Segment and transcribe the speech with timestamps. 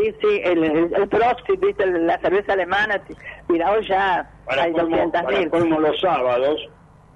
[0.00, 1.86] Sí, sí, el, el, el Proxy, ¿viste?
[1.86, 3.02] la cerveza alemana,
[3.48, 5.50] tirado ya Para hay colmo, 200 para mil.
[5.50, 6.68] colmo los sábados,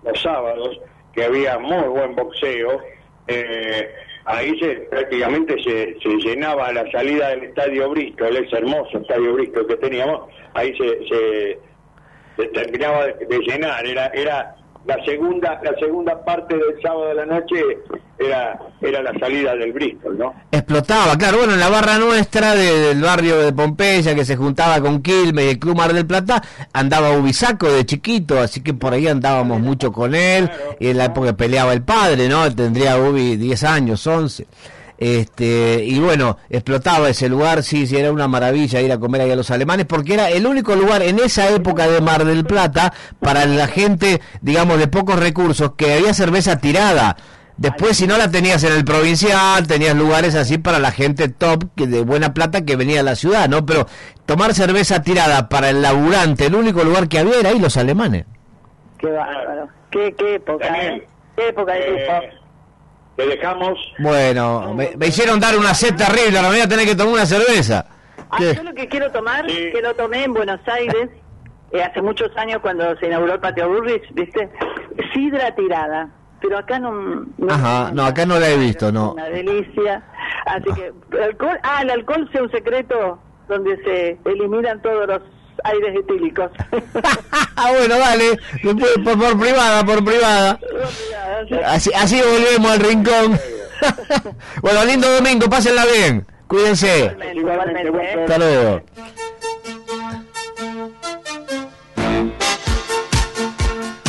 [0.02, 0.80] los sábados,
[1.14, 2.80] que había muy buen boxeo,
[3.28, 3.90] eh,
[4.26, 9.66] ahí se, prácticamente se, se llenaba la salida del Estadio Bristol, ese hermoso Estadio Bristol
[9.66, 11.58] que teníamos, ahí se, se,
[12.36, 14.56] se terminaba de, de llenar, era era
[14.86, 17.54] la segunda la segunda parte del sábado de la noche
[18.18, 20.34] era era la salida del Bristol, ¿no?
[20.52, 24.80] Explotaba, claro, bueno, en la barra nuestra de- del barrio de Pompeya, que se juntaba
[24.80, 26.42] con Quilmes y el Club Mar del Plata,
[26.72, 31.06] andaba Ubisaco de chiquito, así que por ahí andábamos mucho con él, y en la
[31.06, 32.54] época peleaba el padre, ¿no?
[32.54, 34.46] Tendría Ubi 10 años, 11.
[34.96, 39.30] Este, y bueno, explotaba ese lugar, sí, sí, era una maravilla ir a comer ahí
[39.30, 42.92] a los alemanes, porque era el único lugar en esa época de Mar del Plata
[43.20, 47.16] para la gente, digamos, de pocos recursos, que había cerveza tirada.
[47.56, 51.64] Después, si no la tenías en el provincial, tenías lugares así para la gente top,
[51.76, 53.64] que de buena plata que venía a la ciudad, ¿no?
[53.64, 53.86] Pero
[54.26, 58.24] tomar cerveza tirada para el laburante, el único lugar que había era ahí los alemanes.
[58.98, 59.68] Qué bárbaro.
[59.90, 61.06] Qué, qué época, También, ¿eh?
[61.36, 62.30] Qué época de eh.
[63.16, 66.86] Te dejamos Bueno, me, me hicieron dar una sed terrible, ahora me voy a tener
[66.86, 67.86] que tomar una cerveza.
[68.30, 68.54] Ah, ¿Qué?
[68.54, 69.70] yo lo que quiero tomar, Sí.
[69.72, 71.08] que lo tomé en Buenos Aires
[71.72, 74.48] eh, hace muchos años cuando se inauguró el Patio Burrich, ¿viste?
[75.12, 76.08] Sidra tirada.
[76.40, 76.92] Pero acá no...
[77.38, 79.12] no Ajá, no, acá no la he visto, no.
[79.12, 80.02] Una delicia.
[80.46, 80.92] Así que,
[81.22, 85.20] alcohol, ah, el alcohol sea un secreto donde se eliminan todos los
[85.62, 86.50] aires etílicos.
[87.56, 90.58] Ah, bueno, dale, después, por, por privada, por privada.
[91.66, 93.40] Así, así volvemos al rincón.
[94.62, 96.26] bueno, lindo domingo, pásenla bien.
[96.46, 97.14] Cuídense.
[97.34, 98.20] Igualmente, igualmente.
[98.22, 98.82] Hasta luego.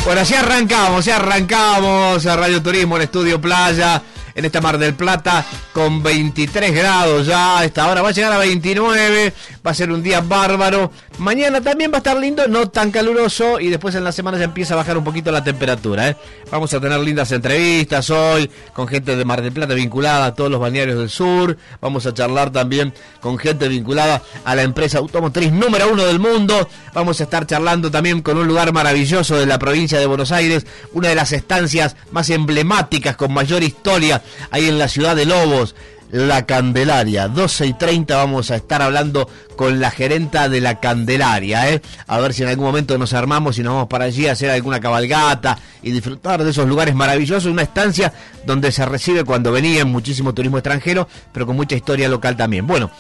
[0.05, 4.03] Bueno, así arrancamos, así arrancamos a Radio Turismo en Estudio Playa,
[4.35, 8.31] en esta Mar del Plata, con 23 grados ya, a esta hora va a llegar
[8.31, 9.33] a 29,
[9.65, 10.91] va a ser un día bárbaro.
[11.17, 14.43] Mañana también va a estar lindo, no tan caluroso, y después en la semana ya
[14.43, 16.09] empieza a bajar un poquito la temperatura.
[16.09, 16.17] ¿eh?
[16.51, 20.51] Vamos a tener lindas entrevistas hoy, con gente de Mar del Plata vinculada a todos
[20.51, 21.57] los balnearios del sur.
[21.81, 26.67] Vamos a charlar también con gente vinculada a la empresa automotriz número uno del mundo.
[26.93, 30.65] Vamos a estar charlando también con un lugar maravilloso de la provincia de Buenos Aires,
[30.93, 34.21] una de las estancias más emblemáticas, con mayor historia,
[34.51, 35.75] ahí en la ciudad de Lobos.
[36.15, 41.69] La Candelaria, 12 y 30 vamos a estar hablando con la gerenta de la Candelaria,
[41.69, 41.81] ¿eh?
[42.07, 44.49] a ver si en algún momento nos armamos y nos vamos para allí a hacer
[44.49, 48.13] alguna cabalgata y disfrutar de esos lugares maravillosos, una estancia
[48.45, 52.65] donde se recibe cuando venían muchísimo turismo extranjero, pero con mucha historia local también.
[52.65, 52.91] Bueno,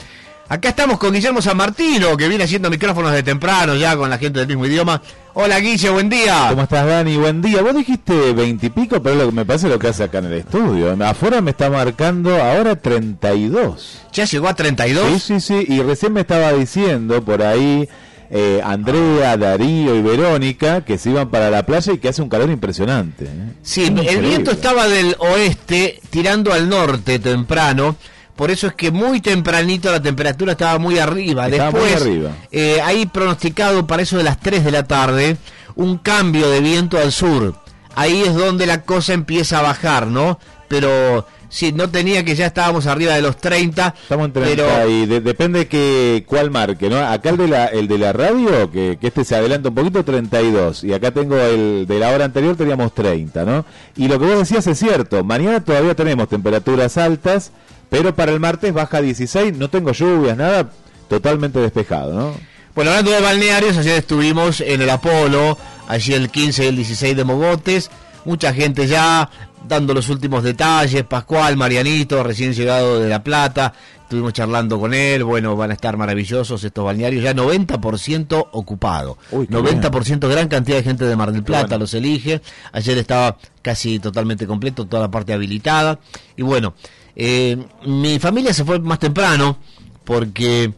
[0.47, 4.17] acá estamos con Guillermo San Martino, que viene haciendo micrófonos de temprano ya con la
[4.17, 5.01] gente del mismo idioma.
[5.33, 6.47] Hola Guille, buen día.
[6.49, 7.17] ¿Cómo estás, Dani?
[7.17, 7.61] Buen día.
[7.61, 10.95] Vos dijiste veintipico, pero lo que me parece lo que hace acá en el estudio.
[11.05, 14.01] Afuera me está marcando ahora 32.
[14.13, 15.11] ¿Ya llegó a 32?
[15.11, 15.65] Sí, sí, sí.
[15.67, 17.89] Y recién me estaba diciendo por ahí
[18.29, 22.29] eh, Andrea, Darío y Verónica que se iban para la playa y que hace un
[22.29, 23.25] calor impresionante.
[23.25, 23.53] ¿eh?
[23.61, 27.97] Sí, el viento estaba del oeste tirando al norte temprano.
[28.35, 31.47] Por eso es que muy tempranito la temperatura estaba muy arriba.
[31.47, 32.31] Estaba muy Después, arriba.
[32.51, 35.37] eh, hay pronosticado para eso de las 3 de la tarde
[35.75, 37.55] un cambio de viento al sur.
[37.95, 40.37] Ahí es donde la cosa empieza a bajar, ¿no?
[40.67, 43.93] Pero sí, no tenía que ya estábamos arriba de los 30.
[44.01, 46.97] Estamos en 30 pero y de- depende que cuál marque, ¿no?
[46.97, 50.03] Acá el de la, el de la radio, que, que este se adelanta un poquito,
[50.03, 50.83] 32.
[50.83, 53.65] Y acá tengo el de la hora anterior, teníamos 30, ¿no?
[53.95, 55.23] Y lo que vos decías es cierto.
[55.23, 57.51] Mañana todavía tenemos temperaturas altas,
[57.89, 59.57] pero para el martes baja a 16.
[59.57, 60.69] No tengo lluvias, nada.
[61.07, 62.33] Totalmente despejado, ¿no?
[62.75, 65.57] Bueno, hablando de balnearios, ayer estuvimos en el Apolo,
[65.87, 67.89] allí el 15 y el 16 de Mogotes,
[68.25, 69.29] mucha gente ya
[69.65, 73.73] dando los últimos detalles, Pascual, Marianito, recién llegado de La Plata,
[74.03, 79.47] estuvimos charlando con él, bueno, van a estar maravillosos estos balnearios, ya 90% ocupado, Uy,
[79.47, 81.79] qué 90% gran cantidad de gente de Mar del Plata bueno.
[81.79, 82.41] los elige,
[82.73, 85.99] ayer estaba casi totalmente completo, toda la parte habilitada,
[86.35, 86.75] y bueno,
[87.15, 89.57] eh, mi familia se fue más temprano,
[90.03, 90.73] porque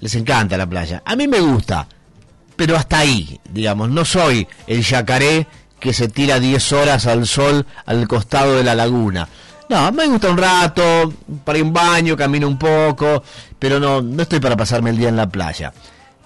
[0.00, 1.02] les encanta la playa.
[1.04, 1.86] A mí me gusta,
[2.56, 5.46] pero hasta ahí, digamos, no soy el yacaré
[5.78, 9.28] que se tira 10 horas al sol al costado de la laguna.
[9.68, 11.12] No, me gusta un rato,
[11.44, 13.22] para ir un baño, camino un poco,
[13.58, 15.72] pero no, no estoy para pasarme el día en la playa.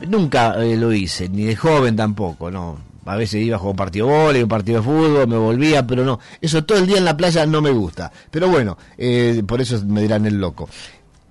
[0.01, 2.79] Nunca eh, lo hice, ni de joven tampoco, no.
[3.07, 5.87] A veces iba a jugar un partido de vóley, un partido de fútbol, me volvía,
[5.87, 6.19] pero no.
[6.41, 8.11] Eso todo el día en la playa no me gusta.
[8.31, 10.69] Pero bueno, eh, por eso me dirán el loco.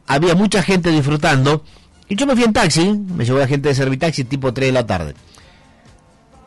[0.07, 1.63] Había mucha gente disfrutando
[2.07, 4.71] y yo me fui en taxi, me llevó la gente de Servitaxi tipo 3 de
[4.73, 5.15] la tarde.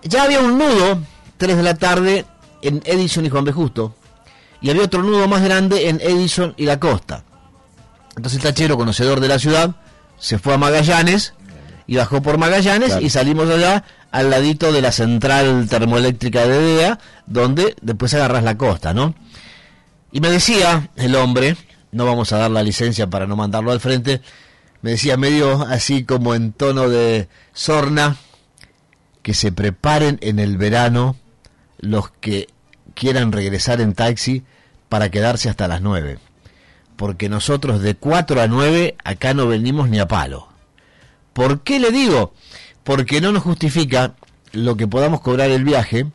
[0.02, 1.00] Ya había un nudo,
[1.36, 2.24] 3 de la tarde,
[2.62, 3.52] en Edison y Juan B.
[3.52, 3.94] Justo.
[4.60, 7.24] Y había otro nudo más grande en Edison y La Costa.
[8.16, 9.76] Entonces el tachero, conocedor de la ciudad,
[10.18, 11.34] se fue a Magallanes
[11.86, 13.04] y bajó por Magallanes Claro.
[13.06, 18.56] y salimos allá al ladito de la central termoeléctrica de DEA, donde después agarras la
[18.56, 19.14] costa, ¿no?
[20.12, 21.56] Y me decía el hombre,
[21.92, 24.22] no vamos a dar la licencia para no mandarlo al frente,
[24.80, 28.16] me decía medio así como en tono de sorna,
[29.22, 31.16] que se preparen en el verano
[31.78, 32.48] los que
[32.94, 34.44] quieran regresar en taxi
[34.88, 36.18] para quedarse hasta las 9.
[36.96, 40.48] Porque nosotros de 4 a 9 acá no venimos ni a palo.
[41.32, 42.32] ¿Por qué le digo?
[42.88, 44.14] Porque no nos justifica
[44.52, 46.06] lo que podamos cobrar el viaje,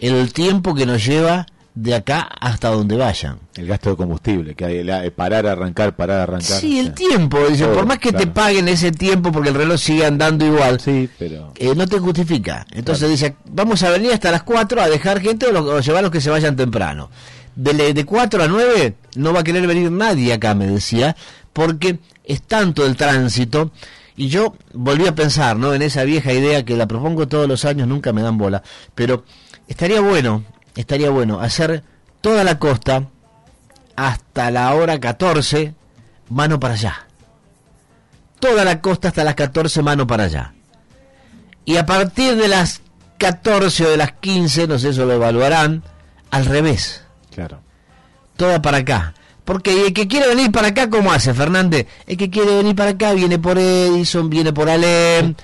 [0.00, 1.46] el tiempo que nos lleva
[1.76, 3.38] de acá hasta donde vayan.
[3.54, 6.58] El gasto de combustible, que hay, la- eh, parar, arrancar, parar, arrancar.
[6.58, 7.38] Sí, el tiempo,
[7.72, 11.52] por más que te paguen ese tiempo porque el reloj sigue andando igual, Sí, pero...
[11.54, 12.66] eh, no te justifica.
[12.72, 16.00] Entonces dice, vamos a venir hasta las 4 a dejar gente o, lo- o llevar
[16.00, 17.08] a los que se vayan temprano.
[17.54, 21.14] De, de 4 a 9 no va a querer venir nadie acá, me decía,
[21.52, 23.70] porque es tanto el tránsito.
[24.16, 25.74] Y yo volví a pensar, ¿no?
[25.74, 28.62] En esa vieja idea que la propongo todos los años, nunca me dan bola.
[28.94, 29.24] Pero
[29.68, 30.42] estaría bueno,
[30.74, 31.82] estaría bueno hacer
[32.22, 33.04] toda la costa
[33.94, 35.74] hasta la hora 14,
[36.30, 37.06] mano para allá.
[38.40, 40.54] Toda la costa hasta las 14, mano para allá.
[41.64, 42.80] Y a partir de las
[43.18, 45.82] 14 o de las 15, no sé, eso lo evaluarán,
[46.30, 47.02] al revés,
[47.34, 47.60] Claro.
[48.36, 49.14] toda para acá.
[49.46, 51.86] Porque el que quiere venir para acá, ¿cómo hace, Fernández?
[52.04, 55.36] El que quiere venir para acá viene por Edison, viene por Alem,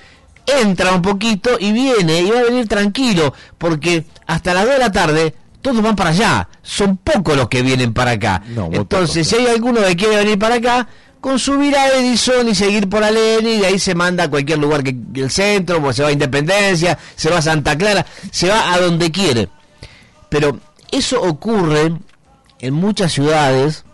[0.45, 4.79] entra un poquito y viene, y va a venir tranquilo, porque hasta las 2 de
[4.79, 6.49] la tarde todos van para allá.
[6.61, 8.43] Son pocos los que vienen para acá.
[8.49, 10.85] No, Entonces, si hay alguno que quiere venir para acá,
[11.21, 14.59] con subir a Edison y seguir por Alem, y de ahí se manda a cualquier
[14.59, 18.05] lugar que, que el centro, pues se va a Independencia, se va a Santa Clara,
[18.31, 19.47] se va a donde quiere.
[20.27, 20.59] Pero
[20.91, 21.93] eso ocurre
[22.59, 23.85] en muchas ciudades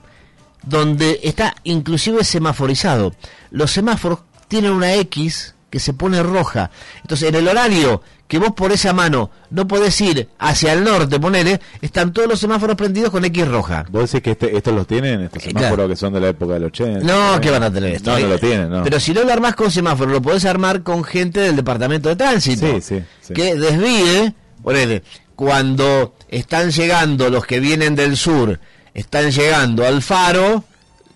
[0.70, 3.14] donde está inclusive semaforizado.
[3.52, 6.72] Los semáforos tienen una X que se pone roja.
[7.02, 11.20] Entonces, en el horario que vos por esa mano no podés ir hacia el norte,
[11.20, 13.86] ponele, están todos los semáforos prendidos con X roja.
[13.90, 15.90] ¿Vos decís que este, estos los tienen, estos Eh, semáforos claro.
[15.90, 17.00] que son de la época del 80?
[17.06, 18.12] No, que van a tener esto.
[18.12, 18.84] No, no lo tienen, no.
[18.84, 22.16] Pero si no lo armás con semáforo, lo podés armar con gente del departamento de
[22.16, 22.68] tránsito.
[22.68, 23.34] Sí, sí, sí.
[23.34, 24.34] Que desvíe,
[24.64, 25.02] ponele,
[25.36, 28.60] cuando están llegando los que vienen del sur,
[28.94, 30.64] están llegando al faro,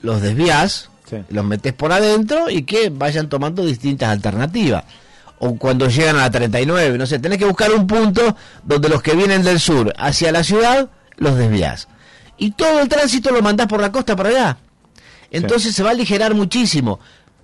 [0.02, 1.18] los desvías, Sí.
[1.30, 4.84] los metes por adentro y que vayan tomando distintas alternativas.
[5.40, 9.02] O cuando llegan a la 39, no sé, tenés que buscar un punto donde los
[9.02, 11.88] que vienen del sur hacia la ciudad, los desvías.
[12.38, 14.58] Y todo el tránsito lo mandás por la costa para allá.
[15.32, 17.00] Entonces se va a aligerar muchísimo.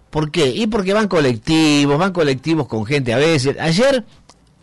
[0.10, 0.48] ¿Por qué?
[0.48, 3.58] Y porque van colectivos, van colectivos con gente a veces.
[3.60, 4.06] Ayer,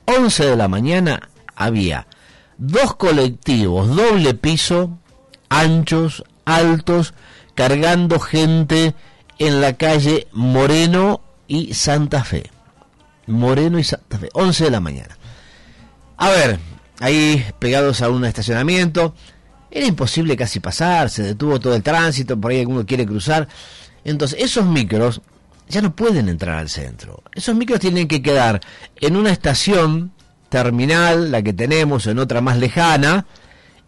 [0.07, 2.07] 11 de la mañana, había
[2.59, 4.99] dos colectivos, doble piso,
[5.49, 7.15] anchos, altos,
[7.55, 8.95] cargando gente
[9.39, 12.51] en la calle Moreno y Santa Fe.
[13.27, 15.17] Moreno y Santa Fe, 11 de la mañana.
[16.17, 16.59] A ver,
[17.01, 19.15] ahí pegados a un estacionamiento,
[19.71, 23.49] era imposible casi pasar, se detuvo todo el tránsito, por ahí alguno quiere cruzar.
[24.05, 25.21] Entonces, esos micros
[25.69, 27.23] ya no pueden entrar al centro.
[27.35, 28.61] Esos micros tienen que quedar
[29.01, 30.13] en una estación
[30.49, 33.27] terminal, la que tenemos, en otra más lejana,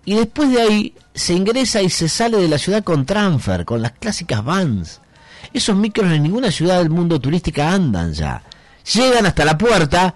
[0.05, 3.83] y después de ahí se ingresa y se sale de la ciudad con transfer, con
[3.83, 5.01] las clásicas vans.
[5.53, 8.43] Esos micros en ninguna ciudad del mundo turística andan ya.
[8.95, 10.15] Llegan hasta la puerta,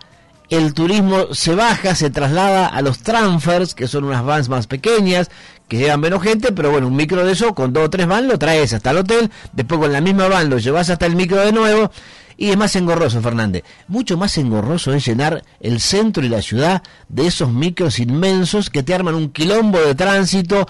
[0.48, 5.28] el turismo se baja, se traslada a los transfers, que son unas vans más pequeñas,
[5.66, 8.28] que llevan menos gente, pero bueno, un micro de eso, con dos o tres vans
[8.28, 11.40] lo traes hasta el hotel, después con la misma van lo llevas hasta el micro
[11.40, 11.90] de nuevo,
[12.36, 13.64] y es más engorroso, Fernández.
[13.88, 18.82] Mucho más engorroso es llenar el centro y la ciudad de esos micros inmensos que
[18.82, 20.66] te arman un quilombo de tránsito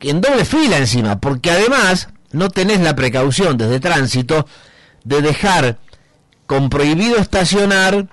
[0.00, 4.46] en doble fila encima, porque además no tenés la precaución desde tránsito
[5.04, 5.78] de dejar
[6.46, 8.08] con prohibido estacionar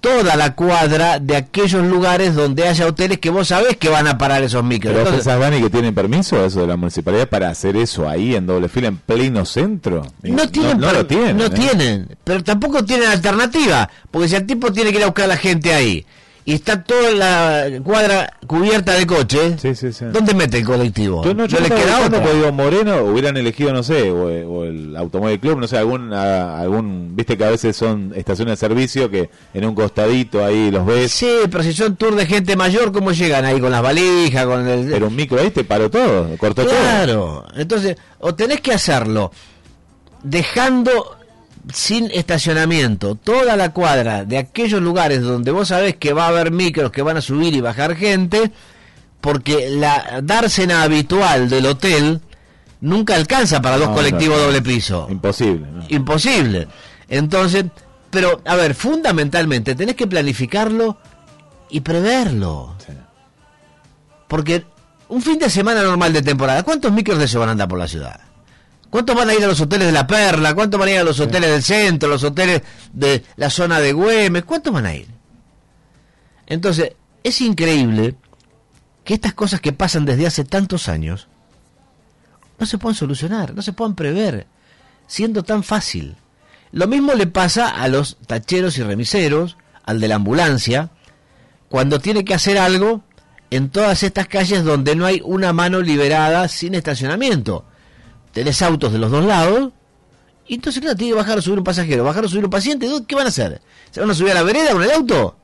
[0.00, 4.16] toda la cuadra de aquellos lugares donde haya hoteles que vos sabés que van a
[4.18, 4.92] parar esos micros.
[4.92, 8.34] ¿Pero Entonces, pensás, Dani, que tienen permiso eso de la municipalidad para hacer eso ahí
[8.36, 10.06] en doble fila, en pleno centro?
[10.22, 11.36] no tienen, no, per- lo tienen.
[11.36, 11.50] no ¿eh?
[11.50, 15.28] tienen, pero tampoco tienen alternativa, porque si el tipo tiene que ir a buscar a
[15.28, 16.06] la gente ahí
[16.48, 20.04] y está toda la cuadra cubierta de coches, Sí, sí, sí.
[20.12, 21.24] ¿dónde mete el colectivo?
[21.24, 22.22] Yo no, yo le estaba queda buscando, otra.
[22.22, 26.12] porque digo, Moreno hubieran elegido, no sé, o, o el Automóvil Club, no sé, algún,
[26.14, 30.70] a- algún, viste que a veces son estaciones de servicio que en un costadito ahí
[30.70, 33.82] los ves, Sí, pero si son tour de gente mayor, ¿cómo llegan ahí con las
[33.82, 34.88] valijas, con el...
[34.88, 36.70] pero un micro ahí te paró todo, cortó todo.
[36.78, 39.32] Claro, entonces, o tenés que hacerlo
[40.22, 41.16] dejando
[41.72, 46.50] sin estacionamiento toda la cuadra de aquellos lugares donde vos sabés que va a haber
[46.52, 48.52] micros que van a subir y bajar gente,
[49.20, 52.20] porque la dársena habitual del hotel
[52.80, 54.46] nunca alcanza para dos No, colectivos no, no.
[54.46, 55.08] doble piso.
[55.10, 55.66] Imposible.
[55.88, 56.68] Imposible.
[57.08, 57.64] Entonces,
[58.10, 60.98] pero a ver, fundamentalmente tenés que planificarlo
[61.70, 62.74] y preverlo.
[62.86, 62.92] Sí.
[64.28, 64.64] Porque
[65.08, 67.78] un fin de semana normal de temporada, ¿cuántos micros de eso van a andar por
[67.78, 68.20] la ciudad?
[68.90, 70.54] ¿Cuántos van a ir a los hoteles de La Perla?
[70.54, 72.62] ¿Cuántos van a ir a los hoteles del centro, los hoteles
[72.92, 74.44] de la zona de Güemes?
[74.44, 75.08] ¿Cuántos van a ir?
[76.46, 78.14] Entonces, es increíble
[79.04, 81.28] que estas cosas que pasan desde hace tantos años
[82.58, 84.46] no se puedan solucionar, no se puedan prever,
[85.06, 86.16] siendo tan fácil.
[86.72, 90.90] Lo mismo le pasa a los tacheros y remiseros, al de la ambulancia,
[91.68, 93.02] cuando tiene que hacer algo
[93.50, 97.64] en todas estas calles donde no hay una mano liberada sin estacionamiento.
[98.36, 99.70] Tenés autos de los dos lados,
[100.46, 102.86] y entonces claro, tiene que bajar o subir un pasajero, bajar o subir un paciente,
[103.08, 103.62] ¿qué van a hacer?
[103.90, 105.38] ¿Se van a subir a la vereda con el auto?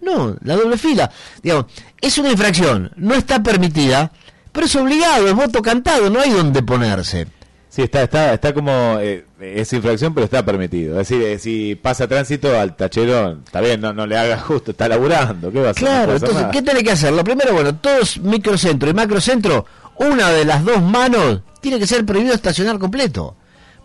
[0.00, 1.10] No, la doble fila.
[1.42, 1.66] Digamos,
[2.00, 4.12] es una infracción, no está permitida,
[4.52, 7.26] pero es obligado, es voto cantado, no hay donde ponerse.
[7.68, 11.00] Sí, está, está, está como, eh, es infracción, pero está permitido.
[11.00, 14.70] Es decir, eh, si pasa tránsito al tachero, está bien, no, no le haga justo,
[14.70, 15.82] está laburando, ¿qué va a hacer?
[15.82, 16.46] Claro, entonces.
[16.52, 17.12] ¿qué tiene que hacer?
[17.12, 22.06] Lo primero, bueno, todos microcentro y macrocentro, una de las dos manos tiene que ser
[22.06, 23.34] prohibido estacionar completo.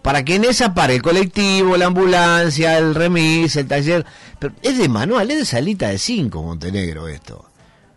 [0.03, 4.05] Para que en esa pare el colectivo, la ambulancia, el remis, el taller.
[4.37, 7.49] Pero es de manual, es de salita de 5 Montenegro esto.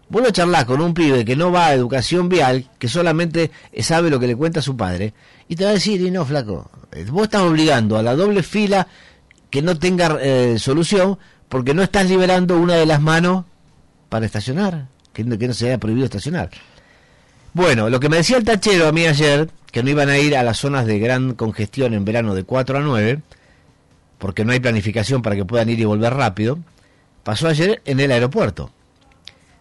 [0.08, 3.50] Vos lo charlás con un pibe que no va a educación vial, que solamente
[3.80, 5.12] sabe lo que le cuenta su padre,
[5.48, 8.42] y te va a decir, y no, flaco, eh, vos estás obligando a la doble
[8.42, 8.88] fila
[9.50, 11.18] que no tenga eh, solución,
[11.50, 13.44] porque no estás liberando una de las manos
[14.08, 16.48] para estacionar, que no, que no se haya prohibido estacionar.
[17.52, 20.36] Bueno, lo que me decía el tachero a mí ayer, que no iban a ir
[20.36, 23.20] a las zonas de gran congestión en verano de 4 a 9,
[24.18, 26.60] porque no hay planificación para que puedan ir y volver rápido,
[27.24, 28.70] pasó ayer en el aeropuerto.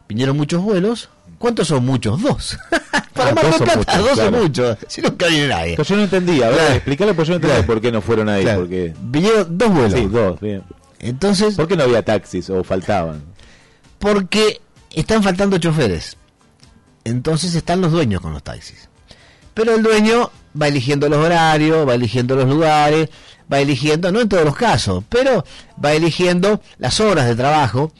[0.07, 1.09] Vinieron muchos vuelos.
[1.39, 2.21] ¿Cuántos son muchos?
[2.21, 2.59] Dos.
[3.13, 4.43] Para Ah, Mar dos del Plata, dos son claro.
[4.43, 4.77] muchos.
[4.87, 5.75] Si no cabe nadie.
[5.77, 6.73] Que yo no entendía, a ver, Claro.
[6.75, 7.73] explícale, porque yo no entendía Claro.
[7.73, 8.93] por qué no fueron ahí, porque...
[9.01, 9.93] Vinieron dos vuelos.
[9.99, 10.61] Sí, dos, bien.
[10.99, 13.23] Entonces, ¿Por qué no había taxis o faltaban?
[13.97, 14.61] porque
[14.93, 16.17] están faltando choferes.
[17.03, 18.89] Entonces están los dueños con los taxis.
[19.53, 23.09] Pero el dueño va eligiendo los horarios, va eligiendo los lugares,
[23.51, 25.45] va eligiendo, no en todos los casos, pero
[25.83, 27.91] va eligiendo las horas de trabajo.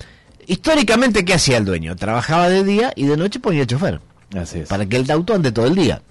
[0.47, 1.95] Históricamente, ¿qué hacía el dueño?
[1.95, 4.01] Trabajaba de día y de noche ponía chofer,
[4.35, 4.67] Así es.
[4.67, 6.01] para que el auto ande todo el día.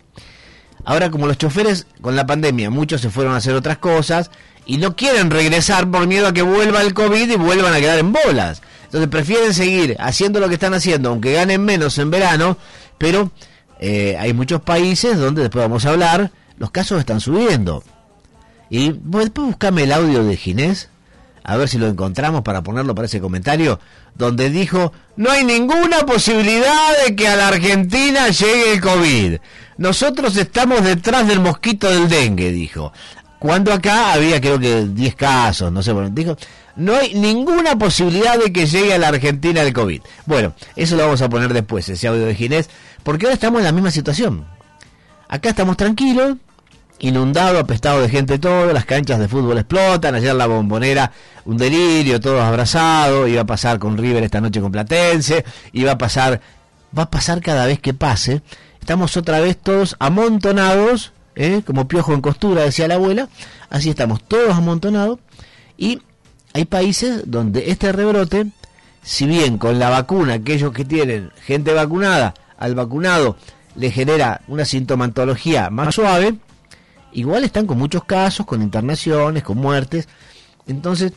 [0.85, 4.31] Ahora, como los choferes con la pandemia, muchos se fueron a hacer otras cosas
[4.67, 7.99] y no quieren regresar por miedo a que vuelva el COVID y vuelvan a quedar
[7.99, 8.63] en bolas.
[8.85, 12.59] Entonces prefieren seguir haciendo lo que están haciendo, aunque ganen menos en verano,
[12.99, 13.31] pero
[13.85, 17.83] eh, hay muchos países donde después vamos a hablar, los casos están subiendo.
[18.71, 20.89] Y después buscame el audio de Ginés,
[21.43, 23.81] a ver si lo encontramos para ponerlo para ese comentario,
[24.15, 29.39] donde dijo, no hay ninguna posibilidad de que a la Argentina llegue el COVID.
[29.79, 32.93] Nosotros estamos detrás del mosquito del dengue, dijo.
[33.41, 36.37] Cuando acá había creo que 10 casos, no sé, bueno, dijo,
[36.77, 40.03] no hay ninguna posibilidad de que llegue a la Argentina el COVID.
[40.27, 42.71] Bueno, eso lo vamos a poner después, ese audio de Ginés,
[43.03, 44.47] porque ahora estamos en la misma situación.
[45.29, 46.37] Acá estamos tranquilos,
[46.99, 51.13] inundado, apestado de gente todo, las canchas de fútbol explotan, ayer la bombonera,
[51.45, 55.99] un delirio, todos abrazados, iba a pasar con River esta noche con Platense, iba a
[55.99, 56.41] pasar,
[56.97, 58.43] va a pasar cada vez que pase,
[58.81, 61.63] estamos otra vez todos amontonados, ¿eh?
[61.67, 63.29] como piojo en costura, decía la abuela,
[63.69, 65.19] así estamos todos amontonados,
[65.77, 66.01] y
[66.53, 68.47] hay países donde este rebrote,
[69.03, 73.37] si bien con la vacuna, aquellos que tienen gente vacunada, al vacunado
[73.75, 76.37] le genera una sintomatología más suave,
[77.13, 80.09] igual están con muchos casos, con internaciones, con muertes.
[80.67, 81.13] Entonces,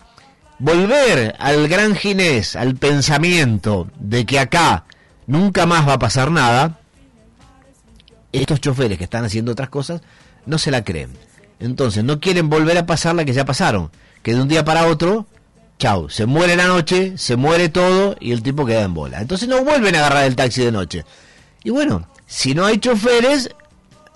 [0.57, 4.85] volver al gran Ginés, al pensamiento de que acá
[5.27, 6.79] nunca más va a pasar nada,
[8.31, 10.01] estos choferes que están haciendo otras cosas
[10.45, 11.11] no se la creen.
[11.59, 13.91] Entonces, no quieren volver a pasar la que ya pasaron,
[14.25, 15.27] que de un día para otro,
[15.77, 19.21] chau, se muere la noche, se muere todo y el tipo queda en bola.
[19.21, 21.05] Entonces no vuelven a agarrar el taxi de noche.
[21.63, 23.51] Y bueno, si no hay choferes,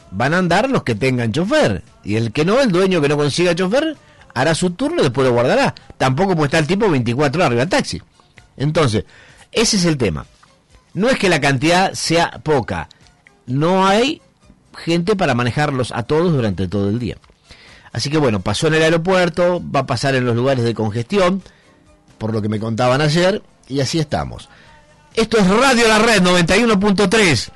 [0.09, 1.83] van a andar los que tengan chofer.
[2.03, 3.97] Y el que no, el dueño que no consiga chofer,
[4.33, 5.75] hará su turno y después lo guardará.
[5.99, 8.01] Tampoco puede estar el tipo 24 horas arriba del taxi.
[8.57, 9.05] Entonces,
[9.51, 10.25] ese es el tema.
[10.95, 12.89] No es que la cantidad sea poca.
[13.45, 14.23] No hay
[14.75, 17.17] gente para manejarlos a todos durante todo el día.
[17.91, 21.41] Así que bueno, pasó en el aeropuerto, va a pasar en los lugares de congestión,
[22.17, 24.49] por lo que me contaban ayer, y así estamos.
[25.15, 27.49] Esto es Radio La Red 91.3.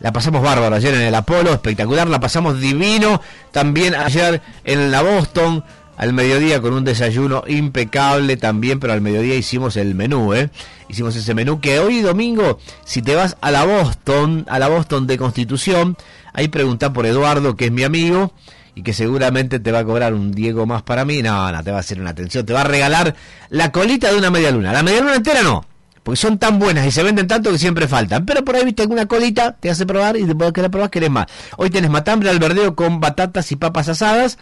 [0.00, 3.20] La pasamos bárbaro ayer en el Apolo, espectacular, la pasamos divino.
[3.52, 5.64] También ayer en la Boston,
[5.96, 10.50] al mediodía con un desayuno impecable también, pero al mediodía hicimos el menú, ¿eh?
[10.88, 15.06] Hicimos ese menú que hoy domingo, si te vas a la Boston, a la Boston
[15.06, 15.96] de Constitución,
[16.34, 18.32] ahí pregunta por Eduardo, que es mi amigo
[18.76, 21.22] y que seguramente te va a cobrar un Diego más para mí.
[21.22, 23.16] No, no, te va a hacer una atención, te va a regalar
[23.48, 24.70] la colita de una media luna.
[24.70, 25.64] La media luna entera no,
[26.02, 28.26] porque son tan buenas y se venden tanto que siempre faltan.
[28.26, 31.08] Pero por ahí viste alguna colita, te hace probar y después que la probas querés
[31.08, 31.26] más.
[31.56, 34.36] Hoy tenés matambre al verdeo con batatas y papas asadas.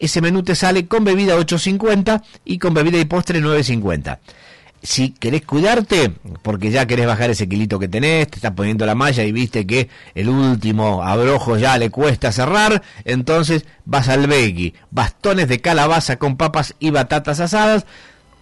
[0.00, 4.18] Ese menú te sale con bebida 8.50 y con bebida y postre 9.50
[4.82, 8.94] si querés cuidarte, porque ya querés bajar ese kilito que tenés, te estás poniendo la
[8.94, 14.74] malla y viste que el último abrojo ya le cuesta cerrar, entonces vas al veggie,
[14.90, 17.86] bastones de calabaza con papas y batatas asadas,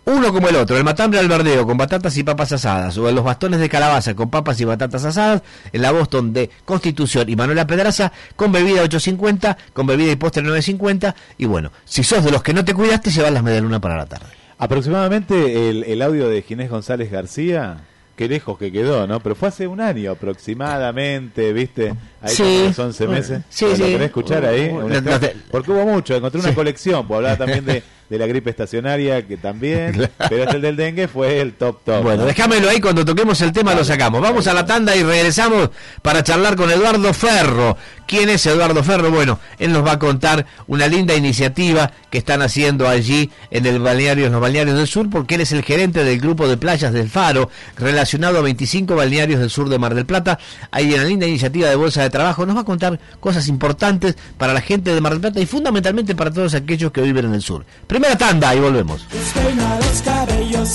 [0.07, 3.25] uno como el otro, el matambre al verdeo con batatas y papas asadas, o los
[3.25, 7.67] bastones de calabaza con papas y batatas asadas, en la Boston de Constitución y Manuela
[7.67, 12.43] Pedraza, con bebida 8.50, con bebida y postre 9.50, y bueno, si sos de los
[12.43, 14.44] que no te cuidaste, llevas las luna para la tarde.
[14.59, 17.79] Aproximadamente el, el audio de Ginés González García,
[18.17, 19.21] qué lejos que quedó, ¿no?
[19.21, 21.95] Pero fue hace un año aproximadamente, ¿viste?
[22.25, 22.65] Ahí Sí.
[22.69, 23.41] los 11 meses.
[23.51, 23.83] Sí, ¿Lo sí.
[23.83, 24.69] querés escuchar ahí?
[24.71, 27.65] Uh, Un no, extra- no te- Porque hubo mucho, encontré una colección, pues hablaba también
[27.65, 31.85] de, de la gripe estacionaria, que también, pero este el del dengue fue el top
[31.85, 32.03] top.
[32.03, 32.27] Bueno, ¿no?
[32.27, 34.21] déjamelo ahí, cuando toquemos el tema lo sacamos.
[34.21, 35.71] Vamos a la tanda y regresamos
[36.03, 37.77] para charlar con Eduardo Ferro.
[38.07, 39.11] ¿Quién es Eduardo Ferro?
[39.11, 43.79] Bueno, él nos va a contar una linda iniciativa que están haciendo allí en el
[43.81, 46.93] balneario, en los balnearios del sur, porque él es el gerente del grupo de playas
[46.93, 50.39] del Faro, relacionado a 25 balnearios del sur de Mar del Plata.
[50.71, 52.47] Hay una linda iniciativa de bolsa de trabajo.
[52.47, 56.15] Nos va a contar cosas importantes para la gente de Mar del Plata y fundamentalmente
[56.15, 57.65] para todos aquellos que viven en el sur.
[57.87, 59.07] Primera tanda y volvemos.
[59.11, 60.75] Despeina los cabellos.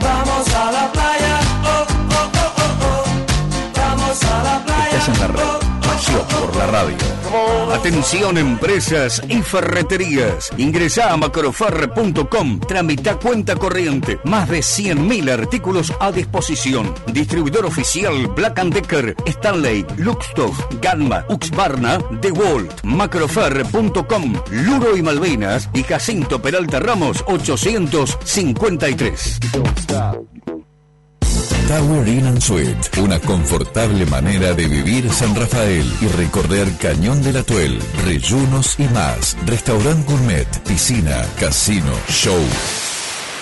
[0.00, 1.40] Vamos a la playa.
[1.64, 3.80] Oh, oh, oh, oh, oh.
[3.80, 4.98] Vamos a la playa.
[4.98, 5.42] Estás en la red.
[5.42, 7.17] Oh, oh, Pasión por la radio.
[7.72, 10.50] Atención empresas y ferreterías.
[10.56, 12.60] Ingresá a macroferre.com.
[12.60, 14.20] Tramita cuenta corriente.
[14.24, 16.94] Más de 100.000 artículos a disposición.
[17.12, 26.40] Distribuidor oficial Black Decker, Stanley, Luxtoff, Gamma, Uxbarna, DeWalt, macroferre.com, Luro y Malvinas y Jacinto
[26.42, 29.38] Peralta Ramos 853.
[31.68, 37.36] Tower Inn and Suite, una confortable manera de vivir San Rafael y recorrer Cañón del
[37.36, 39.36] Atuel, Reyunos y más.
[39.44, 42.40] Restaurant gourmet, piscina, casino, show.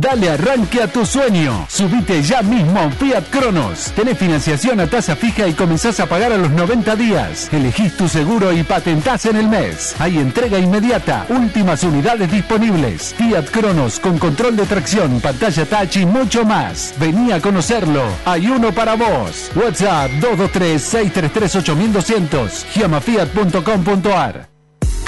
[0.00, 1.66] Dale arranque a tu sueño.
[1.68, 3.90] Subite ya mismo Fiat Cronos.
[3.96, 7.52] Tenés financiación a tasa fija y comenzás a pagar a los 90 días.
[7.52, 9.96] Elegís tu seguro y patentás en el mes.
[9.98, 11.26] Hay entrega inmediata.
[11.28, 13.12] Últimas unidades disponibles.
[13.18, 16.94] Fiat Cronos con control de tracción, pantalla touch y mucho más.
[17.00, 18.04] Vení a conocerlo.
[18.24, 19.50] Hay uno para vos.
[19.56, 22.66] WhatsApp 223-633-8200.
[22.72, 24.57] Giamafiat.com.ar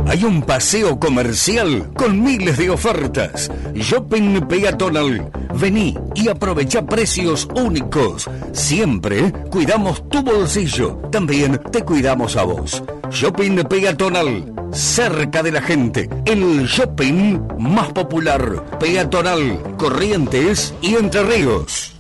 [0.08, 3.52] Hay un paseo comercial con miles de ofertas.
[3.74, 5.32] Shopping Peatonal.
[5.54, 8.28] Vení y aprovecha precios únicos.
[8.52, 10.98] Siempre cuidamos tu bolsillo.
[11.12, 12.84] También te cuidamos a vos.
[13.12, 14.54] Shopping Peatonal.
[14.72, 16.10] Cerca de la gente.
[16.26, 18.66] El shopping más popular.
[18.80, 19.62] Peatonal.
[19.78, 21.95] Corrientes y Entre Ríos.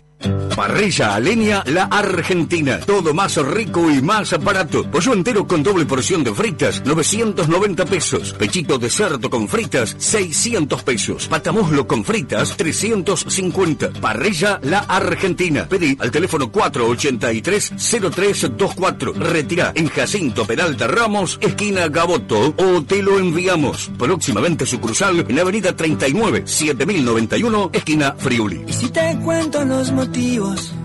[0.56, 2.80] Parrilla a leña La Argentina.
[2.80, 4.90] Todo más rico y más barato.
[4.90, 8.34] Pollo entero con doble porción de fritas, 990 pesos.
[8.34, 11.28] Pechito de cerdo con fritas, 600 pesos.
[11.28, 13.92] Patamuslo con fritas, 350.
[14.02, 15.68] Parrilla La Argentina.
[15.68, 19.14] Pedí al teléfono 483-0324.
[19.14, 23.92] Retira en Jacinto Peralta Ramos, esquina Gaboto, o te lo enviamos.
[23.98, 28.64] Próximamente sucursal en Avenida 39, 7091, esquina Friuli.
[28.68, 30.85] Y si te cuento los motivos motivos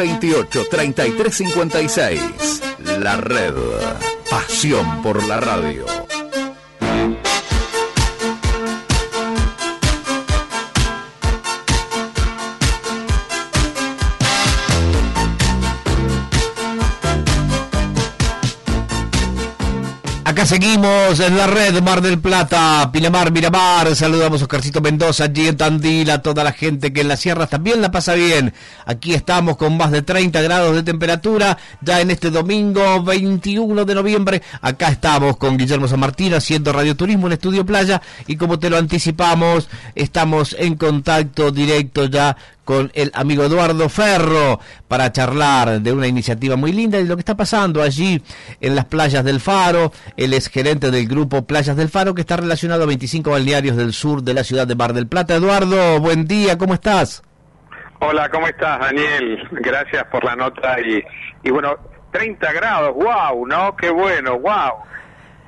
[0.00, 3.00] 628-3356.
[3.00, 3.52] La red.
[4.30, 5.84] Pasión por la radio.
[20.30, 23.96] Acá seguimos en la red Mar del Plata, Pinamar, Miramar.
[23.96, 27.50] Saludamos a Oscarcito Mendoza, allí en Tandil, a toda la gente que en las sierras
[27.50, 28.54] también la pasa bien.
[28.86, 33.94] Aquí estamos con más de 30 grados de temperatura, ya en este domingo 21 de
[33.96, 34.42] noviembre.
[34.62, 38.76] Acá estamos con Guillermo San Martín haciendo radioturismo en Estudio Playa y como te lo
[38.76, 42.36] anticipamos, estamos en contacto directo ya
[42.70, 47.22] con el amigo Eduardo Ferro para charlar de una iniciativa muy linda y lo que
[47.22, 48.22] está pasando allí
[48.60, 49.90] en las playas del Faro.
[50.16, 53.92] Él es gerente del grupo Playas del Faro que está relacionado a 25 balnearios del
[53.92, 55.34] sur de la ciudad de Mar del Plata.
[55.34, 57.24] Eduardo, buen día, ¿cómo estás?
[57.98, 59.48] Hola, ¿cómo estás, Daniel?
[59.50, 61.02] Gracias por la nota y,
[61.42, 61.74] y bueno,
[62.12, 63.74] 30 grados, wow, ¿no?
[63.74, 64.74] Qué bueno, wow.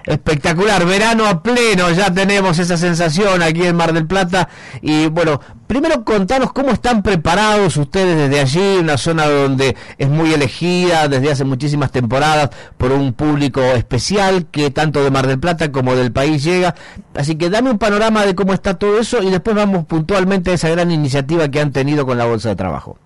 [0.05, 4.49] Espectacular, verano a pleno, ya tenemos esa sensación aquí en Mar del Plata.
[4.81, 10.33] Y bueno, primero contanos cómo están preparados ustedes desde allí, una zona donde es muy
[10.35, 15.71] elegida desde hace muchísimas temporadas por un público especial que tanto de Mar del Plata
[15.71, 16.75] como del país llega.
[17.15, 20.55] Así que dame un panorama de cómo está todo eso y después vamos puntualmente a
[20.55, 22.99] esa gran iniciativa que han tenido con la Bolsa de Trabajo.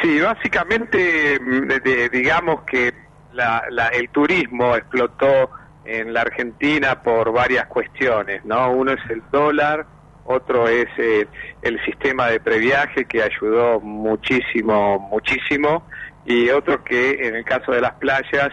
[0.00, 2.92] Sí, básicamente, mm, digamos que
[3.34, 5.50] la- la- el turismo explotó
[5.84, 8.70] en la Argentina por varias cuestiones, ¿no?
[8.72, 9.86] Uno es el dólar,
[10.24, 11.26] otro es eh,
[11.62, 15.86] el sistema de previaje que ayudó muchísimo, muchísimo,
[16.24, 18.50] y otro que en el caso de las playas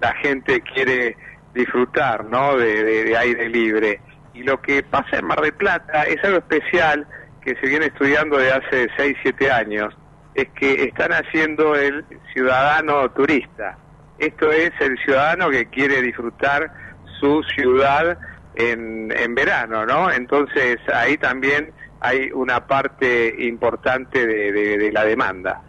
[0.00, 1.16] la gente quiere
[1.54, 2.56] disfrutar, ¿no?
[2.56, 4.00] De, de- aire libre.
[4.34, 7.06] Y lo que pasa en Mar del Plata es algo especial
[7.44, 9.94] que se viene estudiando de hace 6, 7 años,
[10.34, 13.76] es que están haciendo el ciudadano turista.
[14.22, 16.72] Esto es el ciudadano que quiere disfrutar
[17.18, 18.16] su ciudad
[18.54, 20.12] en, en verano, ¿no?
[20.12, 25.60] Entonces ahí también hay una parte importante de, de- de la demanda.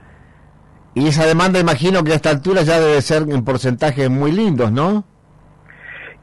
[0.93, 4.71] Y esa demanda imagino que a esta altura ya debe ser en porcentajes muy lindos,
[4.71, 5.03] ¿no?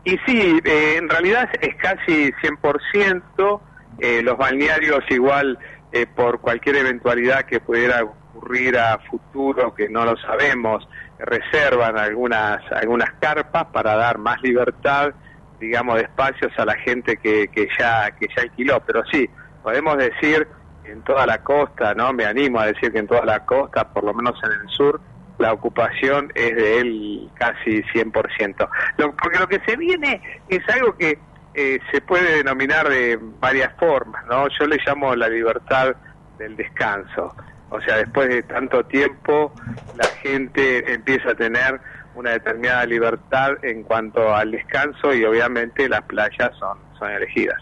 [0.04, 3.60] Y sí, eh, en realidad es casi 100%,
[3.98, 5.58] eh, los balnearios igual
[5.90, 10.88] eh, por cualquier eventualidad que pudiera ocurrir a futuro, que no lo sabemos,
[11.20, 15.12] reservan algunas, algunas carpas para dar más libertad,
[15.58, 18.80] digamos, de espacios a la gente que, que, ya, que ya alquiló.
[18.86, 19.28] Pero sí,
[19.62, 20.46] podemos decir
[20.84, 22.12] en toda la costa, ¿no?
[22.12, 25.00] Me animo a decir que en toda la costa, por lo menos en el sur,
[25.38, 28.68] la ocupación es de él casi 100%.
[28.98, 31.18] Lo, porque lo que se viene es algo que
[31.54, 34.46] eh, se puede denominar de varias formas, ¿no?
[34.58, 35.94] Yo le llamo la libertad
[36.38, 37.34] del descanso.
[37.70, 39.52] O sea, después de tanto tiempo,
[39.96, 41.80] la gente empieza a tener
[42.14, 47.56] una determinada libertad en cuanto al descanso y obviamente las playas son, son elegidas.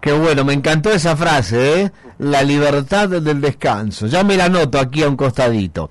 [0.00, 1.92] Qué bueno, me encantó esa frase, ¿eh?
[2.18, 4.06] La libertad del descanso.
[4.06, 5.90] Ya me la anoto aquí a un costadito.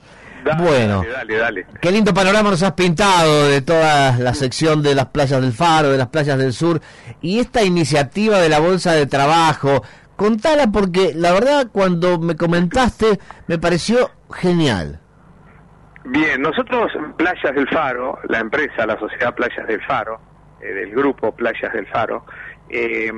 [0.60, 1.66] bueno, Dale, dale, dale.
[1.82, 5.90] qué lindo panorama nos has pintado de toda la sección de las playas del Faro,
[5.92, 6.80] de las playas del sur.
[7.22, 9.84] Y esta iniciativa de la Bolsa de Trabajo,
[10.18, 15.00] contala porque la verdad cuando me comentaste me pareció genial.
[16.04, 20.20] Bien, nosotros Playas del Faro, la empresa, la sociedad Playas del Faro,
[20.62, 22.26] eh, del grupo Playas del Faro,
[22.70, 23.12] eh,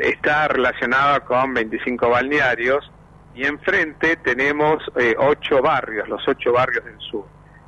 [0.00, 2.90] está relacionada con 25 balnearios
[3.34, 7.24] y enfrente tenemos eh, ocho barrios, los ocho barrios del sur.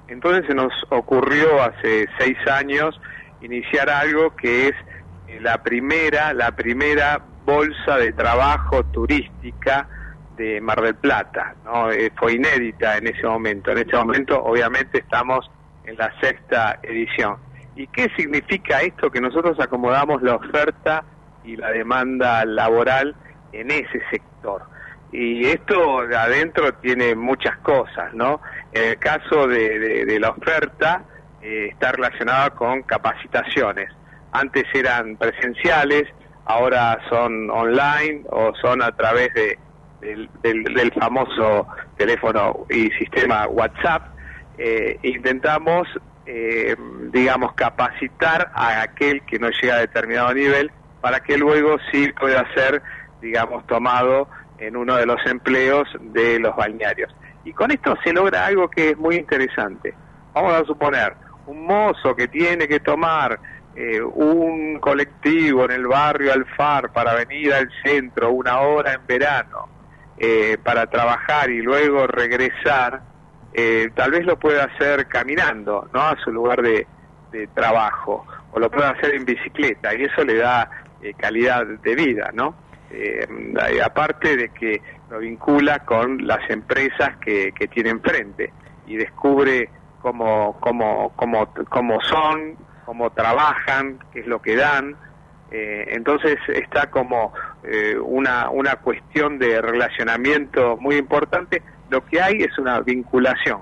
[0.09, 3.01] Entonces se nos ocurrió hace seis años
[3.40, 4.75] iniciar algo que es
[5.29, 9.88] eh, la primera, la primera bolsa de trabajo turística
[10.37, 11.90] de Mar del Plata, ¿no?
[11.90, 13.70] Eh, fue inédita en ese momento.
[13.70, 15.50] En ese momento, obviamente, estamos
[15.85, 17.37] en la sexta edición.
[17.76, 19.11] ¿Y qué significa esto?
[19.11, 21.05] Que nosotros acomodamos la oferta
[21.44, 23.14] y la demanda laboral
[23.52, 24.62] en ese sector.
[25.11, 28.40] Y esto de adentro tiene muchas cosas, ¿no?
[28.72, 31.05] En el caso de la oferta,
[31.42, 33.90] eh, está relacionada con capacitaciones.
[34.31, 36.05] Antes eran presenciales,
[36.44, 39.59] ahora son online o son a través de,
[40.00, 44.02] del, del- del famoso teléfono y sistema WhatsApp.
[44.55, 45.88] Eh, intentamos,
[46.26, 46.76] eh,
[47.12, 52.44] digamos, capacitar a aquel que no llega a determinado nivel para que luego sí pueda
[52.55, 52.83] ser,
[53.20, 54.28] digamos, tomado
[54.59, 57.14] en uno de los empleos de los balnearios.
[57.44, 59.96] Y con esto se logra algo que es muy interesante.
[60.35, 63.40] Vamos a suponer, un mozo que tiene que tomar
[63.74, 69.68] eh, un colectivo en el barrio Alfar para venir al centro una hora en verano
[70.18, 73.02] eh, para trabajar y luego regresar,
[73.52, 76.00] eh, tal vez lo pueda hacer caminando, ¿no?
[76.00, 76.87] A su lugar de,
[77.32, 80.70] de trabajo, o lo pueda hacer en bicicleta, y eso le da
[81.02, 82.54] eh, calidad de vida, ¿no?
[82.90, 83.26] Eh,
[83.82, 88.52] aparte de que lo vincula con las empresas que, que tiene enfrente
[88.87, 94.97] y descubre cómo, cómo, cómo, cómo son, cómo trabajan, qué es lo que dan.
[95.51, 101.62] Eh, entonces está como eh, una, una cuestión de relacionamiento muy importante.
[101.90, 103.61] Lo que hay es una vinculación,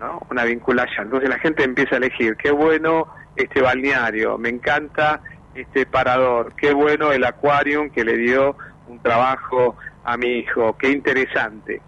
[0.00, 0.20] ¿no?
[0.30, 1.06] Una vinculación.
[1.06, 5.20] Entonces la gente empieza a elegir, qué bueno este balneario, me encanta
[5.54, 8.56] este parador, qué bueno el aquarium que le dio
[8.88, 11.80] un trabajo a mi hijo, qué interesante.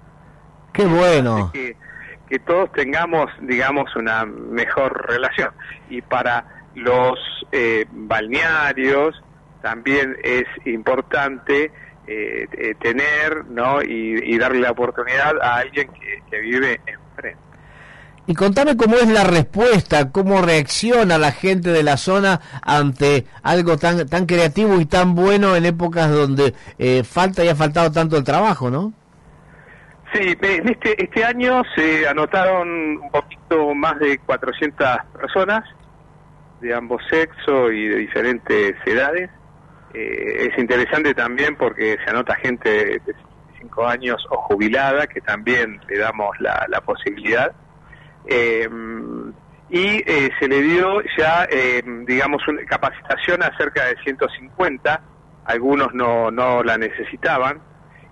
[0.73, 1.51] Qué bueno.
[1.53, 1.77] Que,
[2.29, 5.51] que todos tengamos, digamos, una mejor relación.
[5.89, 7.19] Y para los
[7.53, 9.21] eh, balnearios
[9.63, 11.71] también es importante
[12.07, 13.83] eh, eh, tener ¿no?
[13.83, 17.51] y, y darle la oportunidad a alguien que, que vive enfrente.
[18.27, 23.77] Y contame cómo es la respuesta, cómo reacciona la gente de la zona ante algo
[23.77, 28.17] tan tan creativo y tan bueno en épocas donde eh, falta y ha faltado tanto
[28.17, 28.93] el trabajo, ¿no?
[30.13, 34.89] Sí, este, este año se anotaron un poquito más de 400
[35.21, 35.65] personas
[36.61, 39.31] de ambos sexos y de diferentes edades.
[39.95, 45.81] Eh, es interesante también porque se anota gente de 65 años o jubilada, que también
[45.89, 47.53] le damos la, la posibilidad.
[48.27, 48.69] Eh,
[49.71, 55.01] y eh, se le dio ya, eh, digamos, una capacitación a cerca de 150,
[55.45, 57.61] algunos no, no la necesitaban,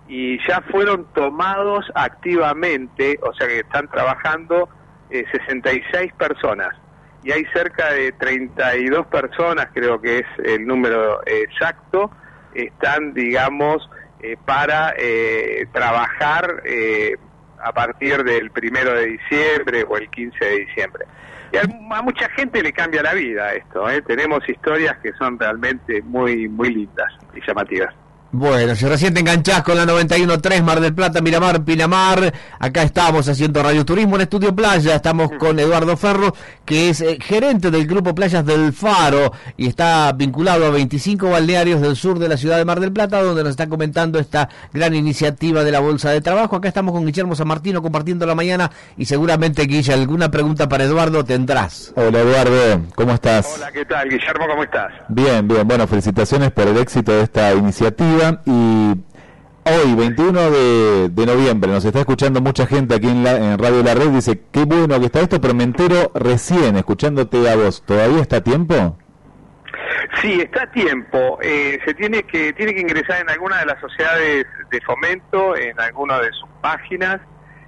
[0.07, 4.69] y ya fueron tomados activamente, o sea que están trabajando
[5.11, 6.77] eh, 66 personas,
[7.23, 12.11] y hay cerca de 32 personas, creo que es el número exacto,
[12.55, 13.89] están, digamos,
[14.21, 17.17] eh, para eh, trabajar eh,
[17.63, 21.05] a partir del primero de diciembre o el 15 de diciembre.
[21.53, 21.63] Y a,
[21.97, 24.03] a mucha gente le cambia la vida esto, ¿eh?
[24.03, 27.95] tenemos historias que son realmente muy, muy lindas y llamativas.
[28.31, 33.27] Bueno, si recién te enganchás con la 91.3 Mar del Plata, Miramar, Pinamar, acá estamos
[33.27, 36.35] haciendo Radio Turismo en Estudio Playa, estamos con Eduardo Ferro,
[36.67, 41.81] que es eh, gerente del Grupo Playas del Faro y está vinculado a 25 balnearios
[41.81, 44.95] del sur de la ciudad de Mar del Plata, donde nos está comentando esta gran
[44.95, 46.55] iniciativa de la Bolsa de Trabajo.
[46.55, 50.85] Acá estamos con Guillermo San Martino compartiendo la mañana y seguramente, Guilla, alguna pregunta para
[50.85, 51.95] Eduardo tendrás.
[51.97, 53.55] Hola Eduardo, ¿cómo estás?
[53.57, 54.07] Hola, ¿qué tal?
[54.07, 54.93] Guillermo, ¿cómo estás?
[55.09, 58.95] Bien, bien, bueno, felicitaciones por el éxito de esta iniciativa y
[59.65, 63.95] hoy, 21 de, noviembre, nos está escuchando mucha gente aquí en, la, en Radio La
[63.95, 68.21] Red, dice, qué bueno que está esto, pero me entero recién escuchándote a vos, ¿todavía
[68.21, 68.97] está a tiempo?
[70.21, 71.39] Sí, está a tiempo.
[71.43, 75.79] Eh, se tiene que tiene que ingresar en alguna de las sociedades de fomento, en
[75.79, 77.21] alguna de sus páginas,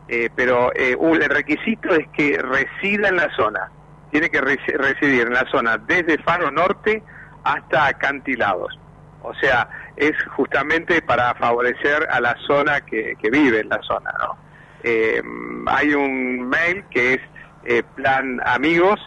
[0.08, 3.70] eh, pero eh, el requisito es que resida en la zona.
[4.10, 7.02] Tiene que resi- residir en la zona desde Faro Norte
[7.44, 8.76] hasta Acantilados.
[9.22, 9.68] O sea,
[10.00, 14.36] es justamente para favorecer a la zona que, que vive en la zona, ¿no?
[14.82, 15.22] Eh,
[15.66, 17.20] hay un mail que es
[17.64, 18.98] eh, plan amigos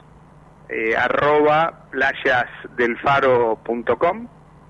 [0.70, 4.28] eh, arroba playasdelfaro.com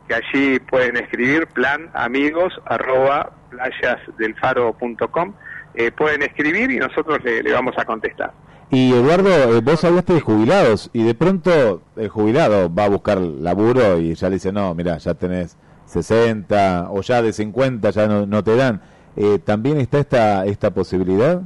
[0.08, 5.34] que allí pueden escribir plan amigos arroba playasdelfaro.com
[5.76, 8.32] eh, pueden escribir y nosotros le, le vamos a contestar.
[8.70, 13.20] Y Eduardo, eh, vos hablaste de jubilados y de pronto el jubilado va a buscar
[13.20, 15.58] laburo y ya le dice, no, mira, ya tenés
[15.94, 18.82] 60 o ya de 50 ya no, no te dan.
[19.16, 21.42] Eh, ¿También está esta, esta posibilidad?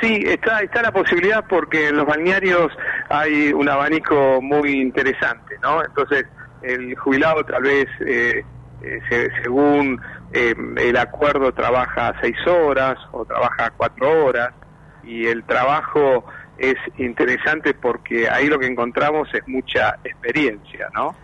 [0.00, 2.70] Sí, está, está la posibilidad porque en los balnearios
[3.08, 5.82] hay un abanico muy interesante, ¿no?
[5.82, 6.26] Entonces,
[6.62, 8.44] el jubilado tal vez eh,
[8.82, 9.98] eh, se- según
[10.34, 14.50] eh, el acuerdo trabaja seis horas o trabaja cuatro horas
[15.02, 16.24] y el trabajo
[16.58, 21.14] es interesante porque ahí lo que encontramos es mucha experiencia, ¿no?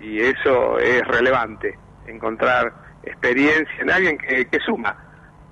[0.00, 4.96] Y eso es relevante, encontrar experiencia en alguien que, que suma.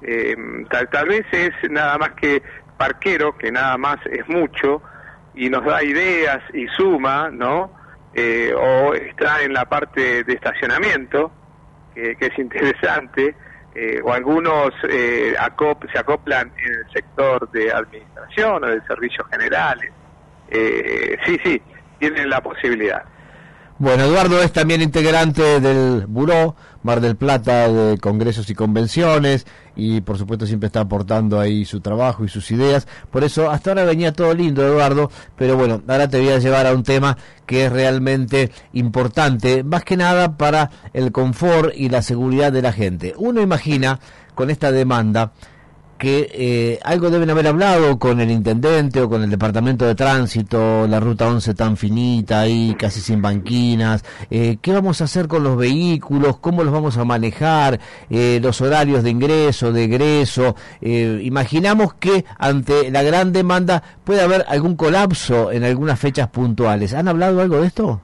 [0.02, 0.36] Eh,
[0.70, 2.42] tal, tal vez es nada más que
[2.76, 4.82] parquero, que nada más es mucho,
[5.34, 7.72] y nos da ideas y suma, ¿no?
[8.14, 11.32] Eh, o está en la parte de estacionamiento,
[11.94, 13.36] que, que es interesante,
[13.74, 19.26] eh, o algunos eh, acop- se acoplan en el sector de administración o de servicios
[19.30, 19.92] generales.
[20.48, 21.62] Eh, sí, sí,
[21.98, 23.04] tienen la posibilidad.
[23.80, 30.00] Bueno, Eduardo es también integrante del Buró Mar del Plata de Congresos y Convenciones y
[30.00, 32.88] por supuesto siempre está aportando ahí su trabajo y sus ideas.
[33.12, 36.66] Por eso hasta ahora venía todo lindo, Eduardo, pero bueno, ahora te voy a llevar
[36.66, 42.02] a un tema que es realmente importante, más que nada para el confort y la
[42.02, 43.14] seguridad de la gente.
[43.16, 44.00] Uno imagina
[44.34, 45.32] con esta demanda
[45.98, 50.86] que eh, algo deben haber hablado con el intendente o con el departamento de tránsito,
[50.86, 55.42] la ruta 11 tan finita ahí, casi sin banquinas, eh, qué vamos a hacer con
[55.44, 60.54] los vehículos, cómo los vamos a manejar, eh, los horarios de ingreso, de egreso.
[60.80, 66.94] Eh, imaginamos que ante la gran demanda puede haber algún colapso en algunas fechas puntuales.
[66.94, 68.00] ¿Han hablado algo de esto?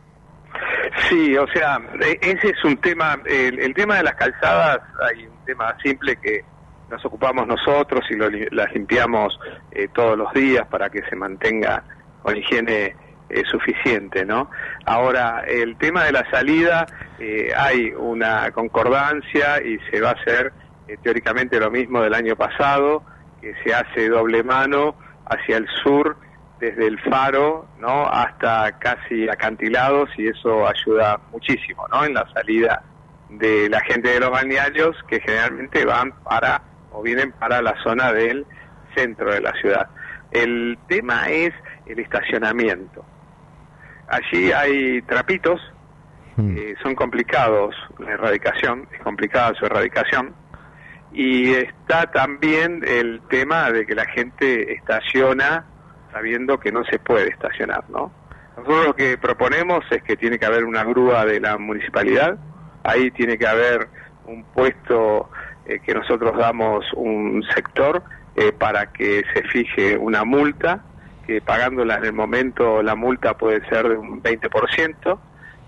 [1.08, 4.78] Sí, o sea, e- ese es un tema, el, el tema de las calzadas,
[5.10, 6.44] hay un tema simple que
[6.90, 9.38] nos ocupamos nosotros y lo las limpiamos
[9.72, 11.82] eh, todos los días para que se mantenga
[12.22, 12.94] con higiene
[13.30, 14.50] eh, suficiente, ¿no?
[14.84, 16.86] Ahora, el tema de la salida,
[17.18, 20.52] eh, hay una concordancia y se va a hacer
[20.86, 23.02] eh, teóricamente lo mismo del año pasado,
[23.40, 24.94] que se hace doble mano
[25.26, 26.18] hacia el sur
[26.60, 32.82] desde el faro no hasta casi acantilados y eso ayuda muchísimo no en la salida
[33.28, 36.62] de la gente de los balnearios que generalmente van para
[36.94, 38.46] o vienen para la zona del
[38.94, 39.88] centro de la ciudad.
[40.30, 41.52] El tema es
[41.86, 43.04] el estacionamiento.
[44.08, 45.60] Allí hay trapitos
[46.36, 50.34] eh, son complicados la erradicación es complicada su erradicación.
[51.12, 55.64] Y está también el tema de que la gente estaciona
[56.12, 58.12] sabiendo que no se puede estacionar, ¿no?
[58.56, 62.36] Nosotros lo que proponemos es que tiene que haber una grúa de la municipalidad,
[62.82, 63.88] ahí tiene que haber
[64.26, 65.30] un puesto
[65.66, 68.02] eh, que nosotros damos un sector
[68.36, 70.82] eh, para que se fije una multa,
[71.26, 75.18] que pagándola en el momento la multa puede ser de un 20%,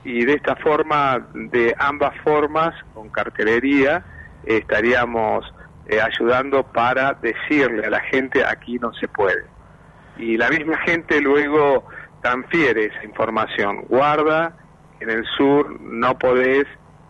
[0.04, 4.04] y de esta forma, de ambas formas, con cartelería,
[4.44, 5.52] estaríamos
[5.88, 9.44] eh, ayudando para decirle a la gente aquí no se puede.
[10.16, 11.86] Y la misma gente luego
[12.22, 13.82] transfiere esa información.
[13.88, 14.56] Guarda,
[15.00, 16.66] en el sur no podés,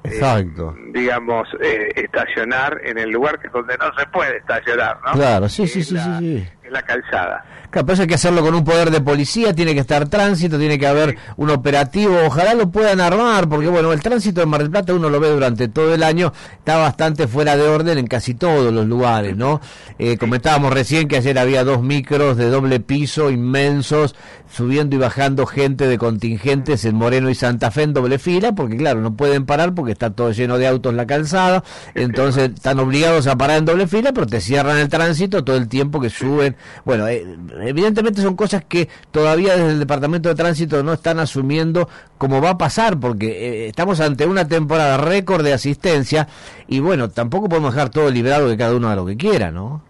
[0.07, 0.75] Exacto.
[0.93, 5.13] digamos, eh, estacionar en el lugar que donde no se puede estacionar, ¿no?
[5.13, 6.49] Claro, sí, sí, sí, sí, sí.
[6.67, 7.45] En la calzada.
[7.71, 10.59] Claro, pero eso hay que hacerlo con un poder de policía, tiene que estar tránsito,
[10.59, 14.63] tiene que haber un operativo, ojalá lo puedan armar, porque bueno, el tránsito de Mar
[14.63, 18.07] del Plata uno lo ve durante todo el año, está bastante fuera de orden en
[18.07, 19.61] casi todos los lugares, ¿no?
[19.99, 24.15] Eh, comentábamos recién que ayer había dos micros de doble piso inmensos,
[24.51, 28.77] subiendo y bajando gente de contingentes en Moreno y Santa Fe en doble fila, porque
[28.77, 31.63] claro, no pueden parar porque está todo lleno de autos la calzada,
[31.95, 35.69] entonces están obligados a parar en doble fila, pero te cierran el tránsito todo el
[35.69, 36.56] tiempo que suben.
[36.85, 37.27] Bueno, eh,
[37.63, 41.89] evidentemente son cosas que todavía desde el Departamento de Tránsito no están asumiendo
[42.19, 43.27] cómo va a pasar, porque
[43.65, 46.29] eh, estamos ante una temporada récord de asistencia
[46.67, 49.83] y bueno, tampoco podemos dejar todo librado que cada uno haga lo que quiera, ¿no?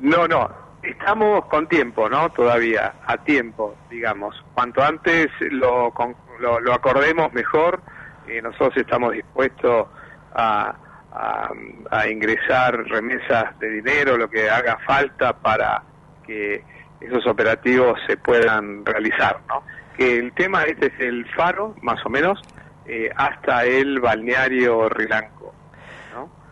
[0.00, 0.50] No, no,
[0.82, 2.30] estamos con tiempo, ¿no?
[2.30, 4.34] Todavía, a tiempo, digamos.
[4.54, 7.80] Cuanto antes lo, con- lo, lo acordemos mejor,
[8.28, 9.86] eh, nosotros estamos dispuestos
[10.34, 10.74] a,
[11.12, 11.48] a,
[11.90, 15.82] a ingresar remesas de dinero, lo que haga falta para
[16.26, 16.62] que
[17.00, 19.62] esos operativos se puedan realizar, ¿no?
[19.96, 22.40] Que el tema este es el faro, más o menos,
[22.86, 25.54] eh, hasta el balneario Rilanco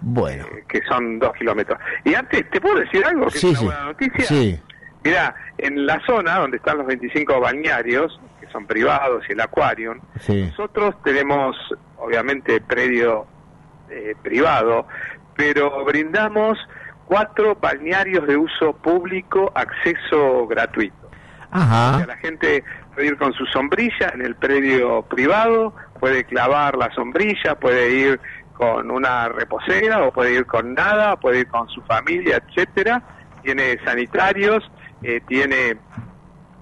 [0.01, 0.47] Bueno.
[0.69, 1.79] que son dos kilómetros.
[2.05, 3.27] Y antes, ¿te puedo decir algo?
[3.27, 3.65] Que Sí, es sí.
[3.65, 4.25] una buena noticia.
[4.25, 4.61] Sí.
[5.05, 9.95] Mira, en la zona donde están los 25 balnearios, que son privados y el acuario,
[10.21, 10.47] Sí.
[10.47, 11.57] nosotros tenemos,
[11.99, 13.27] obviamente, predio
[13.91, 14.87] eh, privado,
[15.37, 16.59] pero brindamos
[17.13, 21.09] cuatro balnearios de uso público, acceso gratuito.
[21.09, 21.11] O
[21.51, 21.99] Ajá.
[21.99, 26.91] sea, la gente puede ir con su sombrilla en el predio privado, puede clavar la
[26.95, 28.21] sombrilla, puede ir
[28.55, 33.03] con una reposera o puede ir con nada, puede ir con su familia, etcétera.
[33.43, 34.65] Tiene sanitarios,
[35.03, 35.77] eh, tiene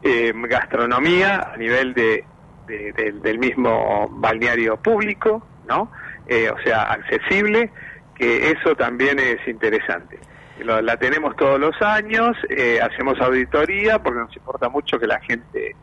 [0.03, 2.25] eh, gastronomía a nivel de,
[2.67, 5.93] de- del- del mismo balneario público, ¿no?
[6.27, 7.71] eh, o sea, accesible,
[8.17, 10.19] que eso también es interesante.
[10.65, 15.21] Lo- la tenemos todos los años, eh, hacemos auditoría porque nos importa mucho que la
[15.21, 15.77] gente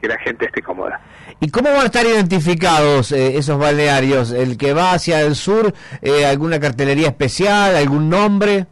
[0.00, 1.00] que la gente esté cómoda.
[1.38, 4.32] ¿Y cómo van a estar identificados eh, esos balnearios?
[4.32, 8.66] ¿El que va hacia el sur, eh, alguna cartelería especial, algún nombre?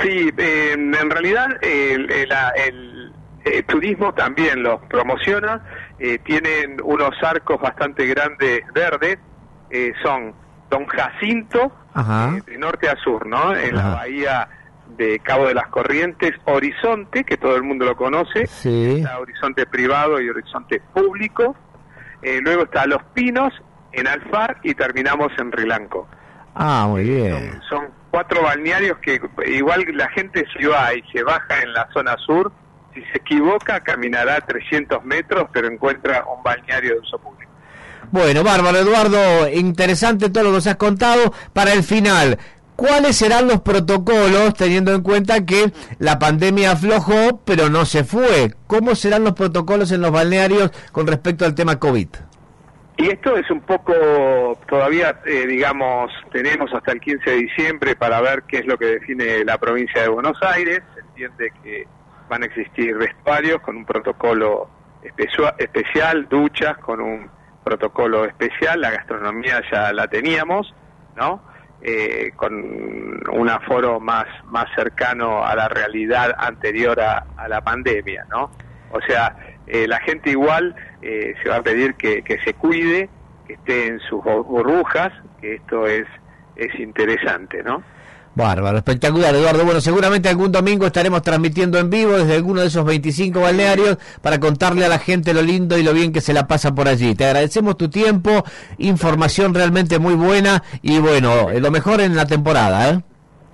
[0.00, 3.12] Sí, eh, en realidad el, el-
[3.44, 5.64] el, turismo también los promociona.
[6.24, 9.18] tienen unos arcos bastante grandes verdes.
[10.02, 10.32] son
[10.70, 12.36] Don Jacinto, Ajá.
[12.46, 13.54] de norte a sur, ¿no?
[13.54, 14.48] En la bahía
[14.96, 18.46] de Cabo de las Corrientes, Horizonte, que todo el mundo lo conoce.
[18.46, 18.98] Sí.
[18.98, 21.56] Está Horizonte privado y Horizonte público.
[22.22, 23.52] Eh, luego está Los Pinos,
[23.92, 26.08] en Alfar y terminamos en Rilanco.
[26.54, 27.60] Ah, muy bien.
[27.68, 32.16] Son cuatro balnearios que igual la gente si va y se baja en la zona
[32.18, 32.52] sur,
[32.94, 37.39] si se equivoca caminará 300 metros, pero encuentra un balneario de uso público.
[38.12, 41.32] Bueno, bárbaro, Eduardo, interesante todo lo que nos has contado.
[41.52, 42.38] Para el final,
[42.74, 48.52] ¿cuáles serán los protocolos teniendo en cuenta que la pandemia aflojó, pero no se fue?
[48.66, 52.08] ¿Cómo serán los protocolos en los balnearios con respecto al tema COVID?
[52.96, 58.20] Y esto es un poco, todavía, eh, digamos, tenemos hasta el 15 de diciembre para
[58.20, 60.82] ver qué es lo que define la provincia de Buenos Aires.
[60.94, 61.86] Se entiende que
[62.28, 64.68] van a existir vestuarios con un protocolo
[65.58, 70.74] especial, duchas con un protocolo especial, la gastronomía ya la teníamos,
[71.16, 71.42] ¿no?
[71.82, 72.52] Eh, con
[73.32, 78.50] un aforo más, más cercano a la realidad anterior a, la pandemia, ¿no?
[78.92, 79.34] O sea,
[79.66, 83.08] eh, la gente igual eh, se va a pedir que, que se cuide,
[83.46, 86.06] que esté en sus bu- burbujas, que esto es,
[86.56, 87.82] es interesante, ¿no?
[88.34, 89.64] Bárbaro, espectacular, Eduardo.
[89.64, 94.38] Bueno, seguramente algún domingo estaremos transmitiendo en vivo desde alguno de esos 25 balnearios para
[94.38, 97.14] contarle a la gente lo lindo y lo bien que se la pasa por allí.
[97.14, 98.44] Te agradecemos tu tiempo,
[98.78, 103.00] información realmente muy buena y bueno, eh, lo mejor en la temporada, ¿eh?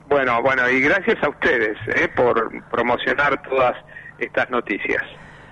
[0.09, 3.75] Bueno, bueno, y gracias a ustedes eh, por promocionar todas
[4.19, 5.03] estas noticias.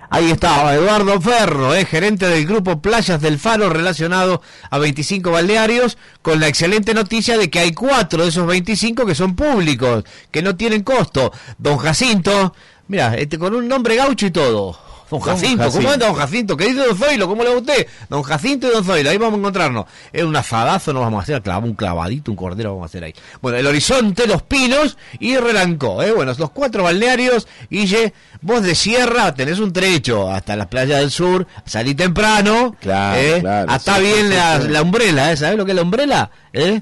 [0.09, 5.97] Ahí estaba Eduardo Ferro, eh, gerente del grupo Playas del Faro relacionado a 25 balnearios,
[6.21, 10.41] con la excelente noticia de que hay cuatro de esos 25 que son públicos, que
[10.41, 11.31] no tienen costo.
[11.57, 12.53] Don Jacinto,
[12.87, 14.84] mira, este, con un nombre gaucho y todo.
[15.09, 16.57] Don Don Jacinto, ¿cómo anda Don Jacinto?
[16.57, 17.27] ¿Qué dice Don Zoilo?
[17.27, 17.87] ¿Cómo le va a usted?
[18.09, 19.85] Don Jacinto y Don Zoilo, ahí vamos a encontrarnos.
[20.11, 23.03] Es un asadazo, nos vamos a hacer, clav- un clavadito, un cordero vamos a hacer
[23.03, 23.13] ahí.
[23.41, 26.11] Bueno, el horizonte, los pinos y relancó, ¿eh?
[26.11, 31.11] Bueno, los cuatro balnearios, Guille, vos de sierra tenés un trecho hasta las playas del
[31.11, 33.37] sur, salí temprano, Claro, ¿eh?
[33.41, 34.67] claro, Hasta sí, bien sí, la, sí.
[34.69, 35.37] la umbrela, ¿eh?
[35.37, 36.31] ¿Sabés lo que es la umbrela?
[36.53, 36.81] ¿Eh?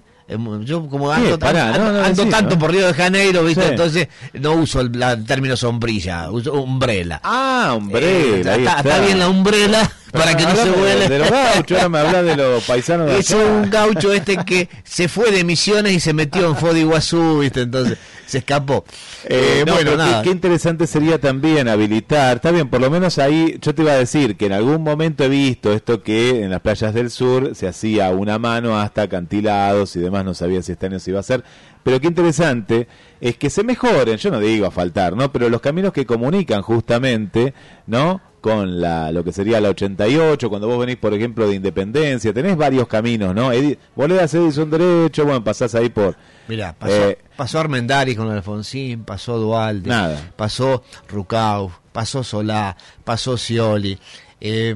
[0.64, 2.58] Yo como ando, tan- pará, no, ando- no, ando decilo, tanto ¿eh?
[2.58, 3.64] por Río de Janeiro, ¿viste?
[3.64, 3.70] Sí.
[3.72, 7.20] Entonces no uso el, la- el término sombrilla, uso umbrela.
[7.24, 8.78] Ah, umbrela, Eh, está, está.
[8.78, 11.10] está bien la umbrela para que no se vuele.
[11.10, 13.44] De los gauchos, ahora me habla de los paisanos de Es acá.
[13.44, 17.40] un gaucho este que se fue de Misiones y se metió en Foz de Iguazú,
[17.40, 17.62] ¿viste?
[17.62, 18.86] Entonces se escapó.
[19.26, 20.22] Eh, Eh, no, bueno, pero qué- nada.
[20.24, 23.98] Qué, interesante sería también habilitar, está bien, por lo menos ahí yo te iba a
[23.98, 27.68] decir que en algún momento he visto esto que en las playas del sur se
[27.68, 31.22] hacía una mano hasta acantilados y demás, no sabía si este año se iba a
[31.22, 31.44] hacer,
[31.84, 32.88] pero qué interesante
[33.22, 35.32] es que se mejoren, yo no digo a faltar, ¿no?
[35.32, 37.54] Pero los caminos que comunican justamente,
[37.88, 38.22] ¿no?
[38.44, 42.58] Con la lo que sería la 88, cuando vos venís, por ejemplo, de Independencia, tenés
[42.58, 43.54] varios caminos, ¿no?
[43.54, 46.18] Edi- vos le das Edison derecho, bueno, pasás ahí por...
[46.50, 50.34] Mirá, pasó, Eh, pasó Armendáriz con Alfonsín, pasó Dualde, Nada.
[50.36, 52.76] pasó Rucau, pasó Solá,
[53.06, 53.98] pasó Scioli.
[54.42, 54.76] Eh,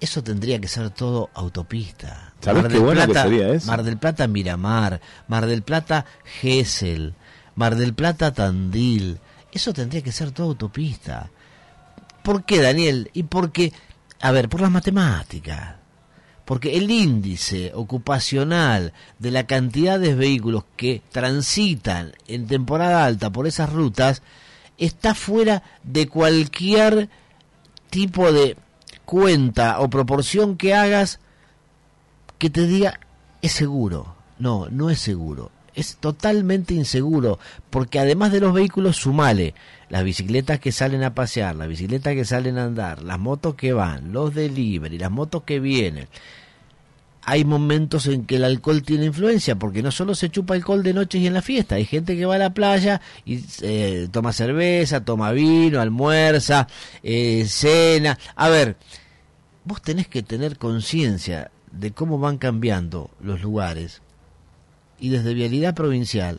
[0.00, 2.32] eso tendría que ser todo autopista.
[2.40, 3.66] ¿Sabés qué bueno que sería eso?
[3.66, 6.06] Mar del Plata Miramar, Mar del Plata
[6.40, 7.12] Gesell,
[7.54, 9.18] Mar del Plata Tandil.
[9.52, 11.28] Eso tendría que ser todo autopista.
[12.28, 13.10] ¿Por qué, Daniel?
[13.14, 13.72] Y porque,
[14.20, 15.76] a ver, por las matemáticas.
[16.44, 23.46] Porque el índice ocupacional de la cantidad de vehículos que transitan en temporada alta por
[23.46, 24.20] esas rutas
[24.76, 27.08] está fuera de cualquier
[27.88, 28.58] tipo de
[29.06, 31.20] cuenta o proporción que hagas
[32.36, 33.00] que te diga
[33.40, 34.16] es seguro.
[34.38, 35.50] No, no es seguro.
[35.74, 37.38] Es totalmente inseguro,
[37.70, 39.54] porque además de los vehículos, sumale
[39.88, 43.72] las bicicletas que salen a pasear, las bicicletas que salen a andar, las motos que
[43.72, 46.08] van, los delivery, las motos que vienen.
[47.22, 50.94] Hay momentos en que el alcohol tiene influencia, porque no solo se chupa alcohol de
[50.94, 54.32] noche y en la fiesta, hay gente que va a la playa y eh, toma
[54.32, 56.68] cerveza, toma vino, almuerza,
[57.02, 58.18] eh, cena.
[58.34, 58.76] A ver,
[59.64, 64.00] vos tenés que tener conciencia de cómo van cambiando los lugares
[65.00, 66.38] y desde Vialidad Provincial,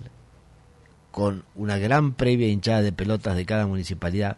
[1.12, 4.38] con una gran previa hinchada de pelotas de cada municipalidad,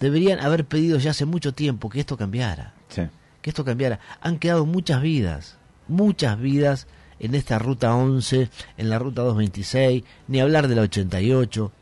[0.00, 2.74] deberían haber pedido ya hace mucho tiempo que esto cambiara.
[2.88, 3.02] Sí.
[3.40, 4.00] Que esto cambiara.
[4.20, 6.86] Han quedado muchas vidas, muchas vidas
[7.18, 11.72] en esta ruta 11, en la ruta 226, ni hablar de la 88.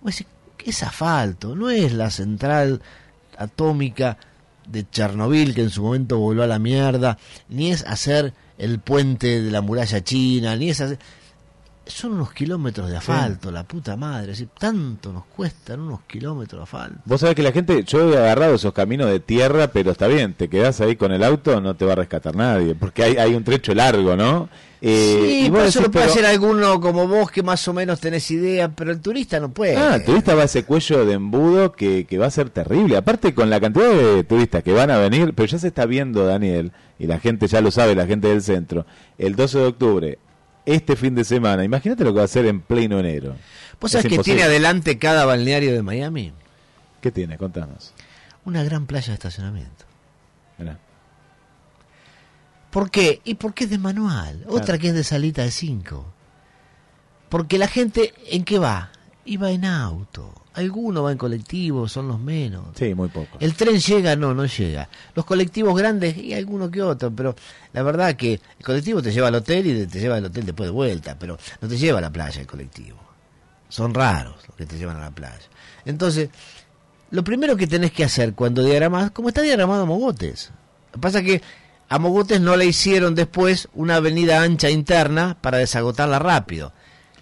[0.00, 0.26] Vos decís,
[0.68, 2.82] es asfalto, no es la central
[3.36, 4.18] atómica
[4.66, 7.18] de Chernobyl que en su momento voló a la mierda,
[7.48, 10.98] ni es hacer el puente de la muralla china, ni es hacer...
[11.88, 14.34] Son unos kilómetros de asfalto, la puta madre.
[14.34, 16.98] Si tanto nos cuestan unos kilómetros de asfalto.
[17.06, 20.34] Vos sabés que la gente, yo he agarrado esos caminos de tierra, pero está bien,
[20.34, 23.34] te quedás ahí con el auto, no te va a rescatar nadie, porque hay, hay
[23.34, 24.48] un trecho largo, ¿no?
[24.80, 27.66] Eh, sí, y vos pero eso lo puede pero- hacer alguno como vos que más
[27.66, 29.76] o menos tenés idea, pero el turista no puede.
[29.76, 32.96] Ah, el turista va a ese cuello de embudo que, que va a ser terrible.
[32.96, 36.24] Aparte con la cantidad de turistas que van a venir, pero ya se está viendo,
[36.26, 38.86] Daniel, y la gente ya lo sabe, la gente del centro,
[39.16, 40.18] el 12 de octubre,
[40.74, 43.36] este fin de semana, imagínate lo que va a hacer en pleno enero.
[43.80, 46.32] ¿Vos Es sabés que tiene adelante cada balneario de Miami?
[47.00, 47.38] ¿Qué tiene?
[47.38, 47.94] Contanos.
[48.44, 49.84] Una gran playa de estacionamiento.
[50.58, 50.78] Mirá.
[52.70, 53.20] ¿Por qué?
[53.24, 54.44] Y porque es de manual.
[54.48, 56.04] Otra que es de salita de 5.
[57.28, 58.90] Porque la gente, ¿en qué va?
[59.42, 60.32] Va en auto.
[60.58, 62.64] Alguno va en colectivo, son los menos.
[62.74, 63.38] Sí, muy poco.
[63.38, 64.88] El tren llega, no, no llega.
[65.14, 67.36] Los colectivos grandes y alguno que otro, pero
[67.72, 70.66] la verdad que el colectivo te lleva al hotel y te lleva al hotel después
[70.66, 72.98] de vuelta, pero no te lleva a la playa el colectivo.
[73.68, 75.46] Son raros los que te llevan a la playa.
[75.84, 76.28] Entonces,
[77.12, 80.50] lo primero que tenés que hacer cuando diagramas, como está diagramado Mogotes.
[80.88, 81.42] Lo que pasa es que
[81.88, 86.72] a Mogotes no le hicieron después una avenida ancha interna para desagotarla rápido.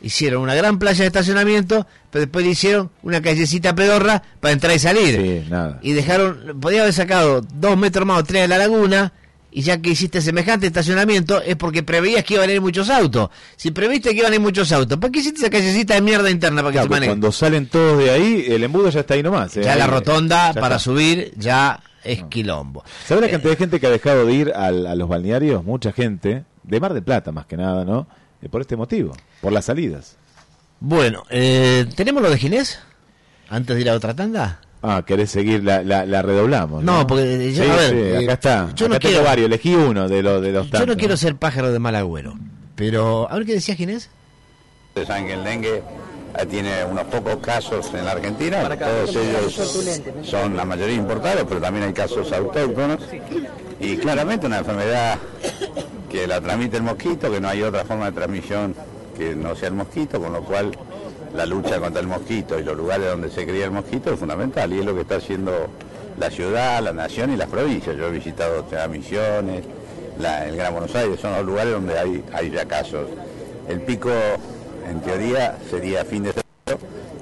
[0.07, 4.74] Hicieron una gran playa de estacionamiento, pero después le hicieron una callecita pedorra para entrar
[4.76, 5.16] y salir.
[5.16, 5.78] Sí, nada.
[5.82, 9.12] Y dejaron, podía haber sacado dos metros más o tres de la laguna,
[9.50, 13.30] y ya que hiciste semejante estacionamiento es porque preveías que iban a ir muchos autos.
[13.57, 16.30] Si previste que iban a ir muchos autos, ¿para qué hiciste esa callecita de mierda
[16.30, 17.11] interna para que Claro, se maneje?
[17.11, 19.57] cuando salen todos de ahí, el embudo ya está ahí nomás.
[19.57, 19.62] ¿eh?
[19.64, 20.84] Ya la rotonda ya para está.
[20.84, 22.84] subir ya es quilombo.
[23.07, 25.64] ¿Sabes la cantidad de gente que ha dejado de ir al- a los balnearios?
[25.64, 28.07] Mucha gente, de Mar del Plata más que nada, ¿no?
[28.43, 30.16] Eh, por este motivo, por las salidas.
[30.80, 32.78] Bueno, eh, ¿tenemos lo de Ginés?
[33.49, 34.61] Antes de ir a otra tanda.
[34.82, 36.84] Ah, querés seguir, la, la, la redoblamos.
[36.84, 38.57] No, No, porque ya- Sí, a ver, sí, eh, acá está.
[38.74, 40.89] yo acá no tengo quiero- varios, elegí uno de, los de los Yo tantos.
[40.89, 42.34] no quiero ser pájaro de mal agüero,
[42.74, 44.11] pero a ver qué decía Ginés.
[45.07, 45.82] Saben que el dengue
[46.39, 49.55] eh, tiene unos pocos casos en la Argentina, todos ellos
[50.22, 53.01] son la mayoría importados, pero también hay casos autóctonos.
[53.80, 55.18] Y claramente una enfermedad
[56.16, 58.74] que la transmite el mosquito, que no hay otra forma de transmisión
[59.18, 60.70] que no sea el mosquito, con lo cual
[61.34, 64.72] la lucha contra el mosquito y los lugares donde se cría el mosquito es fundamental
[64.72, 65.52] y es lo que está haciendo
[66.18, 67.94] la ciudad, la nación y las provincias.
[67.98, 69.64] Yo he visitado ya Misiones,
[70.18, 73.08] la- el Gran Buenos Aires, son los lugares donde hay, hay ya casos.
[73.68, 74.08] El pico,
[74.88, 76.45] en teoría, sería fin de febrero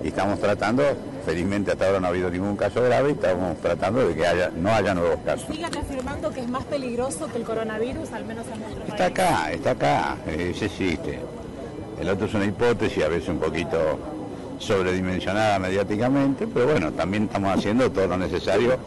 [0.03, 0.83] y estamos tratando,
[1.27, 4.51] felizmente hasta ahora no ha habido ningún caso grave, y estamos tratando de que haya,
[4.57, 5.47] no haya nuevos casos.
[5.53, 9.11] Sigan afirmando que es más peligroso que el coronavirus, al menos en nuestro Está país.
[9.11, 11.19] acá, está acá, eh, ese existe.
[12.01, 13.99] El otro es una hipótesis, a veces un poquito
[14.59, 18.79] sobredimensionada mediáticamente, pero bueno, también estamos haciendo todo lo necesario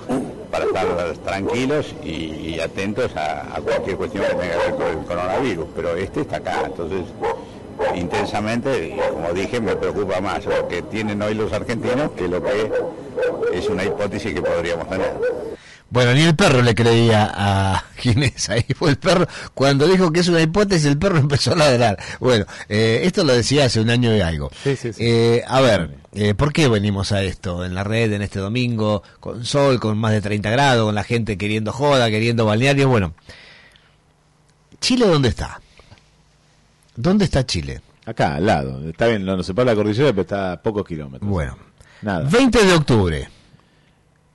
[0.50, 2.10] para estar tranquilos y,
[2.56, 6.22] y atentos a, a cualquier cuestión que tenga que ver con el coronavirus, pero este
[6.22, 7.02] está acá, entonces
[7.96, 12.44] intensamente, y como dije, me preocupa más lo que tienen hoy los argentinos que lo
[12.44, 12.72] que
[13.54, 15.14] es una hipótesis que podríamos tener.
[15.90, 18.50] Bueno, ni el perro le creía a Ginés.
[18.50, 19.26] Ahí fue el perro.
[19.54, 21.98] Cuando dijo que es una hipótesis, el perro empezó a ladrar.
[22.20, 24.52] Bueno, eh, esto lo decía hace un año y algo.
[24.66, 29.02] Eh, a ver, eh, ¿por qué venimos a esto en la red en este domingo?
[29.22, 32.90] Con sol, con más de 30 grados, con la gente queriendo joda, queriendo balnearios.
[32.90, 33.14] Bueno,
[34.80, 35.60] ¿Chile dónde está?
[36.98, 37.82] ¿Dónde está Chile?
[38.06, 38.90] Acá, al lado.
[38.90, 41.30] Está bien, no, no se para la cordillera, pero está a pocos kilómetros.
[41.30, 41.58] Bueno.
[42.02, 42.28] Nada.
[42.30, 43.30] 20 de octubre.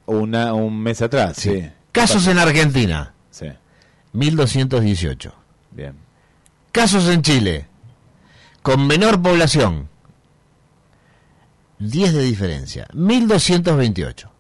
[0.07, 1.69] Una, un mes atrás, sí.
[1.91, 3.13] Casos en Argentina.
[3.31, 3.47] Sí.
[4.13, 5.35] 1218.
[5.73, 5.95] Bien.
[6.71, 7.67] Casos en Chile.
[8.63, 9.89] Con menor población.
[11.81, 12.87] 10 de diferencia.
[12.93, 14.31] 1228.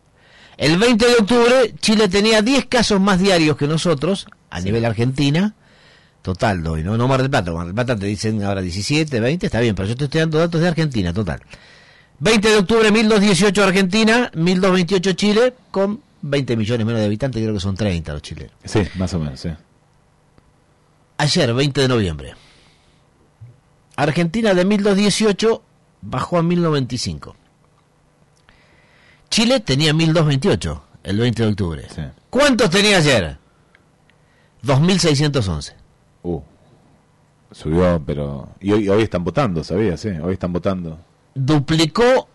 [0.58, 5.54] El 20 de octubre, Chile tenía 10 casos más diarios que nosotros, a nivel Argentina.
[6.22, 6.96] Total, doy, ¿no?
[6.96, 7.52] No Mar del Plata.
[7.52, 10.38] Mar del Plata te dicen ahora 17, 20, está bien, pero yo te estoy dando
[10.38, 11.42] datos de Argentina, total.
[12.20, 17.60] 20 de octubre, 1218 Argentina, 1228 Chile, con 20 millones menos de habitantes, creo que
[17.60, 18.52] son 30 los chilenos.
[18.64, 19.50] Sí, más o menos, sí.
[21.18, 22.34] Ayer, 20 de noviembre.
[23.96, 25.62] Argentina de 1218
[26.02, 27.36] bajó a 1095.
[29.28, 31.88] Chile tenía 1228 el 20 de octubre.
[32.30, 33.38] ¿Cuántos tenía ayer?
[34.62, 35.81] 2611.
[36.22, 36.40] Uh,
[37.50, 38.48] subió, pero...
[38.60, 40.00] Y hoy, hoy están votando, ¿sabías?
[40.00, 40.98] Sí, hoy están votando.
[41.34, 42.28] Duplicó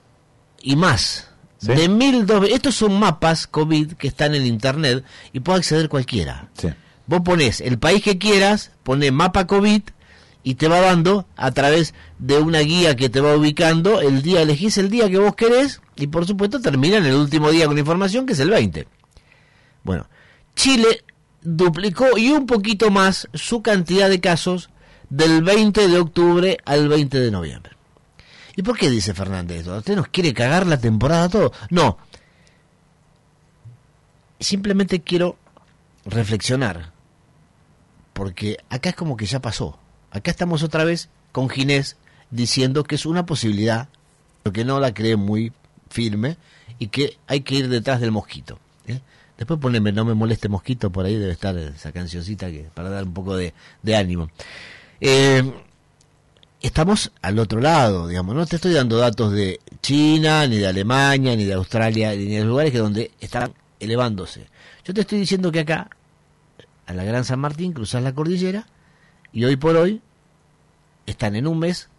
[0.62, 1.30] y más.
[1.62, 2.50] De 1200.
[2.50, 6.50] Estos son mapas COVID que están en internet y puede acceder cualquiera.
[6.54, 6.70] Sí.
[7.08, 9.82] Vos ponés el país que quieras, ponés mapa COVID,
[10.48, 14.42] y te va dando a través de una guía que te va ubicando el día,
[14.42, 17.78] elegís el día que vos querés y por supuesto termina en el último día con
[17.78, 18.88] información que es el 20.
[19.84, 20.08] Bueno,
[20.56, 21.04] Chile
[21.50, 24.70] duplicó y un poquito más su cantidad de casos
[25.10, 27.72] del 20 de octubre al 20 de noviembre.
[28.58, 29.78] ¿Y por qué dice Fernández esto?
[29.78, 31.54] ¿Usted nos quiere cagar la temporada todo?
[31.70, 32.00] No.
[34.42, 35.38] Simplemente quiero
[36.06, 36.92] reflexionar.
[38.12, 39.80] Porque acá es como que ya pasó.
[40.12, 41.96] Acá estamos otra vez con Ginés
[42.30, 43.88] diciendo que es una posibilidad,
[44.44, 45.54] pero que no la cree muy
[45.90, 46.36] firme
[46.78, 48.60] y que hay que ir detrás del mosquito.
[48.86, 49.00] ¿eh?
[49.38, 53.04] Después poneme No me moleste mosquito, por ahí debe estar esa cancioncita que, para dar
[53.04, 53.54] un poco de,
[53.96, 54.30] ánimo.
[55.00, 55.44] Eh,
[56.62, 61.36] estamos al otro lado, digamos, no te estoy dando datos de China, ni de Alemania,
[61.36, 64.48] ni de Australia, ni de lugares que donde están elevándose.
[64.84, 65.90] Yo te estoy diciendo que acá,
[66.86, 68.66] a la Gran San Martín, cruzas la cordillera
[69.32, 70.02] y hoy por hoy
[71.06, 71.90] están en un mes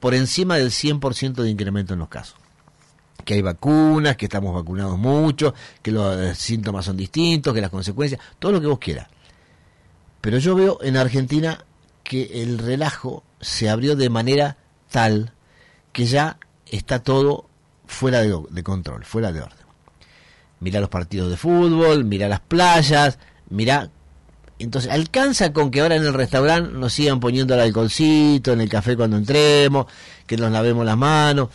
[0.00, 2.36] por encima del 100% de incremento en los casos.
[3.24, 7.70] Que hay vacunas, que estamos vacunados mucho, que los eh, síntomas son distintos, que las
[7.70, 9.08] consecuencias, todo lo que vos quieras.
[10.20, 11.64] Pero yo veo en Argentina
[12.02, 14.56] que el relajo se abrió de manera
[14.90, 15.32] tal
[15.92, 17.46] que ya está todo
[17.86, 19.58] fuera de, control, fuera de orden.
[20.60, 23.90] Mira los partidos de fútbol, mira las playas, mira
[24.58, 28.68] entonces, alcanza con que ahora en el restaurante nos sigan poniendo el alcoholcito, en el
[28.68, 29.86] café cuando entremos,
[30.26, 31.50] que nos lavemos las manos.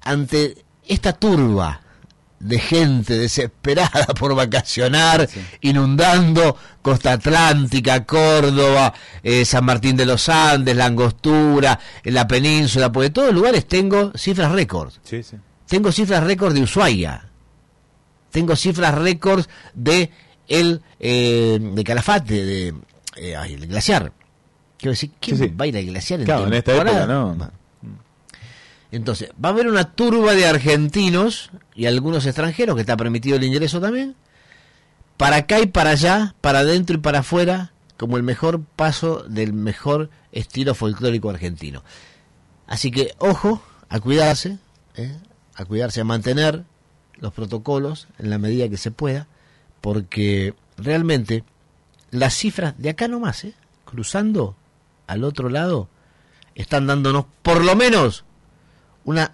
[0.00, 1.80] Ante esta turba
[2.40, 5.28] de gente desesperada por vacacionar,
[5.60, 12.92] inundando Costa Atlántica, Córdoba, eh, San Martín de los Andes, la Angostura, en la península,
[12.92, 15.00] porque de todos lugares tengo cifras récords.
[15.66, 17.24] Tengo cifras récords de Ushuaia.
[18.30, 20.10] Tengo cifras récords de
[20.46, 22.74] el eh, de Calafate, de
[23.16, 24.12] eh, ay, el glaciar.
[24.76, 27.50] Quiero decir, ¿quién va a ir al glaciar en Claro, en esta época no.
[28.90, 33.44] Entonces, va a haber una turba de argentinos y algunos extranjeros, que está permitido el
[33.44, 34.16] ingreso también,
[35.16, 39.52] para acá y para allá, para adentro y para afuera, como el mejor paso del
[39.52, 41.82] mejor estilo folclórico argentino.
[42.66, 44.58] Así que, ojo, a cuidarse,
[44.94, 45.16] ¿eh?
[45.54, 46.64] a cuidarse, a mantener
[47.16, 49.26] los protocolos en la medida que se pueda,
[49.80, 51.44] porque realmente
[52.10, 53.54] las cifras de acá nomás, ¿eh?
[53.84, 54.56] cruzando
[55.06, 55.88] al otro lado,
[56.54, 58.24] están dándonos por lo menos
[59.08, 59.32] una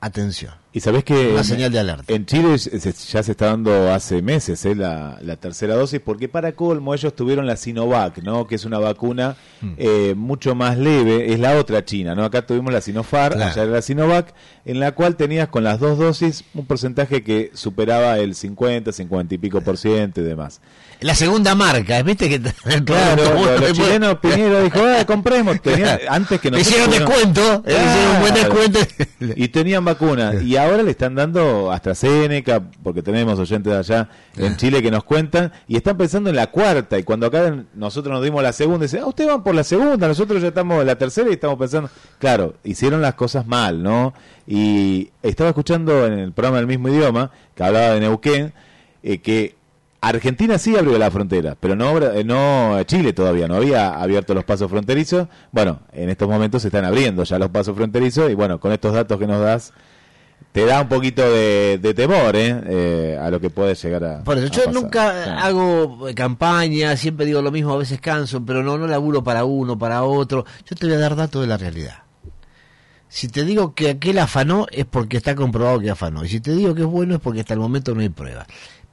[0.00, 0.52] atención.
[0.72, 2.12] Y sabés que Una en- señal de alerta.
[2.12, 6.28] En Chile se- ya se está dando hace meses eh, la, la tercera dosis, porque
[6.28, 8.46] para colmo ellos tuvieron la Sinovac, ¿no?
[8.46, 9.72] que es una vacuna Hmm.
[9.78, 12.14] eh, mucho más leve, es la otra china.
[12.14, 12.24] ¿no?
[12.24, 13.50] Acá tuvimos la Sinopharm, Claro.
[13.52, 14.34] allá era la Sinovac,
[14.66, 19.34] en la cual tenías con las dos dosis un porcentaje que superaba el 50, 50
[19.34, 20.60] y pico por ciento y demás.
[21.00, 22.40] La segunda marca, ¿viste que
[22.84, 23.22] Claro,
[23.60, 25.60] los, chilenos Piñero dijo, ah, compremos.
[25.60, 28.78] Tenían- antes que nosotros hicieron descuento, hicieron un buen descuento.
[29.36, 30.42] Y tenían vacunas.
[30.42, 35.04] Y ahora le están dando AstraZeneca, porque tenemos oyentes de allá en Chile que nos
[35.04, 36.98] cuentan, y están pensando en la cuarta.
[36.98, 40.08] Y cuando acá nosotros nos dimos la segunda, dicen, ah, ustedes van por la segunda,
[40.08, 44.14] nosotros ya estamos en la tercera y estamos pensando, claro, hicieron las cosas mal, ¿no?
[44.46, 48.54] Y estaba escuchando en el programa del mismo idioma, que hablaba de Neuquén,
[49.02, 49.56] eh, que
[50.00, 54.44] Argentina sí abrió la frontera, pero no, eh, no Chile todavía, no había abierto los
[54.44, 55.28] pasos fronterizos.
[55.52, 58.92] Bueno, en estos momentos se están abriendo ya los pasos fronterizos y bueno, con estos
[58.94, 59.72] datos que nos das,
[60.52, 62.62] te da un poquito de, de temor ¿eh?
[62.66, 64.24] Eh, a lo que puede llegar a.
[64.24, 64.74] Por eso, a yo pasar.
[64.74, 65.30] nunca Sí.
[65.38, 69.44] hago eh, campaña, siempre digo lo mismo, a veces canso, pero no, no laburo para
[69.44, 70.44] uno, para otro.
[70.68, 72.02] Yo te voy a dar datos de la realidad.
[73.08, 76.24] Si te digo que aquel afanó es porque está comprobado que afanó.
[76.24, 78.46] Y si te digo que es bueno es porque hasta el momento no hay prueba.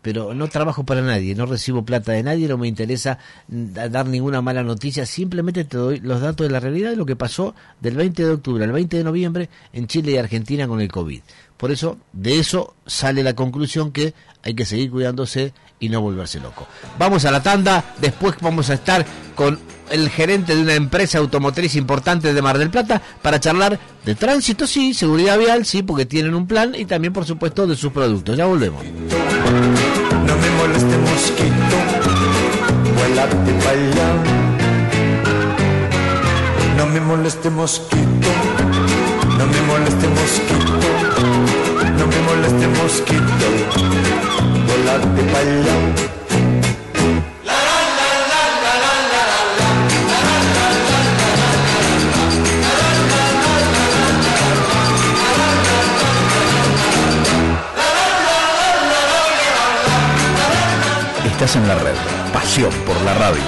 [0.03, 4.05] Pero no trabajo para nadie, no recibo plata de nadie, no me interesa da- dar
[4.05, 7.55] ninguna mala noticia, simplemente te doy los datos de la realidad de lo que pasó
[7.81, 11.21] del 20 de octubre al 20 de noviembre en Chile y Argentina con el COVID.
[11.57, 16.39] Por eso, de eso sale la conclusión que hay que seguir cuidándose y no volverse
[16.41, 16.67] loco.
[16.99, 19.57] Vamos a la tanda, después vamos a estar con
[19.93, 24.65] el gerente de una empresa automotriz importante de Mar del Plata para charlar de tránsito,
[24.65, 28.35] sí, seguridad vial, sí, porque tienen un plan y también, por supuesto, de sus productos.
[28.35, 28.83] Ya volvemos.
[28.83, 31.75] No me moleste mosquito,
[32.97, 34.23] vuélate para allá.
[36.75, 38.29] No me moleste mosquito,
[39.37, 40.73] no me moleste mosquito,
[41.99, 43.45] no me moleste mosquito,
[44.65, 46.22] vuélate para allá.
[61.43, 61.93] En la red.
[62.31, 63.41] Pasión por la radio.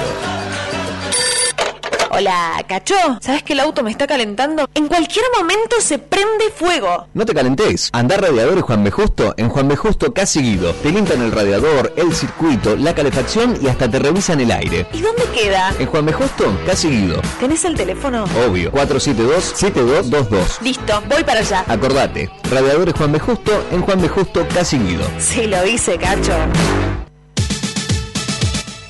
[2.12, 2.94] Hola, Cacho.
[3.22, 4.68] ¿Sabes que el auto me está calentando?
[4.74, 7.08] En cualquier momento se prende fuego.
[7.14, 7.90] No te calentes.
[7.94, 8.92] Andar radiadores Juan B.
[8.92, 9.78] Justo en Juan B.
[9.78, 10.74] Justo casi Guido.
[10.74, 14.86] Te limpian el radiador, el circuito, la calefacción y hasta te revisan el aire.
[14.92, 15.74] ¿Y dónde queda?
[15.80, 16.12] En Juan B.
[16.12, 17.22] Justo casi Guido.
[17.40, 18.26] ¿Tenés el teléfono?
[18.46, 18.74] Obvio.
[18.74, 20.60] 472-7222.
[20.62, 21.64] Listo, voy para allá.
[21.66, 22.30] Acordate.
[22.52, 23.20] Radiadores Juan B.
[23.20, 24.10] Justo en Juan B.
[24.10, 25.10] Justo casi Guido.
[25.18, 26.34] Sí, lo hice, Cacho.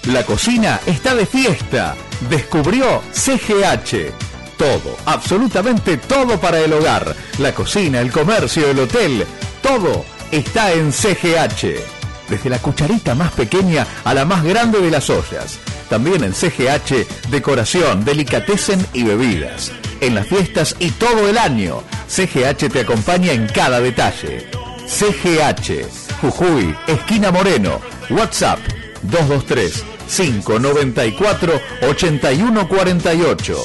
[0.08, 1.96] La cocina está de fiesta.
[2.30, 4.12] Descubrió CGH.
[4.56, 7.16] Todo, absolutamente todo para el hogar.
[7.40, 9.26] La cocina, el comercio, el hotel,
[9.64, 11.82] todo está en CGH.
[12.30, 15.58] Desde la cucharita más pequeña a la más grande de las ollas.
[15.90, 19.72] También en CGH, decoración, delicatessen y bebidas.
[20.02, 24.52] En las fiestas y todo el año, CGH te acompaña en cada detalle.
[24.88, 25.90] CGH,
[26.22, 27.82] Jujuy, esquina Moreno,
[28.12, 28.60] WhatsApp
[29.02, 33.64] 223 594 8148.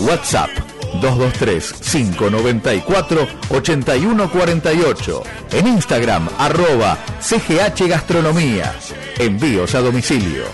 [0.00, 0.50] WhatsApp
[1.00, 5.22] 223 594 8148.
[5.52, 8.74] En Instagram arroba CGH Gastronomía.
[9.18, 10.44] Envíos a domicilio.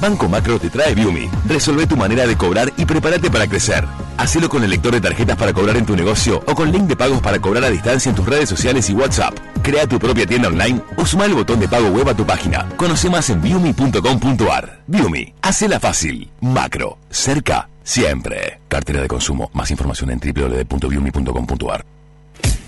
[0.00, 1.28] Banco Macro te trae Viumi.
[1.46, 3.86] Resolve tu manera de cobrar y prepárate para crecer.
[4.16, 6.96] Hacelo con el lector de tarjetas para cobrar en tu negocio o con link de
[6.96, 9.34] pagos para cobrar a distancia en tus redes sociales y WhatsApp.
[9.62, 12.66] Crea tu propia tienda online o suma el botón de pago web a tu página.
[12.76, 14.82] Conoce más en viumi.com.ar.
[14.86, 16.30] Viumi, hacela fácil.
[16.40, 18.60] Macro, cerca, siempre.
[18.68, 19.50] Cartera de consumo.
[19.52, 21.99] Más información en www.viumi.com.ar.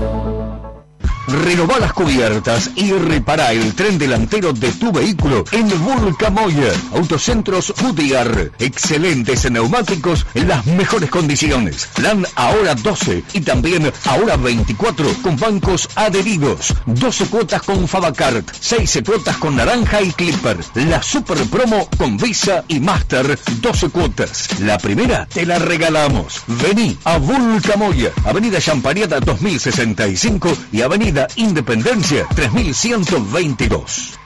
[1.28, 6.72] Renová las cubiertas y repara el tren delantero de tu vehículo en Vulcamoya.
[6.94, 8.52] Autocentros Goodyear.
[8.60, 11.90] Excelentes neumáticos en las mejores condiciones.
[11.96, 16.76] Plan ahora 12 y también ahora 24 con bancos adheridos.
[16.86, 18.48] 12 cuotas con Fabacart.
[18.60, 20.58] 6 cuotas con Naranja y Clipper.
[20.76, 23.40] La super promo con Visa y Master.
[23.62, 24.60] 12 cuotas.
[24.60, 26.44] La primera te la regalamos.
[26.46, 28.12] Vení a Vulcamoya.
[28.26, 34.20] Avenida Champariata 2065 y Avenida Independencia 3122.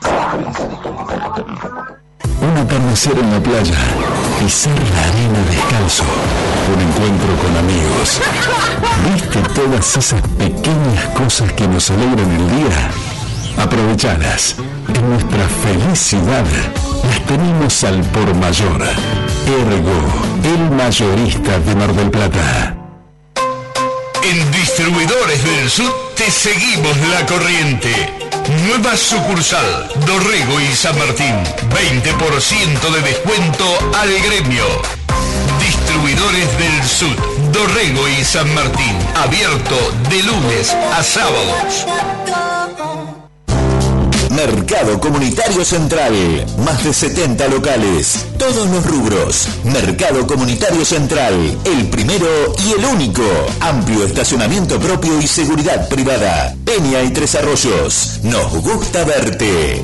[2.42, 3.78] Un atardecer en la playa,
[4.40, 6.04] pisar la arena descalzo,
[6.74, 8.20] un encuentro con amigos.
[9.14, 12.90] ¿Viste todas esas pequeñas cosas que nos alegran el día?
[13.64, 14.56] Aprovechalas.
[14.88, 16.46] En nuestra feliz ciudad
[17.04, 18.82] las tenemos al por mayor.
[19.46, 20.02] Ergo,
[20.44, 22.79] el mayorista de Mar del Plata.
[24.24, 28.14] En Distribuidores del Sur te seguimos la corriente.
[28.68, 31.36] Nueva sucursal, Dorrego y San Martín.
[31.70, 33.66] 20% de descuento
[33.98, 34.66] al gremio.
[35.60, 38.98] Distribuidores del Sur, Dorrego y San Martín.
[39.16, 39.78] Abierto
[40.10, 41.86] de lunes a sábados.
[44.30, 46.14] Mercado Comunitario Central.
[46.64, 48.26] Más de 70 locales.
[48.38, 49.48] Todos los rubros.
[49.64, 51.34] Mercado Comunitario Central.
[51.66, 52.28] El primero
[52.68, 53.24] y el único.
[53.60, 56.56] Amplio estacionamiento propio y seguridad privada.
[56.64, 58.20] Peña y Tres Arroyos.
[58.24, 59.82] Nos gusta verte.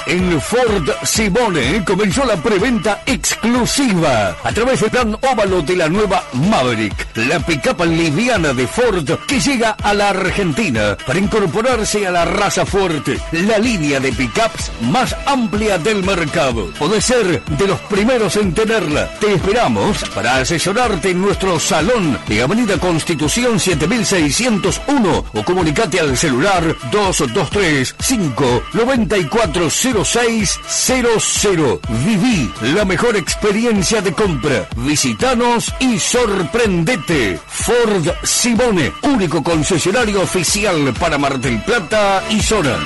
[0.10, 6.24] En Ford Simone comenzó la preventa exclusiva a través del plan óvalo de la nueva
[6.32, 12.24] Maverick, la pickup liviana de Ford que llega a la Argentina para incorporarse a la
[12.24, 16.72] raza fuerte, la línea de pickups más amplia del mercado.
[16.80, 19.10] Podés ser de los primeros en tenerla.
[19.20, 26.64] Te esperamos para asesorarte en nuestro salón de Avenida Constitución 7601 o comunicate al celular
[26.91, 29.70] 223 5 94
[30.04, 31.80] 0600.
[32.06, 34.68] Viví la mejor experiencia de compra.
[34.76, 37.39] Visitanos y sorprendete.
[37.48, 42.78] Ford Simone, único concesionario oficial para Mar del Plata y zona.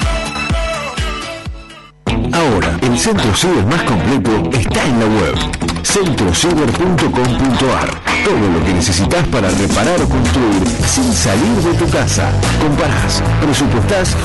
[2.34, 5.36] Ahora, el centro ciber más completo está en la web
[5.84, 7.89] centrociber.com.ar.
[8.23, 12.32] Todo lo que necesitas para reparar o construir sin salir de tu casa.
[12.61, 14.15] Comparás, presupuestás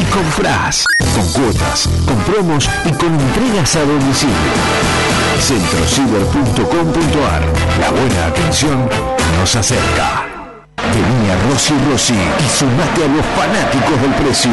[0.00, 0.84] y comprás.
[1.14, 4.34] Con cuotas, con promos y con entregas a domicilio.
[5.40, 7.42] centrociber.com.ar.
[7.80, 8.88] La buena atención
[9.38, 10.31] nos acerca.
[10.90, 14.52] Vení a Rossi Rossi y sumate a los fanáticos del precio.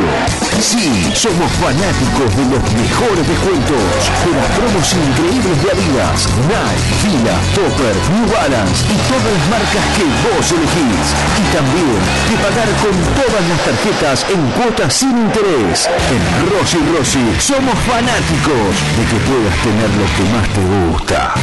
[0.62, 3.82] Sí, somos fanáticos de los mejores descuentos,
[4.24, 9.86] de las promos increíbles de Adidas, Nike, Fila, Topper, New Balance y todas las marcas
[9.98, 11.08] que vos elegís.
[11.42, 12.00] Y también
[12.30, 15.90] de pagar con todas las tarjetas en cuotas sin interés.
[16.14, 16.24] En
[16.54, 21.34] Rossi Rossi somos fanáticos de que puedas tener lo que más te gusta.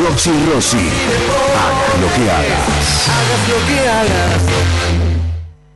[0.00, 3.08] Rossi Rossi, hagas lo que hagas.
[3.08, 3.87] Hagas lo que hagas.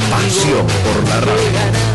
[0.10, 1.91] Pasión por la radio.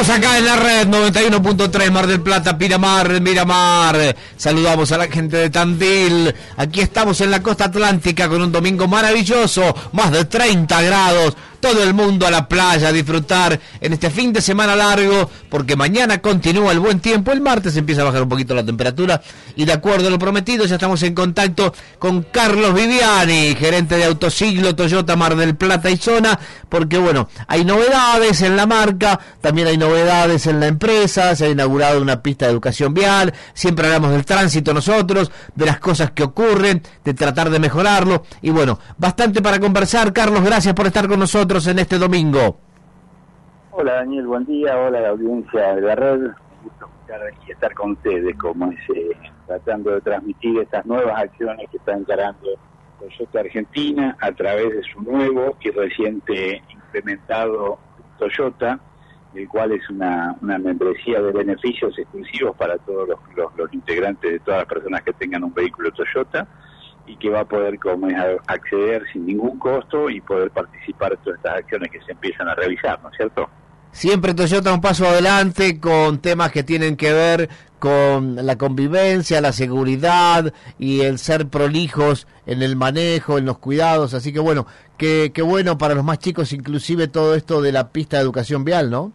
[0.00, 4.16] Seguimos acá en la red 91.3 Mar del Plata, Miramar, Miramar.
[4.34, 6.34] Saludamos a la gente de Tandil.
[6.56, 11.36] Aquí estamos en la costa atlántica con un domingo maravilloso, más de 30 grados.
[11.60, 15.76] Todo el mundo a la playa a disfrutar en este fin de semana largo, porque
[15.76, 17.32] mañana continúa el buen tiempo.
[17.32, 19.20] El martes empieza a bajar un poquito la temperatura.
[19.56, 24.04] Y de acuerdo a lo prometido, ya estamos en contacto con Carlos Viviani, gerente de
[24.04, 26.40] Autosiglo Toyota Mar del Plata y Zona,
[26.70, 31.48] porque bueno, hay novedades en la marca, también hay novedades en la empresa, se ha
[31.48, 36.22] inaugurado una pista de educación vial, siempre hablamos del tránsito nosotros, de las cosas que
[36.22, 40.12] ocurren, de tratar de mejorarlo, y bueno, bastante para conversar.
[40.12, 42.58] Carlos, gracias por estar con nosotros en este domingo.
[43.72, 44.76] Hola Daniel, buen día.
[44.78, 46.20] Hola la audiencia de la red.
[46.20, 46.30] Un
[46.62, 49.10] gusto estar aquí estar con ustedes, como es, eh,
[49.46, 52.48] tratando de transmitir estas nuevas acciones que está encarando
[53.00, 57.78] Toyota Argentina a través de su nuevo y reciente implementado
[58.18, 58.78] Toyota,
[59.34, 63.18] el cual es una, una membresía de beneficios exclusivos para todos los,
[63.56, 66.46] los, integrantes de todas las personas que tengan un vehículo Toyota
[67.06, 68.16] y que va a poder como es,
[68.46, 72.54] acceder sin ningún costo y poder participar en todas estas acciones que se empiezan a
[72.54, 73.48] realizar, ¿no es cierto?
[73.92, 77.48] Siempre Toyota un paso adelante con temas que tienen que ver
[77.80, 84.14] con la convivencia, la seguridad y el ser prolijos en el manejo, en los cuidados.
[84.14, 84.66] Así que bueno,
[84.96, 88.64] qué, qué bueno para los más chicos, inclusive todo esto de la pista de educación
[88.64, 89.12] vial, ¿no?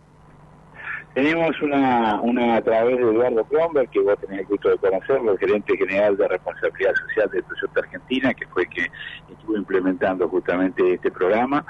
[1.16, 5.32] Tenemos una, una a través de Eduardo Kronberg, que vos tenés el gusto de conocerlo,
[5.32, 8.92] el gerente general de responsabilidad social de Toyota Argentina, que fue que
[9.32, 11.66] estuvo implementando justamente este programa,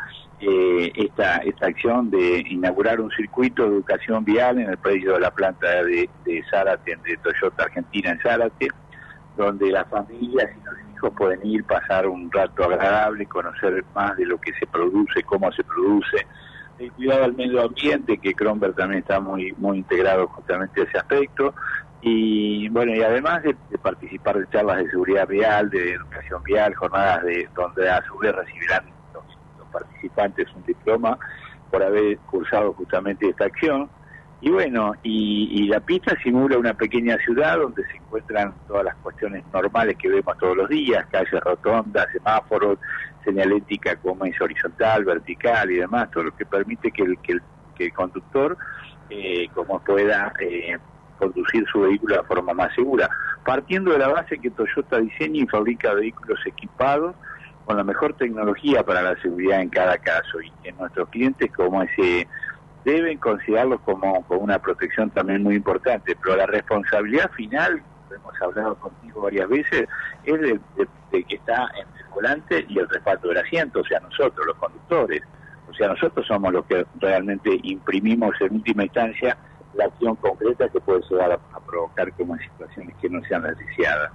[0.48, 5.20] eh, esta, esta acción de inaugurar un circuito de educación vial en el predio de
[5.22, 8.68] la planta de, de Zárate, de Toyota Argentina en Zárate,
[9.36, 14.26] donde las familias y los hijos pueden ir, pasar un rato agradable, conocer más de
[14.28, 16.28] lo que se produce, cómo se produce,
[16.78, 20.98] el cuidado al medio ambiente, que Kronberg también está muy muy integrado justamente a ese
[21.00, 21.56] aspecto,
[22.02, 27.24] y bueno, y además de, participar de charlas de seguridad vial, de educación vial, jornadas
[27.24, 28.95] de donde a su vez recibirán
[29.76, 31.18] participantes un diploma
[31.70, 33.90] por haber cursado justamente esta acción.
[34.42, 38.96] Y bueno, y, y, la pista simula una pequeña ciudad donde se encuentran todas las
[38.98, 42.78] cuestiones normales que vemos todos los días, calles rotondas, semáforos,
[43.24, 47.94] señalética como es horizontal, vertical y demás, todo lo que permite que el, que el,
[47.94, 48.58] conductor
[49.10, 50.78] eh, como pueda eh,
[51.18, 53.10] conducir su vehículo de forma más segura.
[53.44, 57.16] Partiendo de la base que Toyota diseña y fabrica vehículos equipados
[57.66, 61.82] con la mejor tecnología para la seguridad en cada caso y que nuestros clientes como
[61.82, 62.28] ese
[62.84, 67.82] deben considerarlos como, como una protección también muy importante, pero la responsabilidad final,
[68.16, 69.88] hemos hablado contigo varias veces,
[70.24, 70.60] es de,
[71.12, 74.56] de que está en el volante y el respaldo del asiento, o sea, nosotros, los
[74.58, 75.24] conductores.
[75.68, 79.36] O sea, nosotros somos los que realmente imprimimos en última instancia
[79.74, 83.58] la acción concreta que puede llegar a, a provocar como situaciones que no sean las
[83.58, 84.12] deseadas.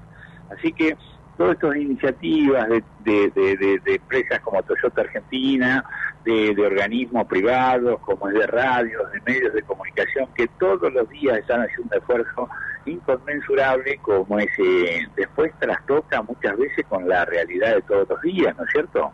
[0.49, 0.97] Así que
[1.41, 5.83] todas estas iniciativas de, de, empresas como Toyota Argentina,
[6.23, 11.39] de, organismos privados, como es de radios, de medios de comunicación, que todos los días
[11.39, 12.49] están haciendo un esfuerzo
[12.85, 18.65] inconmensurable, como ese después trastoca muchas veces con la realidad de todos los días, ¿no
[18.65, 19.11] es cierto?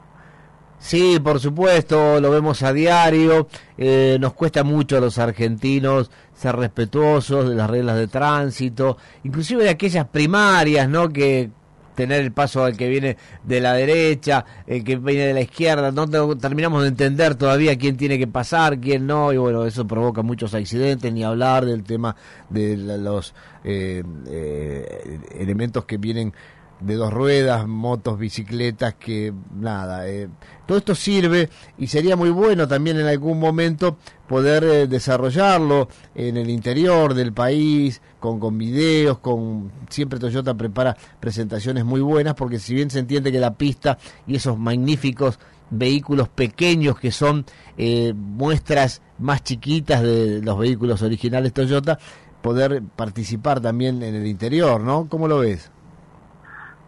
[0.79, 3.47] Sí, por supuesto, lo vemos a diario.
[3.79, 9.62] Eh, nos cuesta mucho a los argentinos ser respetuosos de las reglas de tránsito, inclusive
[9.64, 11.09] de aquellas primarias, ¿no?
[11.09, 11.51] Que
[11.97, 15.90] tener el paso al que viene de la derecha, el que viene de la izquierda,
[15.90, 20.22] no terminamos de entender todavía quién tiene que pasar, quién no, y bueno, eso provoca
[20.22, 22.14] muchos accidentes, ni hablar del tema
[22.51, 23.34] de los
[23.64, 26.32] eh, eh, elementos que vienen
[26.81, 30.29] de dos ruedas, motos, bicicletas, que nada, eh,
[30.66, 31.49] todo esto sirve
[31.79, 33.97] y sería muy bueno también en algún momento
[34.29, 40.97] poder eh, desarrollarlo en el interior del país, con, con videos, con siempre Toyota prepara
[41.20, 45.39] presentaciones muy buenas, porque si bien se entiende que la pista y esos magníficos
[45.70, 47.45] vehículos pequeños que son
[47.77, 51.99] eh, muestras más chiquitas de los vehículos originales Toyota,
[52.43, 55.09] poder participar también en el interior, ¿no?
[55.09, 55.70] ¿Cómo lo ves?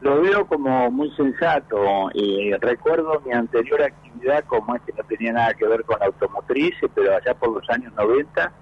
[0.01, 2.11] Lo veo como muy sensato.
[2.15, 6.75] Eh, recuerdo mi anterior actividad como es que no tenía nada que ver con automotriz,
[6.95, 8.53] pero allá por los años 90,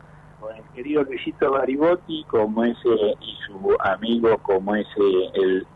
[0.40, 2.88] con el querido Luisito Garibotti, como ese
[3.20, 4.90] y su amigo, como ese
[5.34, 5.66] el,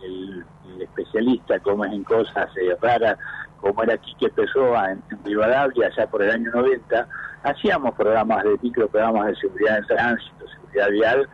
[0.80, 3.18] especialista, como es en cosas eh, raras,
[3.60, 7.06] como era Quique Pessoa en, en Rivadavia, allá por el año 90,
[7.42, 11.28] hacíamos programas de microprogramas de seguridad en tránsito, seguridad vial,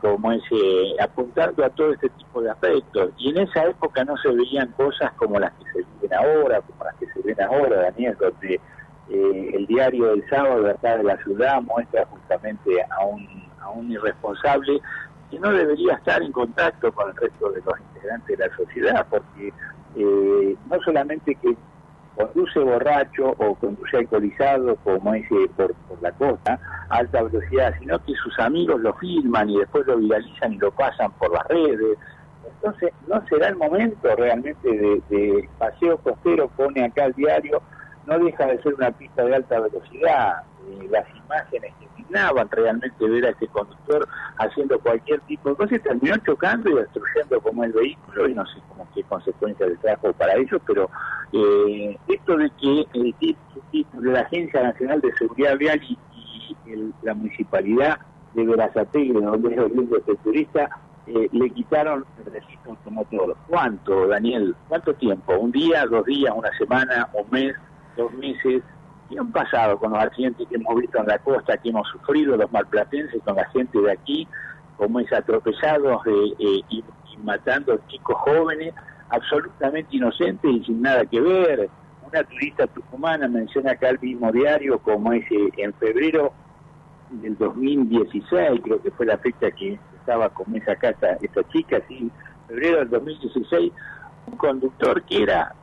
[0.00, 3.10] como ese apuntando a todo este tipo de aspectos.
[3.18, 6.84] Y en esa época no se veían cosas como las que se ven ahora, como
[6.84, 8.60] las que se ven ahora, Daniel, donde
[9.10, 13.26] eh, el diario del sábado acá de la ciudad muestra justamente a un,
[13.60, 14.80] a un irresponsable
[15.30, 19.06] que no debería estar en contacto con el resto de los integrantes de la sociedad,
[19.10, 19.52] porque
[19.96, 21.56] eh, no solamente que
[22.18, 26.58] conduce borracho o conduce alcoholizado, como ese por, por la costa,
[26.88, 30.72] a alta velocidad, sino que sus amigos lo filman y después lo viralizan y lo
[30.72, 31.96] pasan por las redes.
[32.44, 37.62] Entonces, ¿no será el momento realmente de, de paseo costero, pone acá el diario,
[38.06, 40.42] no deja de ser una pista de alta velocidad?
[40.68, 41.87] Eh, las imágenes que
[42.50, 47.40] realmente ver a este conductor haciendo cualquier tipo de cosa y terminó chocando y destruyendo
[47.40, 50.90] como el vehículo y no sé cómo qué consecuencias le trajo para ellos, pero
[51.32, 52.86] eh, esto de que
[54.00, 55.98] la Agencia Nacional de Seguridad Vial y,
[56.66, 57.98] el, la municipalidad
[58.34, 60.68] de Verazategui, donde es oriundo este turista,
[61.06, 63.36] eh, le quitaron el registro automotor.
[63.48, 64.54] ¿Cuánto, Daniel?
[64.68, 65.36] ¿Cuánto tiempo?
[65.38, 67.54] ¿Un día, dos días, una semana, un mes,
[67.96, 68.62] dos meses?
[69.08, 72.36] ¿Qué han pasado con los accidentes que hemos visto en la costa, que hemos sufrido
[72.36, 74.28] los malplatenses con la gente de aquí,
[74.76, 78.74] como es atropellados eh, eh, y, y, matando chicos jóvenes,
[79.08, 81.70] absolutamente inocentes y sin nada que ver?
[82.06, 86.32] Una turista tucumana menciona acá el mismo diario, como es eh, en febrero
[87.10, 92.10] del 2016, creo que fue la fecha que estaba con esa casa, esa chica, en
[92.46, 93.72] febrero del 2016,
[94.26, 95.54] un conductor que era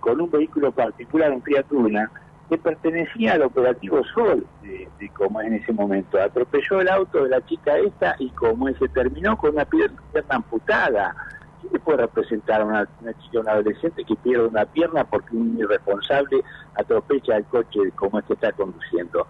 [0.00, 2.10] con un vehículo particular, un Fiat Luna,
[2.50, 6.20] que pertenecía al operativo Sol, de, de como en ese momento.
[6.20, 9.96] Atropelló el auto de la chica esta y como se terminó con una pierna,
[10.28, 11.14] amputada.
[11.60, 15.36] ¿Quién le puede representar a una, una chica, un adolescente que pierde una pierna porque
[15.36, 16.42] un irresponsable
[16.74, 19.26] atropella el coche como este está conduciendo?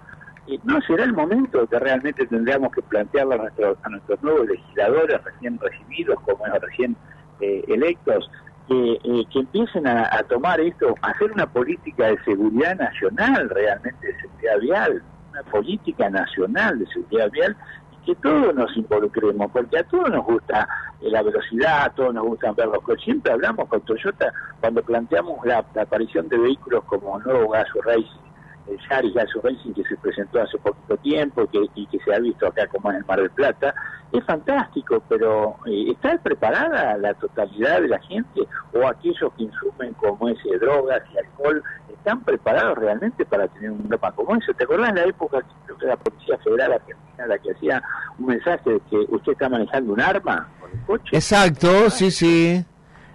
[0.64, 6.18] ¿No será el momento que realmente tendríamos que nuestros, a nuestros nuevos legisladores recién recibidos,
[6.23, 6.97] como es recién
[7.41, 8.29] eh, electos,
[8.73, 14.21] eh, que empiecen a, tomar esto, a hacer una política de seguridad nacional realmente de
[14.21, 17.57] seguridad vial, una política nacional de seguridad vial
[17.91, 20.68] y que todos nos involucremos, porque a todos nos gusta
[21.01, 23.05] eh, la velocidad, a todos nos gustan ver los coches.
[23.07, 28.30] Siempre hablamos con Toyota cuando planteamos la, aparición de vehículos como nuevo Gazoo Racing,
[28.69, 32.19] el Yaris Gazoo Racing que se presentó hace poquito tiempo que, y que se ha
[32.19, 33.75] visto acá como en el Mar del Plata,
[34.13, 38.43] es fantástico, pero eh, ¿está preparada la totalidad de la gente
[38.73, 43.89] o aquellos que insumen como ese drogas y alcohol están preparados realmente para tener un
[43.89, 44.53] drama como eso?
[44.55, 47.83] ¿Te acordás de la época creo que la Policía Federal Argentina la que hacía
[48.19, 51.17] un mensaje de que usted está manejando un arma con el coche?
[51.17, 52.65] Exacto, sí, sí.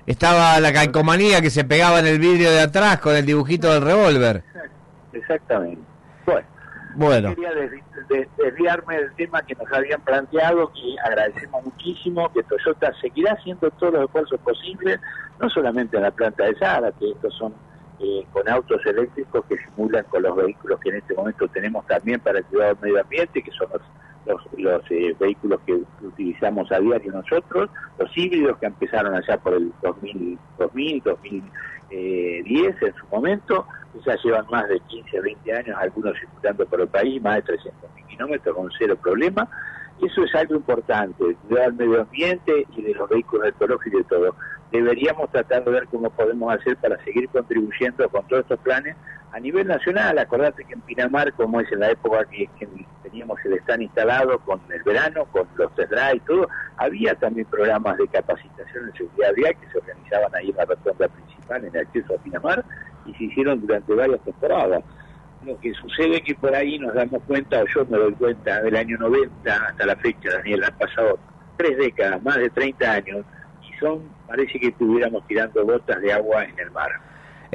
[0.05, 3.81] Estaba la calcomanía que se pegaba en el vidrio de atrás con el dibujito del
[3.81, 4.43] revólver.
[5.15, 5.81] Exactamente.
[6.25, 6.47] Bueno,
[6.95, 7.71] Bueno, quería des-
[8.09, 13.69] des- desviarme del tema que nos habían planteado, que agradecemos muchísimo, que Toyota seguirá haciendo
[13.71, 14.99] todos los esfuerzos posibles,
[15.39, 17.53] no solamente en la planta de Zara, que estos son
[17.99, 22.19] eh, con autos eléctricos que simulan con los vehículos que en este momento tenemos también
[22.19, 23.81] para el cuidado del medio ambiente, que son los,
[24.25, 29.53] los, los, eh, vehículos que utilizamos a diario nosotros, los híbridos que empezaron allá por
[29.53, 33.65] el 2000, 2000 2010 en su momento,
[34.03, 37.95] ya llevan más de 15, 20 años, algunos circulando por el país, más de 300
[37.95, 39.47] mil kilómetros con cero problema.
[40.01, 44.35] Eso es algo importante, del medio ambiente y de los vehículos ecológicos y de todo.
[44.71, 48.95] Deberíamos tratar de ver cómo podemos hacer para seguir contribuyendo con todos estos planes
[49.31, 50.17] a nivel nacional.
[50.17, 52.49] Acordate que en Pinamar, como es en la época que,
[53.03, 57.97] teníamos el stand instalado con el verano, con los drive y todo, había también programas
[57.97, 61.81] de capacitación en seguridad vial que se organizaban ahí en la rotonda principal, en el
[61.81, 62.65] acceso a Pinamar,
[63.05, 64.83] y se hicieron durante varias temporadas.
[65.45, 68.61] Lo que sucede es que por ahí nos damos cuenta, o yo me doy cuenta,
[68.61, 71.19] del año 90 hasta la fecha, Daniel, han pasado
[71.57, 73.25] tres décadas, más de 30 años,
[73.61, 76.89] y son, parece que estuviéramos tirando gotas de agua en el mar.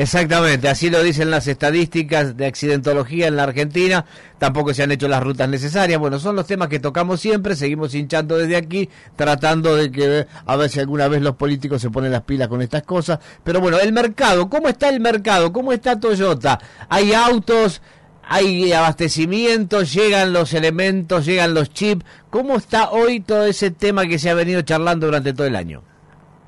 [0.02, 4.06] Exactamente, así lo dicen las estadísticas de accidentología en la Argentina,
[4.38, 7.94] tampoco se han hecho las rutas necesarias, bueno, son los temas que tocamos siempre, seguimos
[7.94, 12.12] hinchando desde aquí, tratando de que a ver si alguna vez los políticos se ponen
[12.12, 15.52] las pilas con estas cosas, pero bueno, el mercado, ¿cómo está el mercado?
[15.52, 16.58] ¿Cómo está Toyota?
[16.88, 17.82] ¿Hay autos?
[18.32, 22.06] hay abastecimiento, llegan los elementos, llegan los chips.
[22.30, 25.82] ¿Cómo está hoy todo ese tema que se ha venido charlando durante todo el año?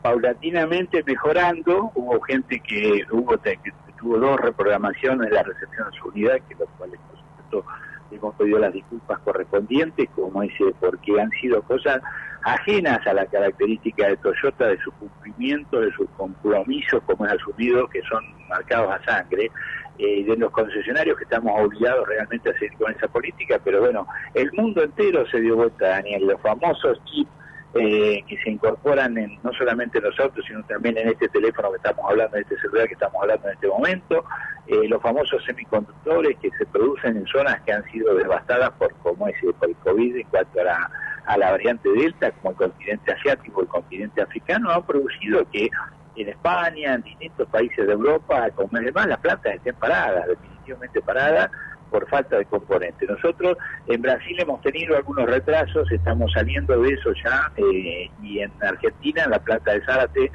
[0.03, 1.91] Paulatinamente mejorando.
[1.95, 3.59] Hubo gente que hubo que
[3.99, 7.65] tuvo dos reprogramaciones de la recepción de su unidad, que los cuales por supuesto
[8.11, 12.01] hemos pedido las disculpas correspondientes, como ese, porque han sido cosas
[12.43, 17.89] ajenas a la característica de Toyota, de su cumplimiento, de sus compromisos, como es asumido,
[17.89, 19.51] que son marcados a sangre,
[19.99, 24.07] eh, de los concesionarios que estamos obligados realmente a seguir con esa política, pero bueno,
[24.35, 27.31] el mundo entero se dio vuelta, Daniel, los famosos chips
[27.75, 31.71] eh, que se incorporan en, no solamente en los autos, sino también en este teléfono
[31.71, 34.25] que estamos hablando, en este celular que estamos hablando en este momento,
[34.67, 39.27] eh, los famosos semiconductores que se producen en zonas que han sido devastadas por como
[39.29, 40.91] es por el COVID en cuanto a la,
[41.27, 45.71] a la variante Delta, como el continente asiático, el continente africano, han producido que
[46.17, 51.01] en España, en distintos países de Europa, como es demás, las plantas estén paradas, definitivamente
[51.01, 51.51] paradas,
[51.93, 53.09] por falta de componentes.
[53.09, 58.51] Nosotros en Brasil hemos tenido algunos retrasos, estamos saliendo de eso ya, eh, y en
[58.63, 60.33] Argentina, en la planta de Zárate,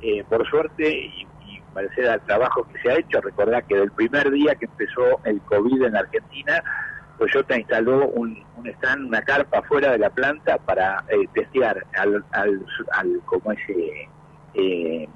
[0.00, 3.90] eh, por suerte, y, y merced al trabajo que se ha hecho, recordar que del
[3.90, 6.62] primer día que empezó el COVID en Argentina,
[7.18, 12.24] Toyota instaló un, un stand, una carpa fuera de la planta para eh, testear al,
[12.30, 14.08] al, al como ese...
[14.54, 15.08] Eh,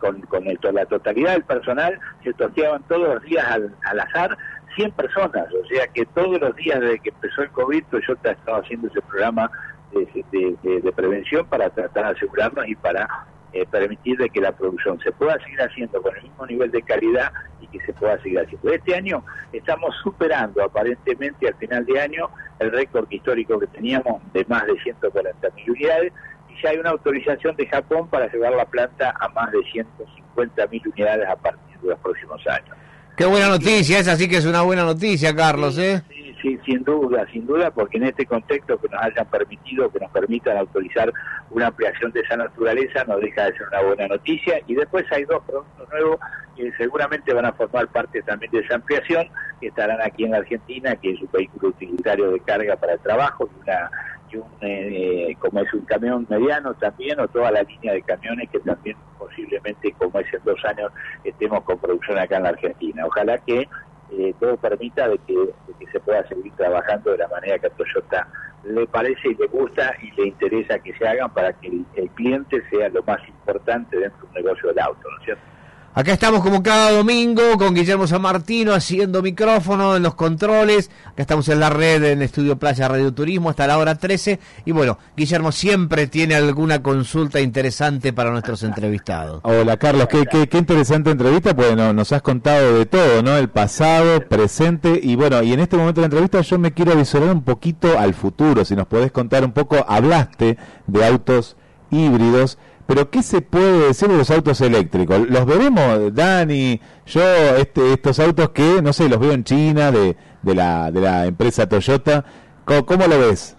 [0.00, 4.36] con, con el, la totalidad del personal, se tosteaban todos los días al, al azar
[4.74, 8.58] 100 personas, o sea que todos los días desde que empezó el COVID, Toyota estaba
[8.58, 9.50] haciendo ese programa
[9.92, 13.08] de prevención para tratar de asegurarnos y para
[13.54, 16.82] eh, permitir de que la producción se pueda seguir haciendo con el mismo nivel de
[16.82, 18.68] calidad y que se pueda seguir haciendo.
[18.68, 24.44] Este año estamos superando aparentemente al final de año el récord histórico que teníamos de
[24.46, 26.12] más de 140 mil unidades
[26.48, 30.66] y ya hay una autorización de Japón para llevar la planta a más de 150
[30.66, 32.76] mil unidades a partir de los próximos años.
[33.16, 36.02] Qué buena noticia, esa sí que es una buena noticia, Carlos, ¿eh?
[36.08, 39.98] Sí, Sí, sin duda, sin duda, porque en este contexto que nos hayan permitido, que
[39.98, 41.10] nos permitan autorizar
[41.48, 44.60] una ampliación de esa naturaleza, no deja de ser una buena noticia.
[44.66, 46.18] Y después hay dos productos nuevos
[46.54, 49.26] que seguramente van a formar parte también de esa ampliación,
[49.58, 53.00] que estarán aquí en la Argentina, que es un vehículo utilitario de carga para el
[53.00, 53.90] trabajo una
[54.30, 58.48] y un, eh, como es un camión mediano también, o toda la línea de camiones
[58.50, 60.92] que también posiblemente, como es en dos años,
[61.24, 63.06] estemos con producción acá en la Argentina.
[63.06, 63.68] Ojalá que
[64.12, 67.66] eh, todo permita de que, de que se pueda seguir trabajando de la manera que
[67.66, 68.28] a Toyota
[68.64, 72.08] le parece y le gusta y le interesa que se hagan para que el, el
[72.10, 75.53] cliente sea lo más importante dentro de un negocio del auto, ¿no es cierto?
[75.96, 80.90] Acá estamos como cada domingo con Guillermo San Martino haciendo micrófono en los controles.
[81.04, 84.40] Acá estamos en la red en Estudio Playa Radio Turismo hasta la hora 13.
[84.64, 89.38] Y bueno, Guillermo siempre tiene alguna consulta interesante para nuestros entrevistados.
[89.44, 93.36] Hola Carlos, qué, qué, qué interesante entrevista, pues no, nos has contado de todo, ¿no?
[93.36, 96.96] El pasado, presente y bueno, y en este momento de la entrevista yo me quiero
[96.96, 100.58] visualizar un poquito al futuro, si nos podés contar un poco, hablaste
[100.88, 101.56] de autos
[101.92, 105.28] híbridos, pero ¿qué se puede decir de los autos eléctricos?
[105.28, 107.22] ¿Los veremos, Dani, yo,
[107.56, 111.68] este, estos autos que, no sé, los veo en China, de, la, de la empresa
[111.68, 112.24] Toyota,
[112.64, 113.56] ¿cómo, cómo lo ves?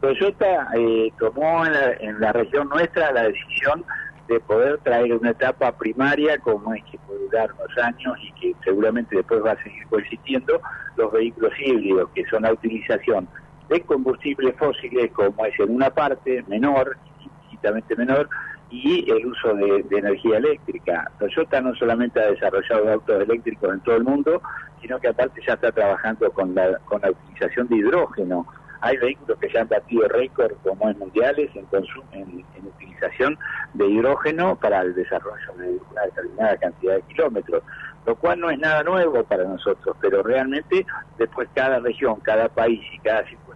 [0.00, 3.84] Toyota eh, tomó en la, en la región nuestra la decisión
[4.28, 8.54] de poder traer una etapa primaria como es que puede durar unos años y que
[8.62, 10.60] seguramente después va a seguir coexistiendo
[10.96, 13.26] los vehículos híbridos que son la utilización
[13.68, 16.96] de combustibles fósiles como es en una parte menor,
[17.42, 18.28] infinitamente menor,
[18.70, 21.10] y el uso de, energía eléctrica.
[21.18, 24.42] Toyota no solamente ha desarrollado autos eléctricos en todo el mundo,
[24.80, 28.46] sino que aparte ya está trabajando con la, con la utilización de hidrógeno.
[28.80, 33.36] Hay vehículos que ya han batido récord como es mundiales en, consumo, en, en utilización
[33.74, 37.62] de hidrógeno para el desarrollo de una determinada cantidad de kilómetros,
[38.06, 40.86] lo cual no es nada nuevo para nosotros, pero realmente
[41.18, 43.47] después cada región, cada país y cada circunstancia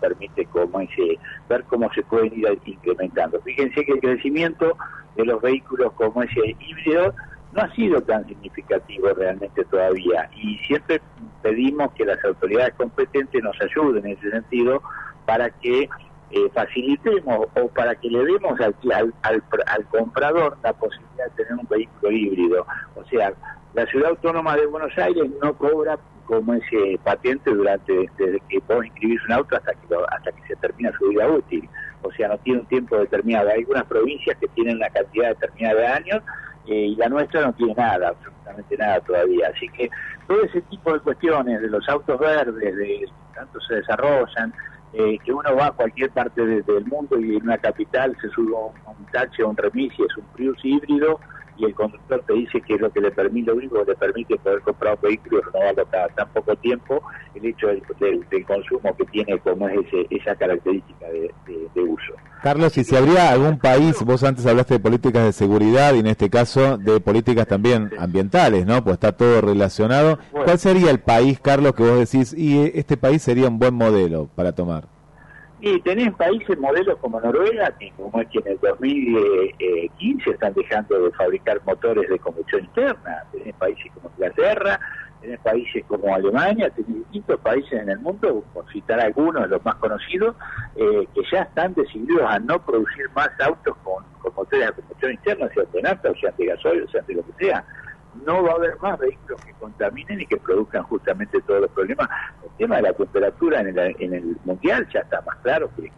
[0.00, 1.18] permite cómo ese,
[1.48, 3.40] ver cómo se pueden ir incrementando.
[3.42, 4.76] Fíjense que el crecimiento
[5.16, 7.14] de los vehículos como ese híbrido
[7.52, 11.00] no ha sido tan significativo realmente todavía y siempre
[11.42, 14.82] pedimos que las autoridades competentes nos ayuden en ese sentido
[15.26, 15.88] para que
[16.30, 21.44] eh, facilitemos o para que le demos al, al, al, al, comprador la posibilidad de
[21.44, 22.66] tener un vehículo híbrido.
[22.94, 23.32] O sea,
[23.74, 25.98] la ciudad autónoma de Buenos Aires no cobra
[26.30, 30.56] como ese patente durante desde que vos inscribís un auto hasta que hasta que se
[30.56, 31.68] termina su vida útil.
[32.02, 33.48] O sea, no tiene un tiempo determinado.
[33.48, 36.22] Hay algunas provincias que tienen una cantidad determinada de años
[36.68, 39.50] eh, y la nuestra no tiene nada, absolutamente nada todavía.
[39.52, 39.90] Así que
[40.28, 44.54] todo ese tipo de cuestiones de los autos verdes, de tanto se desarrollan,
[44.92, 48.28] eh, que uno va a cualquier parte de, del mundo y en una capital se
[48.30, 51.18] sube un, taxi o un remis es un Prius híbrido
[51.60, 53.96] y el conductor te dice que es lo que le permite, lo único que le
[53.96, 57.02] permite poder comprar un vehículo y renovarlo cada tan poco tiempo,
[57.34, 61.68] el hecho del, del, del consumo que tiene como es ese, esa característica de, de,
[61.74, 62.12] de uso.
[62.42, 66.06] Carlos, y si habría algún país, vos antes hablaste de políticas de seguridad y en
[66.06, 68.82] este caso de políticas también ambientales, ¿no?
[68.82, 70.18] Pues está todo relacionado.
[70.32, 74.30] ¿Cuál sería el país, Carlos, que vos decís, y este país sería un buen modelo
[74.34, 74.84] para tomar?
[75.62, 80.98] Y tenés países modelos como Noruega, que como es que en el 2015 están dejando
[80.98, 84.80] de fabricar motores de combustión interna, tenés países como Inglaterra,
[85.20, 89.74] tenés países como Alemania, tenés distintos países en el mundo, por citar algunos los más
[89.74, 90.34] conocidos,
[90.76, 95.12] eh, que ya están decididos a no producir más autos con, con motores de combustión
[95.12, 97.64] interna, sean de nafta, o sean de gasoil, o sean de lo que sea
[98.26, 102.08] no va a haber más vehículos que contaminen y que produzcan justamente todos los problemas.
[102.42, 105.90] El tema de la temperatura en el, en el mundial ya está más claro que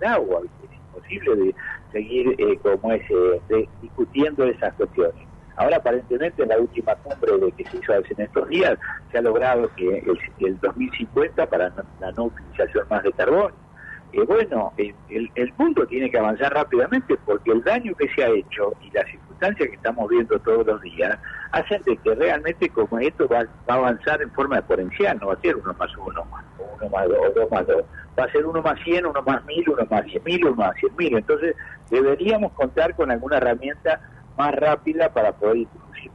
[0.00, 1.54] el agua, es imposible de
[1.92, 5.26] seguir eh, como es eh, discutiendo esas cuestiones.
[5.56, 8.78] Ahora aparentemente en la última cumbre de que se hizo en estos días
[9.10, 13.52] se ha logrado que el, el 2050 para la no utilización más de carbón
[14.12, 18.28] eh, bueno, el, el, mundo tiene que avanzar rápidamente porque el daño que se ha
[18.28, 21.18] hecho y las circunstancias que estamos viendo todos los días
[21.52, 25.34] hacen de que realmente como esto va, va, a avanzar en forma exponencial, no va
[25.34, 26.26] a ser uno más uno,
[26.58, 27.84] uno más dos, dos más dos,
[28.18, 30.74] va a ser uno más cien, uno más mil, uno más diez mil, uno más
[30.76, 31.16] cien mil.
[31.16, 31.54] Entonces
[31.90, 34.00] deberíamos contar con alguna herramienta
[34.36, 35.66] más rápida para poder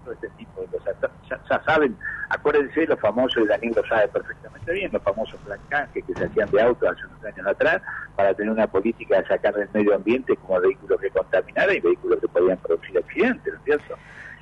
[0.04, 0.96] todo este tipo de cosas.
[1.30, 1.98] Ya, ya saben,
[2.30, 6.26] acuérdense los famosos, y Daniel lo sabe perfectamente bien, los famosos plan canje que se
[6.26, 7.82] hacían de autos hace unos años atrás
[8.16, 12.20] para tener una política de sacar del medio ambiente como vehículos que contaminaran y vehículos
[12.20, 13.96] que podían producir accidentes, ¿no es cierto?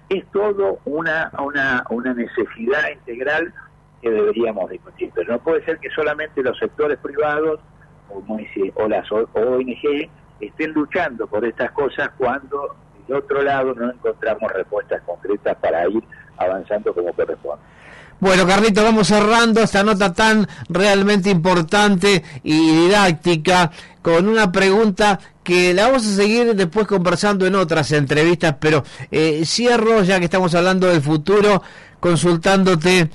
[0.10, 3.54] Es todo una, una, una necesidad integral
[4.02, 7.60] que deberíamos discutir, pero no puede ser que solamente los sectores privados
[8.38, 10.10] dice, o las ONG
[10.40, 12.76] estén luchando por estas cosas cuando
[13.14, 16.04] otro lado no encontramos respuestas concretas para ir
[16.38, 17.64] avanzando como corresponde.
[18.22, 23.72] Bueno, Carlito, vamos cerrando esta nota tan realmente importante y didáctica
[24.04, 29.42] con una pregunta que la vamos a seguir después conversando en otras entrevistas, pero eh,
[29.44, 31.64] cierro ya que estamos hablando del futuro
[32.00, 33.10] consultándote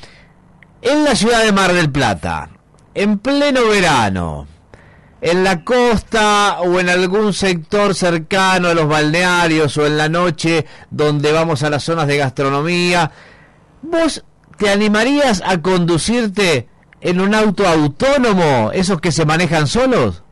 [0.83, 2.51] en la ciudad de Mar del Plata,
[2.93, 4.49] en pleno verano,
[5.21, 10.67] en la costa o en algún sector cercano a los balnearios o en la noche
[10.91, 13.11] donde vamos a las zonas de gastronomía,
[13.83, 14.25] ¿vos
[14.59, 16.69] te animarías a conducirte
[17.01, 20.23] en un auto autónomo, esos que se manejan solos?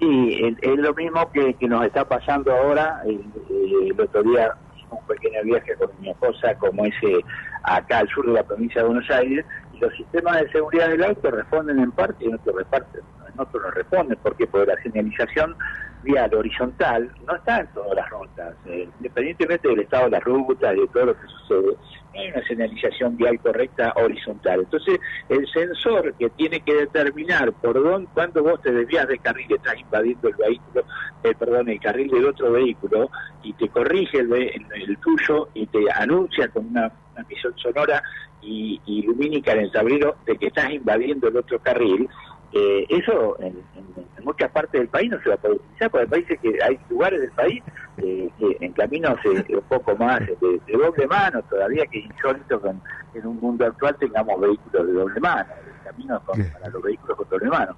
[0.00, 3.02] Y es, lo mismo que, que nos está pasando ahora.
[3.04, 3.22] El,
[3.88, 4.52] el otro día
[4.92, 7.24] un pequeño viaje con mi esposa, como ese
[7.62, 11.04] acá al sur de la provincia de Buenos Aires, y los sistemas de seguridad del
[11.04, 13.02] auto responden en parte y en otro reparten.
[13.34, 14.46] En otro no responden, ¿por qué?
[14.46, 15.56] Porque la señalización
[16.02, 18.56] vial horizontal no está en todas las rutas.
[18.64, 21.76] Eh, independientemente del estado de las rutas de todo lo que sucede,
[22.14, 24.60] hay una señalización vial correcta horizontal.
[24.60, 24.98] Entonces,
[25.28, 29.78] el sensor que tiene que determinar por dónde, cuando vos te desvías de carril, estás
[29.80, 30.84] invadiendo el vehículo,
[31.22, 33.08] eh, perdón, el carril del otro vehículo,
[33.40, 38.02] y te corrige el, el- el tuyo y te anuncia con una, una emisión sonora
[38.40, 42.08] y, y lumínica en el tablero de que estás invadiendo el otro carril,
[42.52, 45.90] eh, eso en, en- en muchas partes del país no se va a poder utilizar,
[45.90, 47.62] porque hay países que hay lugares del país
[47.98, 52.04] eh, que en caminos eh, un poco más de, de doble mano, todavía que es
[52.06, 52.82] insólito que en,
[53.14, 55.48] en un mundo actual tengamos vehículos de doble mano,
[55.82, 57.74] caminos con- para los vehículos con doble mano.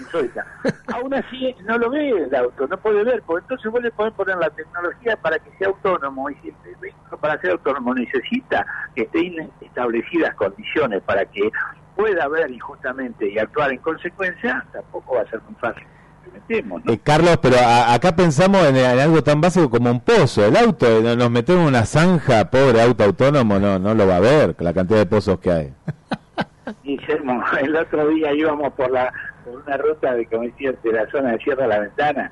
[0.00, 0.46] Insólita.
[0.92, 4.12] Aún así no lo ve el auto, no puede ver, porque entonces vos le podés
[4.14, 8.66] poner la tecnología para que sea autónomo, y si el vehículo para ser autónomo necesita
[8.94, 11.50] que estén establecidas condiciones para que
[11.96, 15.84] pueda ver injustamente y actuar en consecuencia, tampoco va a ser muy fácil.
[16.32, 16.92] Metemos, ¿no?
[16.92, 20.44] Eh, Carlos, pero a- acá pensamos en, en algo tan básico como un pozo.
[20.44, 24.16] El auto, eh, nos metemos en una zanja, pobre auto autónomo, no, no lo va
[24.16, 25.74] a ver, la cantidad de pozos que hay.
[26.84, 29.12] Guillermo, el otro día íbamos por la
[29.44, 32.30] por una ruta de como decía, de la zona de Sierra La Ventana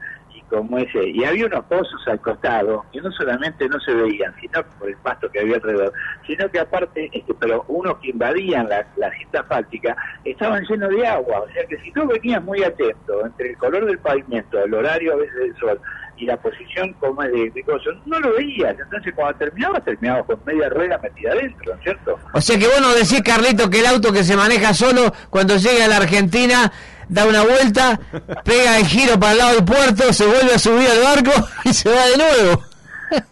[0.48, 1.08] como ese.
[1.08, 4.96] Y había unos pozos al costado que no solamente no se veían sino por el
[4.98, 5.92] pasto que había alrededor
[6.26, 11.06] sino que aparte este, pero unos que invadían la, la cinta asfáltica estaban llenos de
[11.06, 11.40] agua.
[11.40, 15.14] O sea que si tú venías muy atento entre el color del pavimento el horario
[15.14, 15.80] a veces del sol
[16.16, 18.76] y la posición como es de, de cosas, no lo veías.
[18.78, 22.18] Entonces cuando terminaba terminaba con media rueda metida adentro ¿no es cierto?
[22.32, 25.56] O sea que vos no decís, Carlito, que el auto que se maneja solo cuando
[25.56, 26.72] llega a la Argentina
[27.08, 27.98] da una vuelta,
[28.44, 31.72] pega el giro para el lado del puerto, se vuelve a subir al barco y
[31.72, 32.62] se va de nuevo.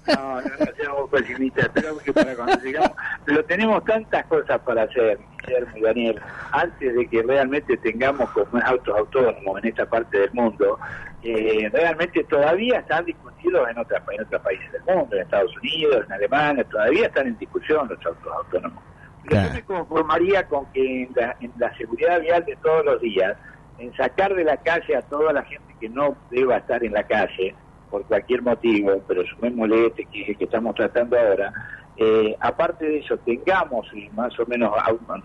[0.07, 2.93] No, no, no seamos pesimistas, esperamos que para cuando llegamos,
[3.24, 6.20] pero tenemos tantas cosas para hacer, Guillermo y Daniel,
[6.53, 10.78] antes de que realmente tengamos como autos autónomos en esta parte del mundo,
[11.23, 16.05] eh, realmente todavía están discutidos en, otra, en otros países del mundo, en Estados Unidos,
[16.07, 18.82] en Alemania, todavía están en discusión los autos autónomos.
[19.28, 23.01] Pero yo me conformaría con que en la, en la seguridad vial de todos los
[23.01, 23.36] días,
[23.82, 27.02] en sacar de la calle a toda la gente que no deba estar en la
[27.02, 27.54] calle,
[27.90, 31.52] por cualquier motivo, pero sumémosle este que es el que estamos tratando ahora,
[31.96, 34.72] eh, aparte de eso, tengamos más o menos,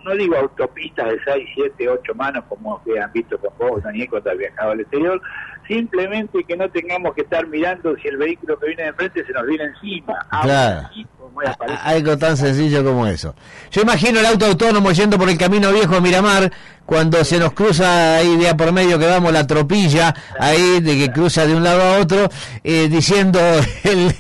[0.04, 4.10] no digo autopistas de 6, 7, 8 manos como que han visto con vos, Daniel,
[4.10, 5.22] cuando has viajado al exterior,
[5.68, 9.34] simplemente que no tengamos que estar mirando si el vehículo que viene de frente se
[9.34, 10.14] nos viene encima.
[10.42, 10.88] Claro.
[10.90, 11.06] así,
[11.84, 13.36] Algo tan sencillo como eso.
[13.72, 16.52] Yo imagino el auto autónomo yendo por el camino viejo a Miramar,
[16.86, 21.12] cuando se nos cruza ahí día por medio que vamos la tropilla, ahí de que
[21.12, 22.30] cruza de un lado a otro,
[22.64, 23.40] eh, diciendo
[23.84, 24.14] el,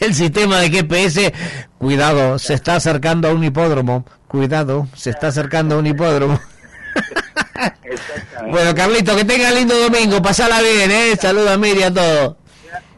[0.00, 1.34] el sistema de GPS,
[1.78, 6.38] cuidado, se está acercando a un hipódromo, cuidado, se está acercando a un hipódromo.
[8.50, 11.16] Bueno, Carlito, que tenga lindo domingo, pasala bien, ¿eh?
[11.16, 12.36] Saluda a Miriam, a todos.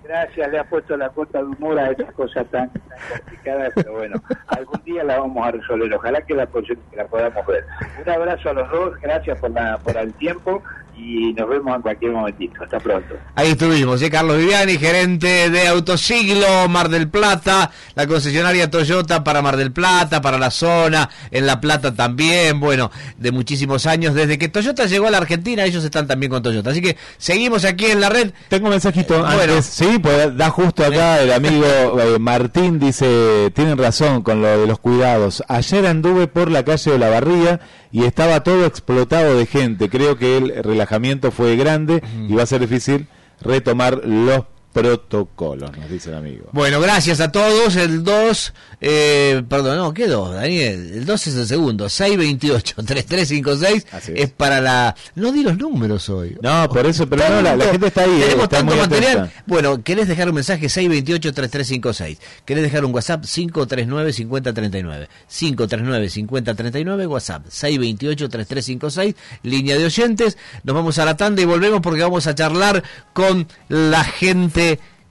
[0.03, 3.93] Gracias, le ha puesto la cuota de humor a esas cosas tan, tan complicadas, pero
[3.93, 5.93] bueno, algún día la vamos a resolver.
[5.93, 7.67] Ojalá que la, que la podamos ver.
[8.03, 10.63] Un abrazo a los dos, gracias por, la, por el tiempo
[10.99, 12.63] y nos vemos en cualquier momentito.
[12.63, 13.15] Hasta pronto.
[13.35, 14.11] Ahí estuvimos, ¿eh?
[14.11, 20.21] Carlos Viviani, gerente de Autosiglo Mar del Plata, la concesionaria Toyota para Mar del Plata,
[20.21, 24.15] para la zona, en La Plata también, bueno, de muchísimos años.
[24.15, 26.71] Desde que Toyota llegó a la Argentina, ellos están también con Toyota.
[26.71, 28.33] Así que seguimos aquí en la red.
[28.49, 29.29] Tengo un mensajito Bueno.
[29.41, 29.65] antes.
[29.67, 31.65] Sí, pues da justo acá el amigo
[32.01, 35.43] eh, Martín dice, tienen razón con lo de los cuidados.
[35.49, 39.89] Ayer anduve por la calle de la Barría y estaba todo explotado de gente.
[39.89, 43.07] Creo que el relajamiento fue grande y va a ser difícil
[43.41, 46.49] retomar los protocolos, nos dice el amigo.
[46.53, 47.75] Bueno, gracias a todos.
[47.77, 50.91] El 2, eh, perdón, no, ¿qué 2, Daniel?
[50.95, 51.87] El 2 es el segundo.
[51.87, 53.85] 628-3356
[54.15, 54.95] es para la...
[55.15, 56.37] No di los números hoy.
[56.43, 58.11] No, por eso, pero no, la, la gente está ahí.
[58.11, 59.19] eh, Tenemos está tanto material.
[59.21, 59.43] atenta.
[59.47, 60.67] Bueno, ¿querés dejar un mensaje?
[60.67, 62.19] 628-3356.
[62.45, 63.25] ¿Querés dejar un WhatsApp?
[63.25, 65.09] 539-5039.
[65.31, 67.47] 539-5039, WhatsApp.
[67.49, 70.37] 628-3356, línea de oyentes.
[70.63, 72.83] Nos vamos a la tanda y volvemos porque vamos a charlar
[73.13, 74.58] con la gente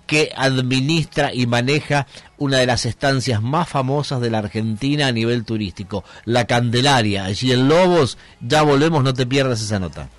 [0.08, 2.08] que administra y maneja
[2.38, 7.52] una de las estancias más famosas de la Argentina a nivel turístico, la Candelaria, allí
[7.52, 8.18] en Lobos.
[8.40, 10.10] Ya volvemos, no te pierdas esa nota.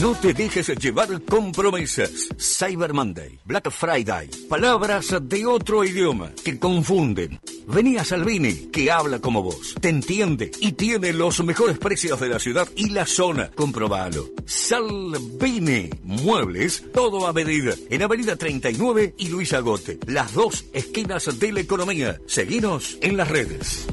[0.00, 2.28] No te dejes llevar con promesas.
[2.38, 7.40] Cyber Monday, Black Friday, palabras de otro idioma que confunden.
[7.66, 12.28] Vení a Salvini, que habla como vos, te entiende y tiene los mejores precios de
[12.28, 13.50] la ciudad y la zona.
[13.50, 14.28] Comprobalo.
[14.46, 17.74] Salvini, muebles, todo a medida.
[17.90, 22.20] En Avenida 39 y Luis Agote, las dos esquinas de la economía.
[22.26, 23.86] Seguinos en las redes.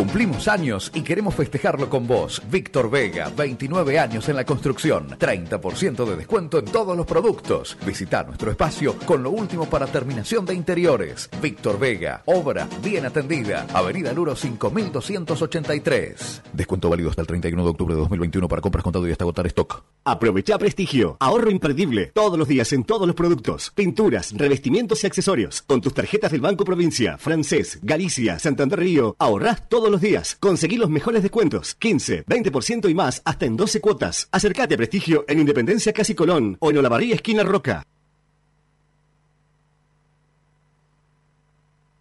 [0.05, 2.39] Cumplimos años y queremos festejarlo con vos.
[2.51, 7.75] Víctor Vega, 29 años en la construcción, 30% de descuento en todos los productos.
[7.83, 11.27] Visita nuestro espacio con lo último para terminación de interiores.
[11.41, 13.65] Víctor Vega, obra bien atendida.
[13.73, 16.43] Avenida Luro 5283.
[16.53, 19.47] Descuento válido hasta el 31 de octubre de 2021 para compras contado y hasta agotar
[19.47, 19.85] stock.
[20.03, 25.63] Aprovecha prestigio, ahorro imperdible, todos los días en todos los productos, pinturas, revestimientos y accesorios.
[25.63, 30.35] Con tus tarjetas del Banco Provincia, Francés, Galicia, Santander Río, ahorrás todos los días.
[30.39, 34.29] Conseguí los mejores descuentos, 15, 20% y más, hasta en 12 cuotas.
[34.31, 37.83] Acércate a prestigio en Independencia Casi Colón o en Olavarría Esquina Roca.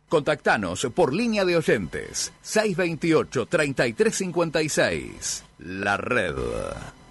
[0.09, 5.43] Contactanos por línea de oyentes 628-3356.
[5.59, 6.37] La red.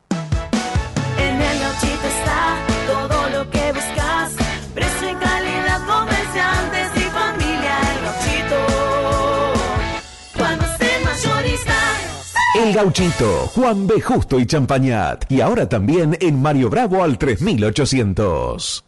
[12.54, 14.00] El Gauchito, Juan B.
[14.00, 15.24] Justo y Champañat.
[15.28, 18.84] Y ahora también en Mario Bravo al 3800.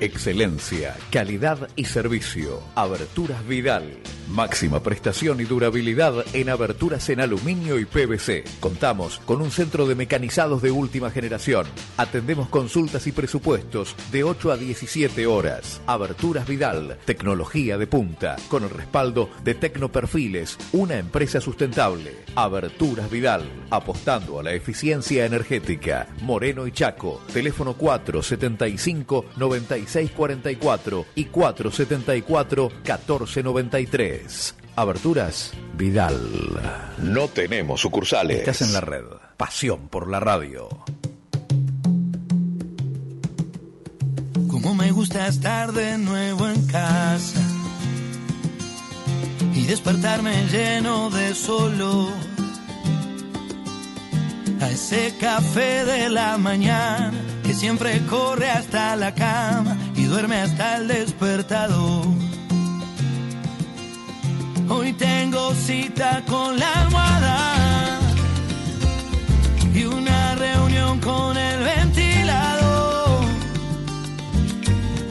[0.00, 2.62] Excelencia, calidad y servicio.
[2.74, 3.98] Aberturas Vidal.
[4.30, 8.44] Máxima prestación y durabilidad en aberturas en aluminio y PVC.
[8.60, 11.66] Contamos con un centro de mecanizados de última generación.
[11.96, 15.80] Atendemos consultas y presupuestos de 8 a 17 horas.
[15.86, 22.14] Aberturas Vidal, tecnología de punta, con el respaldo de Tecnoperfiles, una empresa sustentable.
[22.36, 26.06] Aberturas Vidal, apostando a la eficiencia energética.
[26.22, 34.19] Moreno y Chaco, teléfono 475 9644 y 474 1493.
[34.76, 36.18] Aberturas Vidal.
[36.98, 38.38] No tenemos sucursales.
[38.38, 39.04] Estás en la red.
[39.36, 40.68] Pasión por la radio.
[44.48, 47.40] Como me gusta estar de nuevo en casa
[49.54, 52.08] y despertarme lleno de solo.
[54.60, 60.76] A ese café de la mañana que siempre corre hasta la cama y duerme hasta
[60.76, 62.06] el despertador.
[64.72, 67.98] Hoy tengo cita con la almohada
[69.74, 73.24] y una reunión con el ventilador.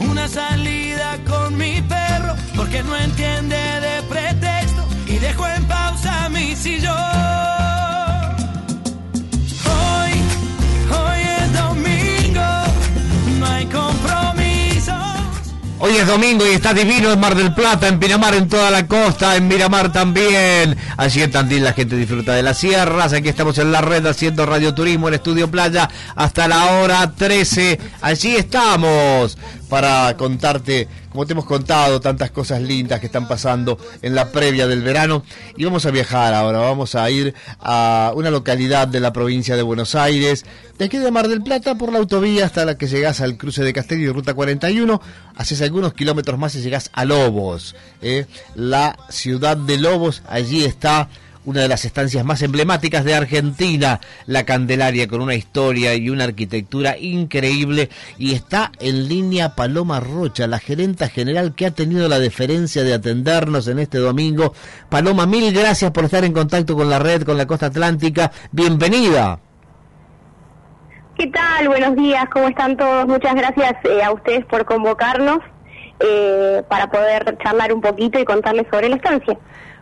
[0.00, 6.56] Una salida con mi perro porque no entiende de pretexto y dejo en pausa mi
[6.56, 7.99] sillón.
[15.82, 18.86] Hoy es domingo y está divino en Mar del Plata, en Pinamar, en toda la
[18.86, 20.76] costa, en Miramar también.
[20.98, 23.14] Allí en Tandil la gente disfruta de las sierras.
[23.14, 27.80] Aquí estamos en la red haciendo radioturismo en Estudio Playa hasta la hora 13.
[28.02, 29.38] Allí estamos
[29.70, 34.66] para contarte, como te hemos contado, tantas cosas lindas que están pasando en la previa
[34.66, 35.22] del verano.
[35.56, 39.62] Y vamos a viajar ahora, vamos a ir a una localidad de la provincia de
[39.62, 40.44] Buenos Aires,
[40.76, 43.62] de aquí de Mar del Plata, por la autovía hasta la que llegas al cruce
[43.62, 45.00] de Castello y Ruta 41.
[45.36, 48.26] Haces algunos kilómetros más y llegas a Lobos, ¿eh?
[48.56, 50.22] la ciudad de Lobos.
[50.28, 51.08] Allí está
[51.50, 56.22] una de las estancias más emblemáticas de Argentina, la Candelaria, con una historia y una
[56.22, 57.90] arquitectura increíble.
[58.18, 62.94] Y está en línea Paloma Rocha, la gerenta general que ha tenido la deferencia de
[62.94, 64.54] atendernos en este domingo.
[64.88, 68.30] Paloma, mil gracias por estar en contacto con la red, con la costa atlántica.
[68.52, 69.40] Bienvenida.
[71.18, 71.66] ¿Qué tal?
[71.66, 73.08] Buenos días, ¿cómo están todos?
[73.08, 75.40] Muchas gracias eh, a ustedes por convocarnos
[75.98, 79.36] eh, para poder charlar un poquito y contarles sobre la estancia.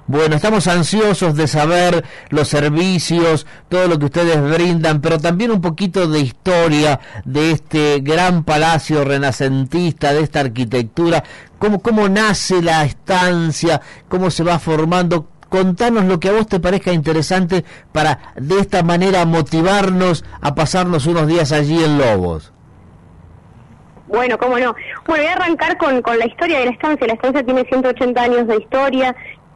[0.08, 5.60] Bueno, estamos ansiosos de saber los servicios, todo lo que ustedes brindan, pero también un
[5.60, 11.22] poquito de historia de este gran palacio renacentista, de esta arquitectura,
[11.58, 15.28] cómo, cómo nace la estancia, cómo se va formando.
[15.50, 21.04] Contanos lo que a vos te parezca interesante para de esta manera motivarnos a pasarnos
[21.04, 22.54] unos días allí en Lobos.
[24.08, 24.74] Bueno, cómo no.
[25.06, 27.06] Bueno, voy a arrancar con, con la historia de la estancia.
[27.06, 29.14] La estancia tiene 180 años de historia.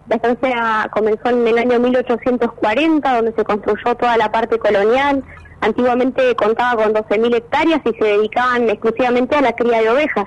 [0.08, 5.22] La estancia comenzó en el año 1840, donde se construyó toda la parte colonial.
[5.60, 10.26] Antiguamente contaba con 12.000 hectáreas y se dedicaban exclusivamente a la cría de ovejas.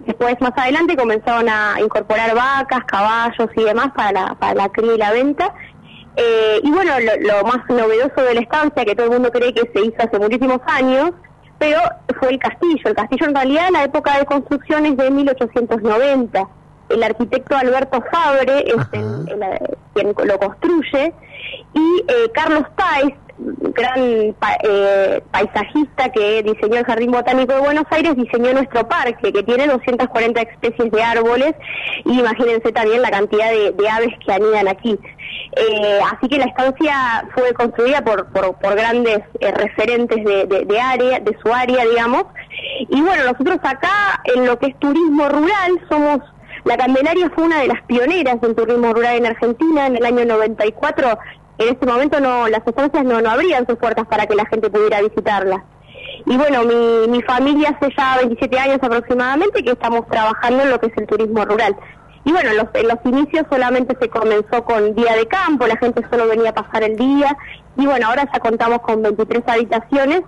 [0.00, 4.94] Después, más adelante, comenzaron a incorporar vacas, caballos y demás para la, para la cría
[4.94, 5.52] y la venta.
[6.16, 9.68] Eh, y bueno, lo más novedoso de la estancia, que todo el mundo cree que
[9.72, 11.10] se hizo hace muchísimos años,
[11.58, 11.80] pero
[12.20, 12.82] fue el castillo.
[12.84, 16.48] El castillo en realidad la época de construcción es de 1890.
[16.90, 21.12] El arquitecto Alberto Fabre es el- el- quien lo construye
[21.74, 27.84] y eh, Carlos Pais, gran pa- eh, paisajista que diseñó el Jardín Botánico de Buenos
[27.90, 31.54] Aires, diseñó nuestro parque que tiene 240 especies de árboles
[32.04, 34.98] y imagínense también la cantidad de, de aves que anidan aquí.
[35.56, 40.64] Eh, así que la estancia fue construida por, por, por grandes eh, referentes de, de-
[40.64, 42.24] de área, de su área, digamos.
[42.88, 46.18] Y bueno, nosotros acá en lo que es turismo rural somos
[46.64, 50.24] la Candelaria fue una de las pioneras en turismo rural en Argentina en el año
[50.24, 51.18] 94.
[51.58, 54.70] En ese momento no las estancias no, no abrían sus puertas para que la gente
[54.70, 55.62] pudiera visitarlas.
[56.26, 60.80] Y bueno, mi, mi familia hace ya 27 años aproximadamente que estamos trabajando en lo
[60.80, 61.76] que es el turismo rural.
[62.24, 66.02] Y bueno, los, en los inicios solamente se comenzó con día de campo, la gente
[66.10, 67.36] solo venía a pasar el día.
[67.76, 70.22] Y bueno, ahora ya contamos con 23 habitaciones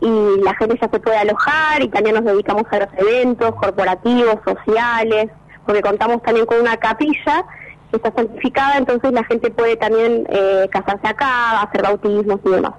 [0.00, 4.36] y la gente ya se puede alojar y también nos dedicamos a los eventos corporativos,
[4.44, 5.30] sociales,
[5.70, 7.44] porque contamos también con una capilla
[7.90, 12.72] que está santificada, entonces la gente puede también eh, casarse acá, hacer bautismos y demás.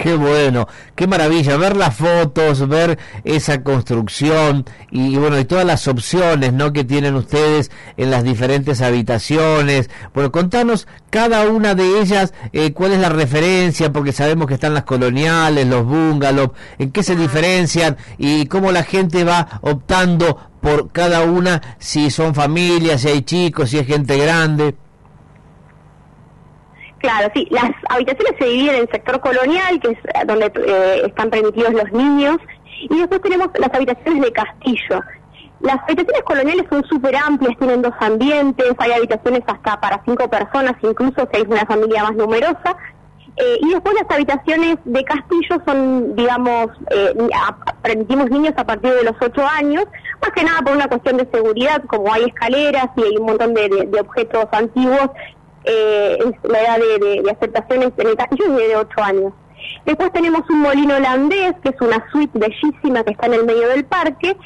[0.00, 5.66] Qué bueno, qué maravilla ver las fotos, ver esa construcción y, y bueno, y todas
[5.66, 6.72] las opciones, ¿no?
[6.72, 9.90] que tienen ustedes en las diferentes habitaciones.
[10.14, 14.72] Bueno, contanos cada una de ellas eh, cuál es la referencia, porque sabemos que están
[14.72, 20.92] las coloniales, los bungalows, en qué se diferencian y cómo la gente va optando por
[20.92, 24.76] cada una, si son familias, si hay chicos, si es gente grande.
[27.00, 31.30] Claro, sí, las habitaciones se dividen en sector colonial, que es eh, donde eh, están
[31.30, 32.36] permitidos los niños,
[32.90, 35.00] y después tenemos las habitaciones de castillo.
[35.60, 40.74] Las habitaciones coloniales son súper amplias, tienen dos ambientes, hay habitaciones hasta para cinco personas,
[40.82, 42.76] incluso si hay una familia más numerosa.
[43.36, 46.66] Eh, y después las habitaciones de castillo son, digamos,
[47.80, 49.84] permitimos niños a partir de los ocho años,
[50.20, 53.54] más que nada por una cuestión de seguridad, como hay escaleras y hay un montón
[53.54, 55.10] de objetos antiguos,
[55.64, 59.32] eh, la edad de, de- de aceptaciones en el es de ocho años.
[59.84, 63.68] Después tenemos un molino holandés, que es una suite bellísima que está en el medio
[63.68, 64.36] del parque,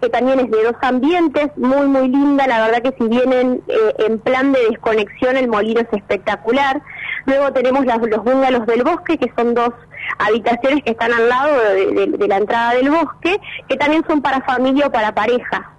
[0.00, 3.94] que también es de dos ambientes, muy muy linda, la verdad que si vienen eh,
[4.06, 6.80] en plan de desconexión el molino es espectacular.
[7.26, 9.70] Luego tenemos los bungalows del bosque, que son dos
[10.18, 14.40] habitaciones que están al lado de- de la entrada del bosque, que también son para
[14.42, 15.70] familia o para pareja.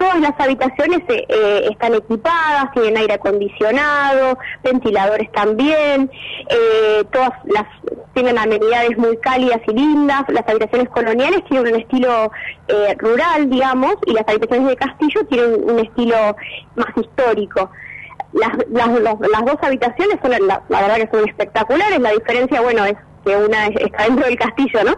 [0.00, 6.10] Todas las habitaciones eh, eh, están equipadas, tienen aire acondicionado, ventiladores también,
[6.48, 7.66] eh, todas las
[8.14, 10.22] tienen amenidades muy cálidas y lindas.
[10.28, 12.32] Las habitaciones coloniales tienen un estilo
[12.98, 16.16] rural, digamos, y las habitaciones de castillo tienen un estilo
[16.76, 17.70] más histórico.
[18.32, 18.52] Las,
[19.44, 22.94] dos habitaciones son, la, verdad que son espectaculares, la diferencia, bueno, es
[23.24, 24.94] que una es- está dentro del castillo, ¿no?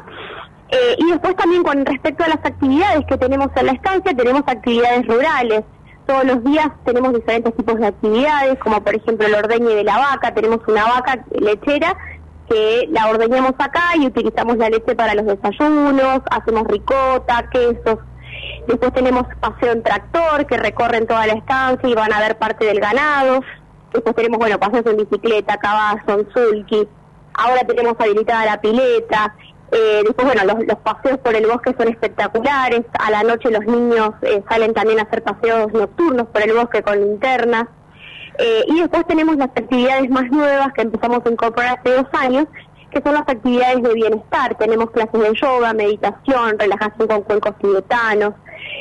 [0.72, 4.42] Eh, y después también con respecto a las actividades que tenemos en la estancia, tenemos
[4.46, 5.64] actividades rurales.
[6.06, 9.98] Todos los días tenemos diferentes tipos de actividades, como por ejemplo el ordeñe de la
[9.98, 10.32] vaca.
[10.32, 11.94] Tenemos una vaca lechera
[12.48, 17.98] que la ordeñamos acá y utilizamos la leche para los desayunos, hacemos ricota, quesos.
[18.66, 22.64] Después tenemos paseo en tractor que recorren toda la estancia y van a ver parte
[22.64, 23.42] del ganado.
[23.92, 26.88] Después tenemos, bueno, paseos en bicicleta, caballo, en sulky.
[27.34, 29.34] Ahora tenemos habilitada la pileta.
[29.72, 32.82] Eh, después, bueno, los, paseos por el bosque son espectaculares.
[32.98, 36.82] A la noche los niños eh, salen también a hacer paseos nocturnos por el bosque
[36.82, 37.68] con linternas.
[38.38, 42.46] Eh, y después tenemos las actividades más nuevas que empezamos a incorporar hace dos años,
[42.90, 44.54] que son las actividades de bienestar.
[44.56, 48.34] Tenemos clases de yoga, meditación, relajación con cuencos tibetanos.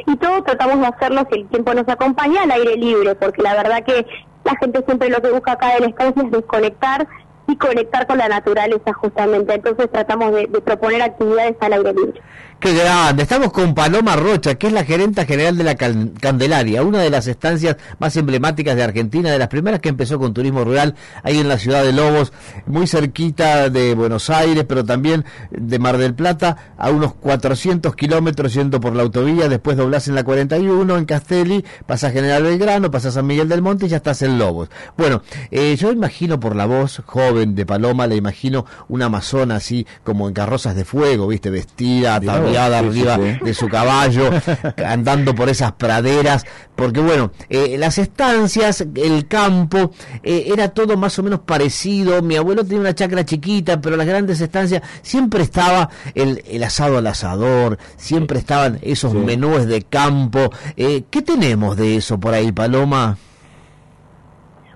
[0.07, 3.55] Y todo tratamos de hacerlo, si el tiempo nos acompaña, al aire libre, porque la
[3.55, 4.05] verdad que
[4.43, 7.07] la gente siempre lo que busca acá en la estancia es desconectar
[7.51, 9.53] y conectar con la naturaleza justamente.
[9.53, 12.21] Entonces tratamos de, proponer actividades al aire libre.
[12.61, 13.23] Qué grande.
[13.23, 17.25] Estamos con Paloma Rocha, que es la gerenta general de la Candelaria, una de las
[17.25, 20.93] estancias más emblemáticas de Argentina, de las primeras que empezó con turismo rural
[21.23, 22.31] ahí en la ciudad de Lobos,
[22.67, 28.53] muy cerquita de Buenos Aires, pero también de Mar del Plata, a unos 400 kilómetros
[28.53, 33.15] yendo por la autovía, después doblás en la 41 en Castelli, pasás General Belgrano, pasás
[33.15, 34.69] San Miguel del Monte y ya estás en Lobos.
[34.95, 39.87] Bueno, eh, yo imagino por la voz joven de Paloma, le imagino una amazona así
[40.03, 44.29] como en carrozas de fuego, viste, vestida, Mirá arriba de su caballo,
[44.85, 46.45] andando por esas praderas,
[46.75, 49.91] porque bueno, eh, las estancias, el campo,
[50.23, 52.21] eh, era todo más o menos parecido.
[52.21, 56.97] Mi abuelo tenía una chacra chiquita, pero las grandes estancias siempre estaba el, el asado
[56.97, 60.51] al asador, siempre estaban esos menúes de campo.
[60.75, 63.17] Eh, ¿Qué tenemos de eso por ahí, Paloma?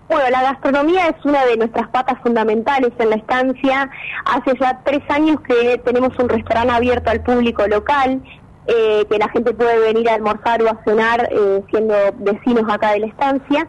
[0.08, 3.90] Bueno, la gastronomía es una de nuestras patas fundamentales en la estancia.
[4.26, 8.22] Hace ya tres años que tenemos un restaurante abierto al público local.
[8.68, 12.94] eh, que la gente puede venir a almorzar o a cenar eh, siendo vecinos acá
[12.94, 13.68] de la estancia.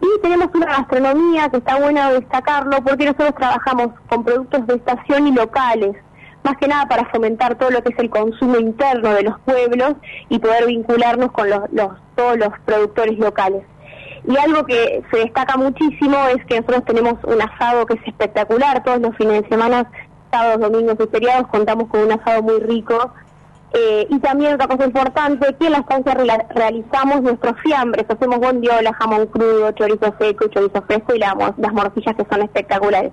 [0.00, 5.28] Y tenemos una gastronomía que está bueno destacarlo porque nosotros trabajamos con productos de estación
[5.28, 5.96] y locales,
[6.44, 9.94] más que nada para fomentar todo lo que es el consumo interno de los pueblos
[10.28, 11.48] y poder vincularnos con
[12.14, 13.64] todos los productores locales.
[14.26, 18.82] Y algo que se destaca muchísimo es que nosotros tenemos un asado que es espectacular,
[18.82, 19.88] todos los fines de semana,
[20.32, 23.12] sábados, domingos y feriados contamos con un asado muy rico.
[23.72, 26.14] Eh, y también otra cosa importante, que en la estancia
[26.54, 31.34] realizamos nuestros fiambres, hacemos bondiola, jamón crudo, chorizo seco, chorizo fresco y las
[31.72, 33.12] morcillas que son espectaculares.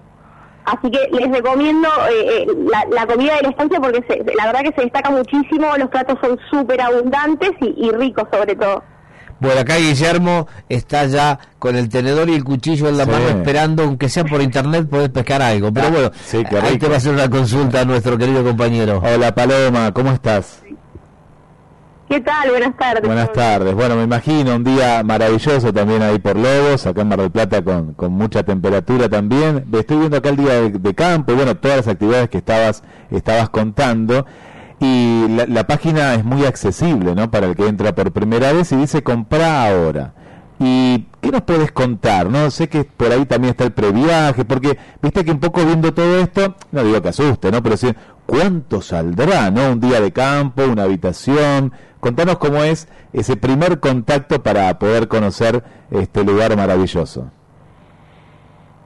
[0.65, 4.45] Así que les recomiendo eh, eh, la, la comida de la estancia porque se- la
[4.45, 8.81] verdad que se destaca muchísimo, los platos son súper abundantes y, y ricos sobre todo.
[9.43, 13.11] Bueno, acá Guillermo está ya con el tenedor y el cuchillo en la Sí.
[13.11, 15.71] mano esperando, aunque sea por internet, poder pescar algo.
[15.71, 19.01] Pero Ah, bueno, sí, ahí te va a hacer una consulta a nuestro querido compañero.
[19.03, 20.61] Hola Paloma, ¿cómo estás?
[22.09, 22.49] ¿Qué tal?
[22.51, 23.03] Buenas tardes.
[23.05, 23.73] Buenas tardes.
[23.73, 27.63] Bueno, me imagino un día maravilloso también ahí por Lobos, acá en Mar del Plata
[27.63, 29.65] con, con mucha temperatura también.
[29.73, 32.83] Estoy viendo acá el día de, de campo y bueno, todas las actividades que estabas,
[33.09, 34.25] estabas contando.
[34.79, 37.31] Y la, la página es muy accesible, ¿no?
[37.31, 40.13] Para el que entra por primera vez y dice compra ahora.
[40.59, 42.29] ¿Y qué nos puedes contar?
[42.29, 45.93] No sé que por ahí también está el previaje, porque viste que un poco viendo
[45.93, 47.61] todo esto, no digo que asuste, ¿no?
[47.61, 47.93] Pero sí,
[48.25, 49.71] ¿cuánto saldrá, no?
[49.71, 51.73] Un día de campo, una habitación.
[51.99, 57.31] Contanos cómo es ese primer contacto para poder conocer este lugar maravilloso.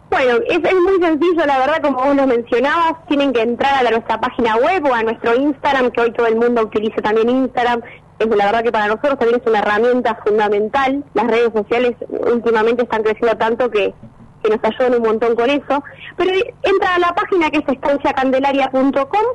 [0.09, 3.89] Bueno, es, es muy sencillo, la verdad, como vos lo mencionabas, tienen que entrar a
[3.89, 7.81] nuestra página web o a nuestro Instagram, que hoy todo el mundo utiliza también Instagram.
[8.19, 11.03] Es la verdad que para nosotros también es una herramienta fundamental.
[11.13, 13.93] Las redes sociales últimamente están creciendo tanto que,
[14.41, 15.83] que nos ayudan un montón con eso.
[16.15, 16.31] Pero
[16.63, 19.25] entra a la página que es estanciacandelaria.com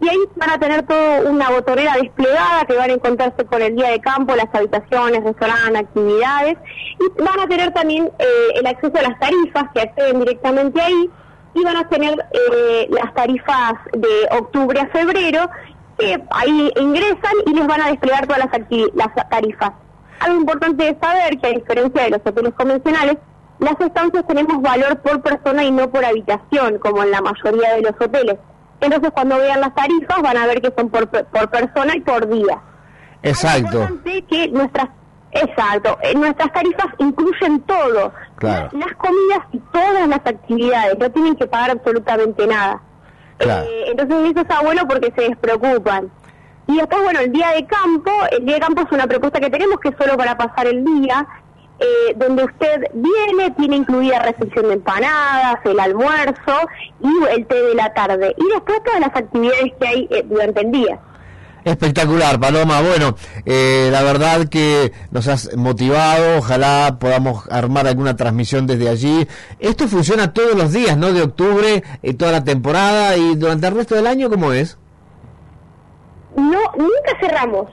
[0.00, 3.74] y ahí van a tener toda una botonera desplegada que van a encontrarse con el
[3.74, 6.56] día de campo, las habitaciones, restaurantes, actividades
[7.00, 11.10] y van a tener también eh, el acceso a las tarifas que acceden directamente ahí
[11.54, 15.50] y van a tener eh, las tarifas de octubre a febrero
[15.98, 19.72] que ahí ingresan y les van a desplegar todas las, las tarifas.
[20.20, 23.16] Algo importante de saber que a diferencia de los hoteles convencionales,
[23.58, 27.82] las estancias tenemos valor por persona y no por habitación, como en la mayoría de
[27.82, 28.36] los hoteles.
[28.80, 32.28] Entonces cuando vean las tarifas van a ver que son por, por persona y por
[32.28, 32.58] día.
[33.22, 33.58] Exacto.
[33.82, 34.88] Importante que nuestras
[35.30, 38.70] exacto, eh, nuestras tarifas incluyen todo, Claro.
[38.72, 42.80] las comidas y todas las actividades, no tienen que pagar absolutamente nada.
[43.36, 43.66] Claro.
[43.68, 46.10] Eh, entonces eso está bueno porque se despreocupan.
[46.66, 49.50] Y después, bueno, el día de campo, el día de campo es una propuesta que
[49.50, 51.26] tenemos que es solo para pasar el día,
[51.80, 56.68] eh, donde usted viene, tiene incluida recepción de empanadas, el almuerzo
[57.00, 58.34] y el té de la tarde.
[58.36, 61.00] Y después todas las actividades que hay eh, durante el día.
[61.64, 62.80] Espectacular, Paloma.
[62.80, 63.14] Bueno,
[63.44, 66.38] eh, la verdad que nos has motivado.
[66.38, 69.26] Ojalá podamos armar alguna transmisión desde allí.
[69.58, 71.12] Esto funciona todos los días, ¿no?
[71.12, 74.78] De octubre, eh, toda la temporada y durante el resto del año, ¿cómo es?
[76.36, 77.68] No, nunca cerramos.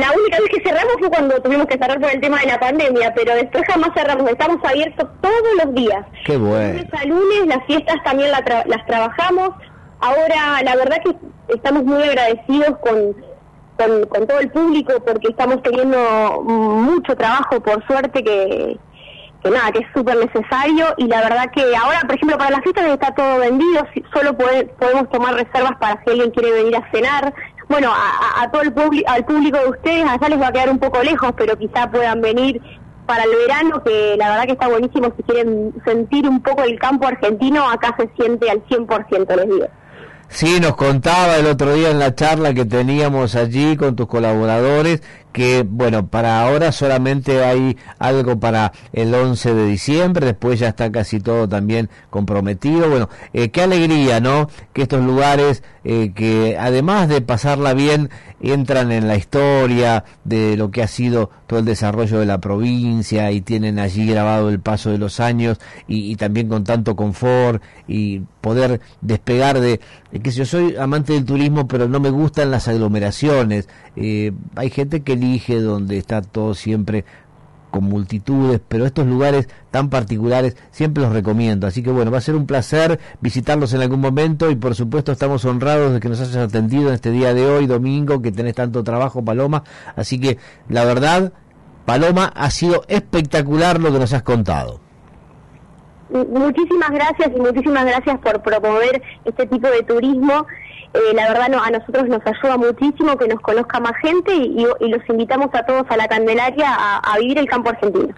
[0.00, 2.58] La única vez que cerramos fue cuando tuvimos que cerrar por el tema de la
[2.58, 4.28] pandemia, pero después jamás cerramos.
[4.30, 6.04] Estamos abiertos todos los días.
[6.24, 6.74] Qué bueno.
[6.80, 9.50] Lunes a lunes, las fiestas también la tra- las trabajamos.
[10.00, 11.14] Ahora, la verdad que
[11.54, 13.16] estamos muy agradecidos con,
[13.78, 18.76] con, con todo el público porque estamos teniendo mucho trabajo, por suerte, que,
[19.42, 20.86] que nada, que es súper necesario.
[20.98, 24.64] Y la verdad que ahora, por ejemplo, para las fiestas está todo vendido, solo puede-
[24.66, 27.32] podemos tomar reservas para si alguien quiere venir a cenar.
[27.68, 28.72] Bueno, a, a- todo el
[29.06, 32.20] al público de ustedes, allá les va a quedar un poco lejos, pero quizá puedan
[32.20, 32.60] venir
[33.06, 35.12] para el verano, que la verdad que está buenísimo.
[35.16, 39.66] Si quieren sentir un poco el campo argentino, acá se siente al 100%, les digo.
[40.28, 45.00] Sí, nos contaba el otro día en la charla que teníamos allí con tus colaboradores
[45.34, 50.92] que, bueno, para ahora solamente hay algo para el 11 de diciembre, después ya está
[50.92, 52.88] casi todo también comprometido.
[52.88, 54.48] Bueno, eh, qué alegría, ¿no?
[54.72, 58.10] Que estos lugares eh, que además de pasarla bien,
[58.52, 63.30] entran en la historia de lo que ha sido todo el desarrollo de la provincia
[63.30, 65.58] y tienen allí grabado el paso de los años
[65.88, 69.80] y, también con tanto confort y poder despegar de,
[70.22, 73.68] que yo soy amante del turismo pero no me gustan las aglomeraciones.
[73.96, 77.04] Eh, hay gente que elige donde está todo siempre
[77.74, 81.66] con multitudes, pero estos lugares tan particulares siempre los recomiendo.
[81.66, 85.10] Así que bueno, va a ser un placer visitarlos en algún momento y por supuesto
[85.10, 88.54] estamos honrados de que nos hayas atendido en este día de hoy, domingo, que tenés
[88.54, 89.64] tanto trabajo, Paloma.
[89.96, 90.38] Así que
[90.68, 91.32] la verdad,
[91.84, 94.83] Paloma, ha sido espectacular lo que nos has contado.
[96.14, 100.46] Muchísimas gracias y muchísimas gracias por promover este tipo de turismo.
[100.94, 104.64] Eh, la verdad no, a nosotros nos ayuda muchísimo que nos conozca más gente y,
[104.88, 108.14] los invitamos a todos a la Candelaria a, a vivir el campo argentino.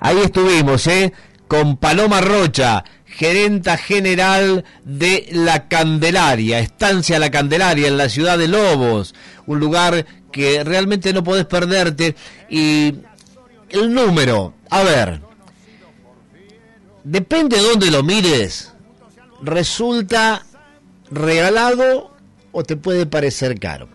[0.00, 1.12] Ahí estuvimos, ¿eh?
[1.48, 8.48] Con Paloma Rocha, gerenta general de La Candelaria, Estancia La Candelaria en la ciudad de
[8.48, 9.14] Lobos,
[9.46, 12.16] un lugar que realmente no podés perderte.
[12.48, 12.94] Y
[13.70, 15.20] el número, a ver,
[17.04, 18.72] depende de dónde lo mires,
[19.42, 20.44] resulta
[21.10, 22.10] regalado
[22.50, 23.88] o te puede parecer caro.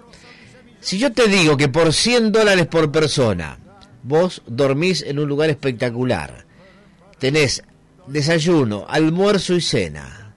[0.80, 3.58] Si yo te digo que por 100 dólares por persona
[4.04, 6.46] vos dormís en un lugar espectacular,
[7.18, 7.64] tenés
[8.08, 10.36] desayuno, almuerzo y cena,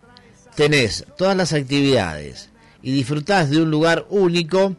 [0.57, 2.51] tenés todas las actividades
[2.82, 4.77] y disfrutás de un lugar único,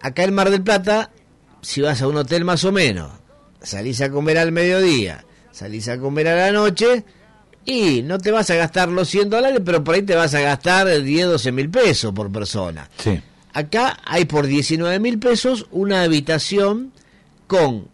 [0.00, 1.12] acá en Mar del Plata,
[1.62, 3.12] si vas a un hotel más o menos,
[3.62, 5.23] salís a comer al mediodía,
[5.54, 7.04] salís a comer a la noche,
[7.64, 10.40] y no te vas a gastar los 100 dólares, pero por ahí te vas a
[10.40, 12.90] gastar 10, 12 mil pesos por persona.
[12.98, 13.20] Sí.
[13.52, 16.92] Acá hay por 19 mil pesos una habitación
[17.46, 17.88] con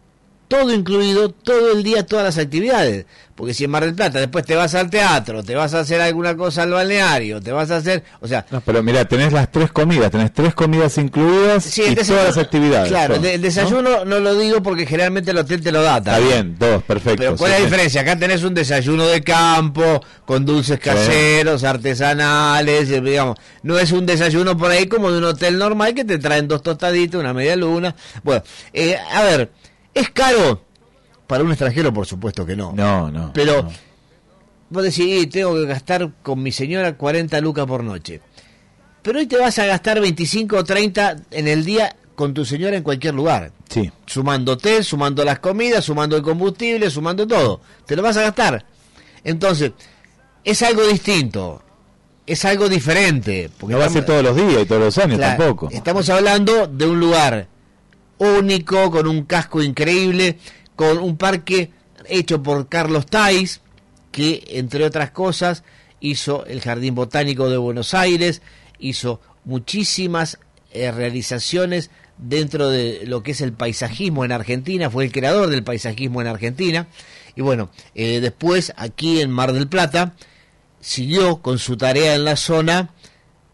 [0.50, 3.06] todo incluido, todo el día, todas las actividades.
[3.36, 6.00] Porque si en Mar del Plata después te vas al teatro, te vas a hacer
[6.00, 8.44] alguna cosa al balneario, te vas a hacer, o sea...
[8.50, 12.36] No, pero mira, tenés las tres comidas, tenés tres comidas incluidas Sí, y todas las
[12.36, 12.88] actividades.
[12.88, 14.18] Claro, son, el, desayuno ¿no?
[14.18, 15.98] lo digo porque generalmente el hotel te lo da.
[15.98, 17.16] Está bien, dos, perfecto.
[17.16, 18.00] Pero ¿cuál sí, es la diferencia?
[18.00, 23.38] Acá tenés un desayuno de campo, con dulces caseros, artesanales, eh, digamos.
[23.62, 26.62] No es un desayuno por ahí como de un hotel normal que te traen dos
[26.62, 27.94] tostaditas, una media luna.
[28.24, 29.50] Bueno, eh, a ver,
[29.94, 30.62] ¿es caro?
[31.26, 32.72] Para un extranjero, por supuesto que no.
[32.72, 33.32] No, no.
[33.32, 33.68] Pero
[34.68, 38.20] vos decís, "Y, tengo que gastar con mi señora 40 lucas por noche.
[39.02, 42.76] Pero hoy te vas a gastar 25 o 30 en el día con tu señora
[42.76, 43.52] en cualquier lugar.
[43.68, 43.90] Sí.
[44.06, 47.62] Sumando hotel, sumando las comidas, sumando el combustible, sumando todo.
[47.86, 48.66] Te lo vas a gastar.
[49.24, 49.72] Entonces,
[50.44, 51.62] es algo distinto.
[52.26, 53.50] Es algo diferente.
[53.58, 55.68] Porque No va a ser todos los días y todos los años Claro, tampoco.
[55.70, 57.48] Estamos hablando de un lugar
[58.20, 60.38] único, con un casco increíble,
[60.76, 61.72] con un parque
[62.08, 63.60] hecho por Carlos Tais,
[64.12, 65.64] que entre otras cosas
[66.00, 68.42] hizo el Jardín Botánico de Buenos Aires,
[68.78, 70.38] hizo muchísimas
[70.72, 75.64] eh, realizaciones dentro de lo que es el paisajismo en Argentina, fue el creador del
[75.64, 76.88] paisajismo en Argentina,
[77.34, 80.14] y bueno, eh, después aquí en Mar del Plata
[80.80, 82.90] siguió con su tarea en la zona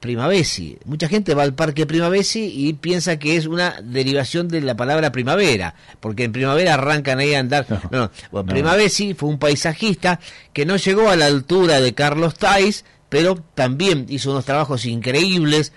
[0.00, 0.78] Primavesi.
[0.84, 5.12] Mucha gente va al parque Primavesi y piensa que es una derivación de la palabra
[5.12, 7.66] primavera, porque en primavera arrancan ahí a andar.
[7.68, 8.10] No, no.
[8.30, 8.52] Bueno, no.
[8.52, 10.20] Primavesi fue un paisajista
[10.52, 15.72] que no llegó a la altura de Carlos Tais, pero también hizo unos trabajos increíbles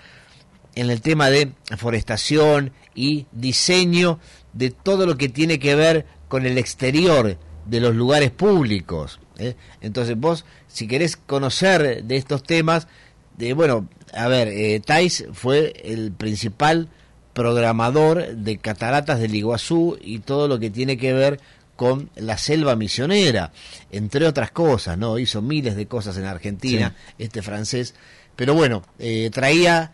[0.74, 4.18] en el tema de forestación y diseño
[4.52, 9.20] de todo lo que tiene que ver con el exterior de los lugares públicos.
[9.38, 9.56] ¿eh?
[9.80, 12.88] Entonces vos, si querés conocer de estos temas,
[13.36, 16.88] de bueno, a ver, eh, Tais fue el principal
[17.32, 21.40] programador de cataratas del Iguazú y todo lo que tiene que ver
[21.76, 23.52] con la selva misionera,
[23.90, 25.18] entre otras cosas, ¿no?
[25.18, 27.94] Hizo miles de cosas en Argentina, este francés,
[28.36, 29.92] pero bueno, eh, traía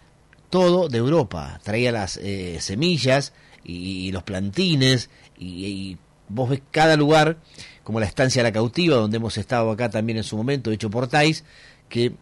[0.50, 3.32] todo de Europa, traía las eh, semillas
[3.62, 5.98] y, y los plantines y, y
[6.28, 7.38] vos ves cada lugar,
[7.84, 11.06] como la estancia La Cautiva, donde hemos estado acá también en su momento, hecho por
[11.06, 11.44] Tais,
[11.88, 12.14] que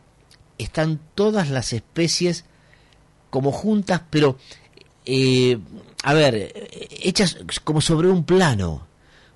[0.58, 2.44] están todas las especies
[3.30, 4.38] como juntas, pero,
[5.06, 5.58] eh,
[6.02, 6.68] a ver,
[7.02, 8.86] hechas como sobre un plano,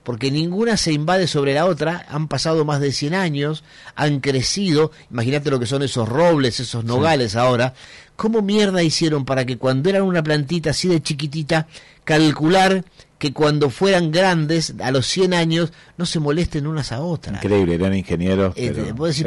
[0.04, 3.64] porque ninguna se invade sobre la otra, han pasado más de 100 años,
[3.94, 7.74] han crecido, imagínate lo que son esos robles, esos nogales ahora,
[8.16, 11.66] ¿cómo mierda hicieron para que cuando eran una plantita así de chiquitita,
[12.04, 12.84] calcular
[13.18, 17.42] que cuando fueran grandes, a los 100 años, no se molesten unas a otras?
[17.42, 18.52] Increíble, eran ingenieros.
[18.56, 19.24] Eh, pero- sí.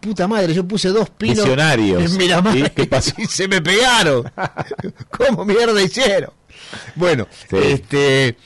[0.00, 2.10] Puta madre, yo puse dos pinos Visionarios.
[2.10, 3.12] en Miramar ¿Y qué pasó?
[3.18, 4.24] y se me pegaron.
[5.10, 6.30] ¿Cómo mierda hicieron?
[6.94, 7.56] Bueno, Sí.
[7.60, 8.36] este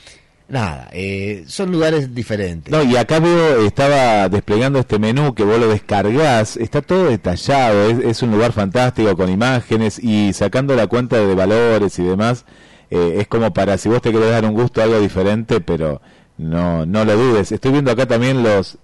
[0.49, 2.71] nada, eh, son lugares diferentes.
[2.71, 7.89] No, y acá veo, estaba desplegando este menú que vos lo descargás, está todo detallado,
[7.89, 12.45] es, es un lugar fantástico con imágenes y sacando la cuenta de valores y demás,
[12.91, 16.01] eh, es como para si vos te querés dar un gusto algo diferente, pero
[16.37, 17.51] no, no lo dudes.
[17.51, 18.77] Estoy viendo acá también los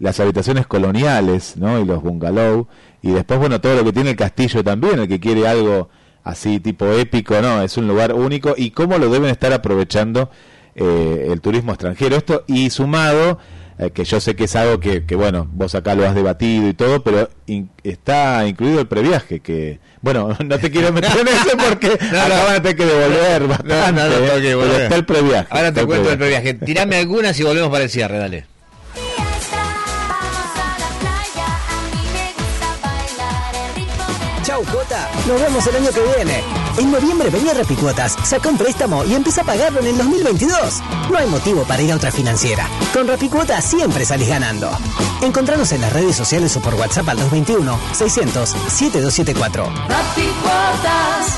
[0.00, 1.78] las habitaciones coloniales, ¿no?
[1.78, 2.66] Y los bungalow,
[3.02, 5.90] y después, bueno, todo lo que tiene el castillo también, el que quiere algo
[6.24, 7.62] así tipo épico, ¿no?
[7.62, 10.30] Es un lugar único y cómo lo deben estar aprovechando
[10.74, 12.16] eh, el turismo extranjero.
[12.16, 13.38] Esto y sumado,
[13.80, 16.74] eh, que yo sé que es algo que, bueno, vos acá lo has debatido y
[16.74, 17.30] todo, pero
[17.82, 22.44] está incluido el previaje, que, bueno, no te quiero meter en eso porque no, no,
[22.44, 25.48] van a tener que devolver bastante, no, no, no okay, pero está el previaje.
[25.48, 26.54] Ahora te cuento el previaje.
[26.54, 28.44] Tirame algunas y volvemos para el cierre, dale.
[34.42, 35.08] Chau, Jota.
[35.26, 36.59] Nos vemos el año que viene.
[36.78, 40.80] En noviembre venía Rapicuotas, saca un préstamo y empieza a pagarlo en el 2022.
[41.10, 42.68] No hay motivo para ir a otra financiera.
[42.92, 44.70] Con Rapicuotas siempre salís ganando.
[45.22, 49.64] Encontranos en las redes sociales o por WhatsApp al 221 600 7274.
[49.88, 51.36] Rapicuotas,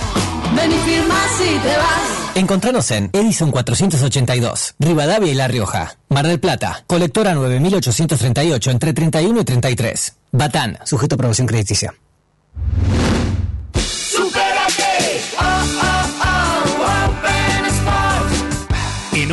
[0.54, 2.22] ven y firma si te vas.
[2.34, 5.96] Encontranos en Edison 482, Rivadavia y La Rioja.
[6.08, 10.14] Mar del Plata, colectora 9838 entre 31 y 33.
[10.32, 11.94] Batán, sujeto a aprobación crediticia.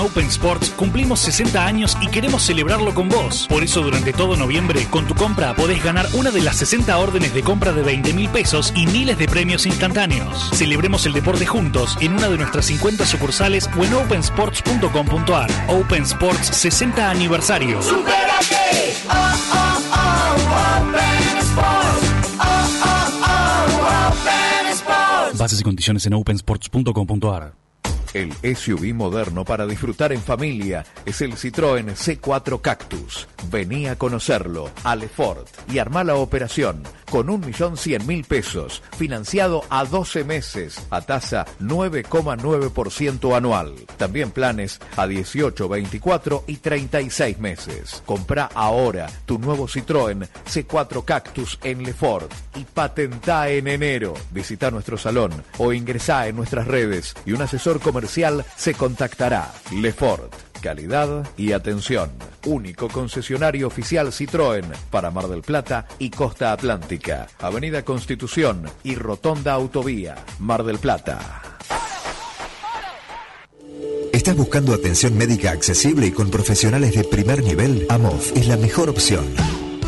[0.09, 3.45] Open Sports cumplimos 60 años y queremos celebrarlo con vos.
[3.47, 7.31] Por eso durante todo noviembre, con tu compra podés ganar una de las 60 órdenes
[7.33, 10.49] de compra de 20 mil pesos y miles de premios instantáneos.
[10.53, 15.51] Celebremos el deporte juntos en una de nuestras 50 sucursales o en opensports.com.ar.
[15.67, 17.79] Open Sports 60 aniversario.
[17.81, 20.19] Supérate, oh, oh, oh.
[22.41, 25.37] Oh, oh, oh, Open Sports.
[25.37, 27.68] Bases y condiciones en opensports.com.ar.
[28.13, 33.27] El SUV moderno para disfrutar en familia es el Citroën C4 Cactus.
[33.51, 36.81] Vení a conocerlo a Lefort y armá la operación
[37.11, 43.73] con 1.100.000 pesos, financiado a 12 meses a tasa 9,9% anual.
[43.97, 48.03] También planes a 18, 24 y 36 meses.
[48.05, 54.13] Comprá ahora tu nuevo Citroën C4 Cactus en Lefort y patentá en enero.
[54.31, 57.98] Visita nuestro salón o ingresá en nuestras redes y un asesor comercial
[58.55, 59.51] se contactará.
[59.71, 60.33] Lefort.
[60.61, 62.11] Calidad y atención.
[62.45, 67.27] Único concesionario oficial Citroën para Mar del Plata y Costa Atlántica.
[67.39, 70.15] Avenida Constitución y Rotonda Autovía.
[70.39, 71.41] Mar del Plata.
[74.11, 77.85] ¿Estás buscando atención médica accesible y con profesionales de primer nivel?
[77.89, 79.25] AMOF es la mejor opción.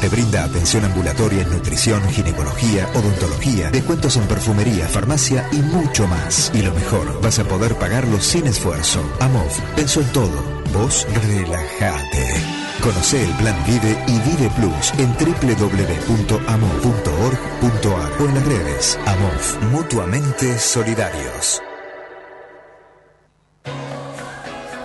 [0.02, 6.52] Te brinda atención ambulatoria en nutrición, ginecología, odontología, descuentos en perfumería, farmacia y mucho más.
[6.56, 9.08] Y lo mejor, vas a poder pagarlo sin esfuerzo.
[9.20, 10.44] AMOF pensó en todo.
[10.74, 12.34] Vos relajate.
[12.82, 18.98] Conoce el plan Vive y Vive Plus en www.amov.org.ar o en las redes.
[19.06, 21.62] AMOF, mutuamente solidarios.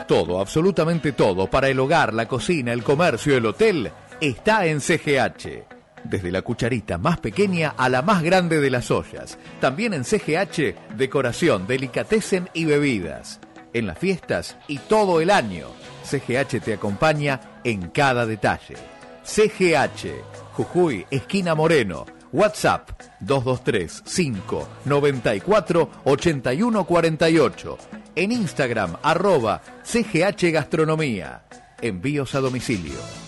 [0.07, 3.91] Todo, absolutamente todo, para el hogar, la cocina, el comercio, el hotel,
[4.21, 5.65] está en CGH.
[6.05, 9.39] Desde la cucharita más pequeña a la más grande de las ollas.
[9.61, 13.41] También en CGH, decoración, delicatessen y bebidas.
[13.73, 15.67] En las fiestas y todo el año.
[16.05, 18.77] CGH te acompaña en cada detalle.
[19.25, 20.23] CGH,
[20.53, 22.07] Jujuy, esquina Moreno.
[22.33, 22.91] WhatsApp
[23.21, 27.79] 223 5 94 81 48.
[28.15, 31.43] En Instagram, arroba CGH Gastronomía.
[31.83, 33.26] Envíos a domicilio.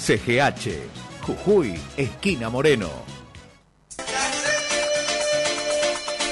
[0.00, 0.88] CGH,
[1.20, 3.19] Jujuy, esquina Moreno.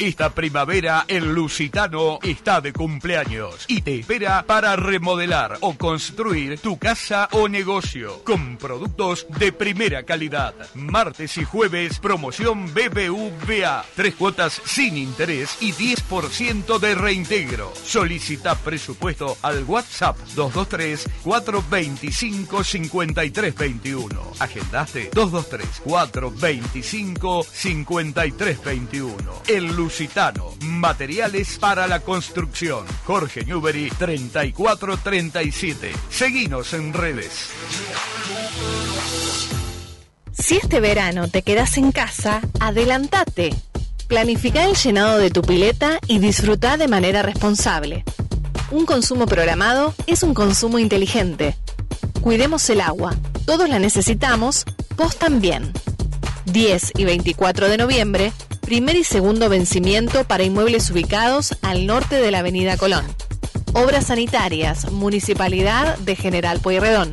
[0.00, 6.78] Esta primavera el Lusitano está de cumpleaños y te espera para remodelar o construir tu
[6.78, 10.54] casa o negocio con productos de primera calidad.
[10.74, 13.84] Martes y jueves promoción BBVA.
[13.94, 17.72] Tres cuotas sin interés y 10% de reintegro.
[17.74, 24.32] Solicita presupuesto al WhatsApp 223 425 5321.
[24.38, 29.42] Agendaste 223 425 5321.
[29.48, 32.86] El Lusitano, materiales para la construcción.
[33.04, 35.90] Jorge Newbery 3437.
[36.08, 37.50] Seguinos en redes.
[40.30, 43.56] Si este verano te quedas en casa, adelantate.
[44.06, 48.04] Planifica el llenado de tu pileta y disfruta de manera responsable.
[48.70, 51.56] Un consumo programado es un consumo inteligente.
[52.20, 53.16] Cuidemos el agua.
[53.46, 54.64] Todos la necesitamos,
[54.96, 55.72] vos también.
[56.44, 58.32] 10 y 24 de noviembre,
[58.72, 63.04] primer y segundo vencimiento para inmuebles ubicados al norte de la Avenida Colón.
[63.74, 67.12] Obras sanitarias, Municipalidad de General Pueyrredón.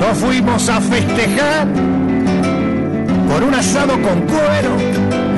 [0.01, 1.69] Nos fuimos a festejar
[3.29, 4.77] por un asado con cuero,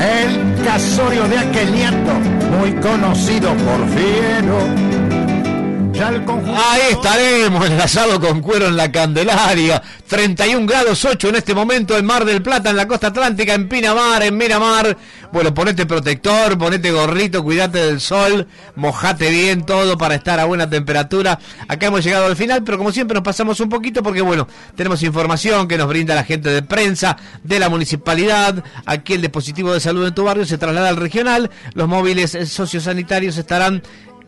[0.01, 2.13] el casorio de aquel nieto,
[2.59, 4.92] muy conocido por fiero.
[6.05, 9.81] Ahí estaremos, el asado con cuero en la Candelaria.
[10.09, 13.69] 31 grados 8 en este momento en Mar del Plata, en la costa atlántica, en
[13.69, 14.97] Pinamar, en Miramar.
[15.33, 20.69] Bueno, ponete protector, ponete gorrito, cuídate del sol, mojate bien todo para estar a buena
[20.69, 21.39] temperatura.
[21.69, 25.03] Acá hemos llegado al final, pero como siempre nos pasamos un poquito porque, bueno, tenemos
[25.05, 28.63] información que nos brinda la gente de prensa de la municipalidad.
[28.87, 31.49] Aquí el dispositivo de salud en tu barrio se traslada al regional.
[31.75, 33.83] Los móviles sociosanitarios estarán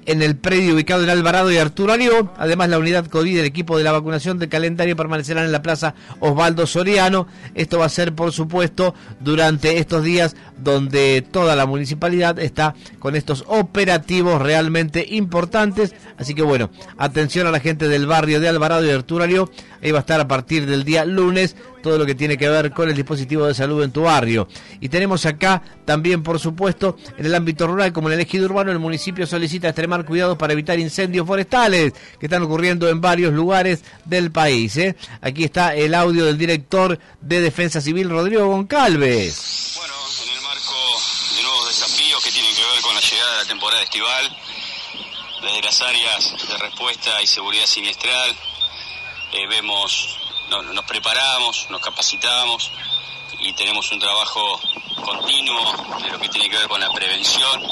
[0.07, 2.33] en el predio ubicado en Alvarado y Arturo Alió.
[2.37, 5.95] Además, la unidad COVID del equipo de la vacunación del calendario permanecerán en la plaza
[6.21, 7.27] Osvaldo Soriano.
[7.55, 13.17] Esto va a ser, por supuesto, durante estos días donde toda la municipalidad está con
[13.17, 15.95] estos operativos realmente importantes.
[16.17, 19.51] Así que, bueno, atención a la gente del barrio de Alvarado y Arturo Alió.
[19.83, 22.73] Ahí va a estar a partir del día lunes todo lo que tiene que ver
[22.73, 24.49] con el dispositivo de salud en tu barrio.
[24.81, 28.73] Y tenemos acá también, por supuesto, en el ámbito rural, como en el ejido urbano,
[28.73, 33.85] el municipio solicita extremar cuidados para evitar incendios forestales que están ocurriendo en varios lugares
[34.07, 34.75] del país.
[34.79, 34.97] ¿eh?
[35.21, 39.79] Aquí está el audio del director de Defensa Civil, Rodrigo Goncalves.
[41.37, 43.45] de nuevos desafíos que tienen que ver con la llegada
[45.43, 48.31] desde las áreas de respuesta y seguridad siniestral,
[49.33, 50.19] eh, vemos,
[50.51, 52.73] no- nos preparamos, nos capacitamos
[53.39, 54.61] y tenemos un trabajo
[55.05, 57.63] continuo de lo que tiene que ver con la prevención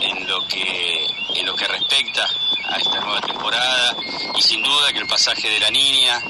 [0.00, 2.26] en lo que en lo que respecta
[2.70, 3.96] a esta nueva temporada
[4.36, 6.22] y sin duda que el pasaje de la niña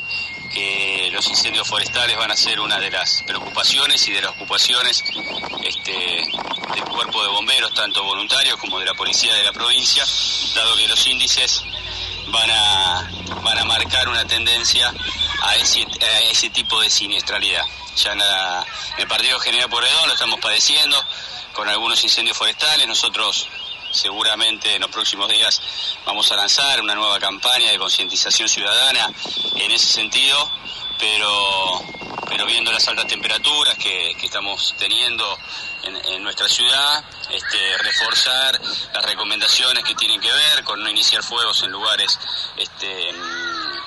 [0.55, 5.03] que los incendios forestales van a ser una de las preocupaciones y de las ocupaciones
[5.65, 10.05] este, del cuerpo de bomberos, tanto voluntarios como de la policía de la provincia,
[10.55, 11.63] dado que los índices
[12.29, 13.11] van a,
[13.43, 14.95] van a marcar una tendencia
[15.43, 17.65] a ese, tipo de siniestralidad.
[17.97, 18.65] Ya la-
[18.97, 21.05] en el partido General Porredón lo estamos padeciendo
[21.53, 22.87] con algunos incendios forestales.
[22.87, 23.49] Nosotros
[23.95, 25.61] seguramente en los próximos días
[26.05, 29.09] vamos a lanzar una nueva campaña de concientización ciudadana
[29.57, 30.51] en ese sentido,
[30.99, 31.81] pero,
[32.29, 35.39] pero viendo las altas temperaturas que, que estamos teniendo
[35.85, 38.61] en, en nuestra ciudad, este, reforzar
[38.93, 42.19] las recomendaciones que tienen que ver con no iniciar fuegos en lugares
[42.57, 43.11] este,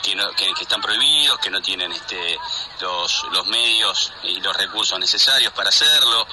[0.03, 2.37] que- que están prohibidos, que no tienen este,
[2.79, 6.25] los, los medios y los recursos necesarios para hacerlo,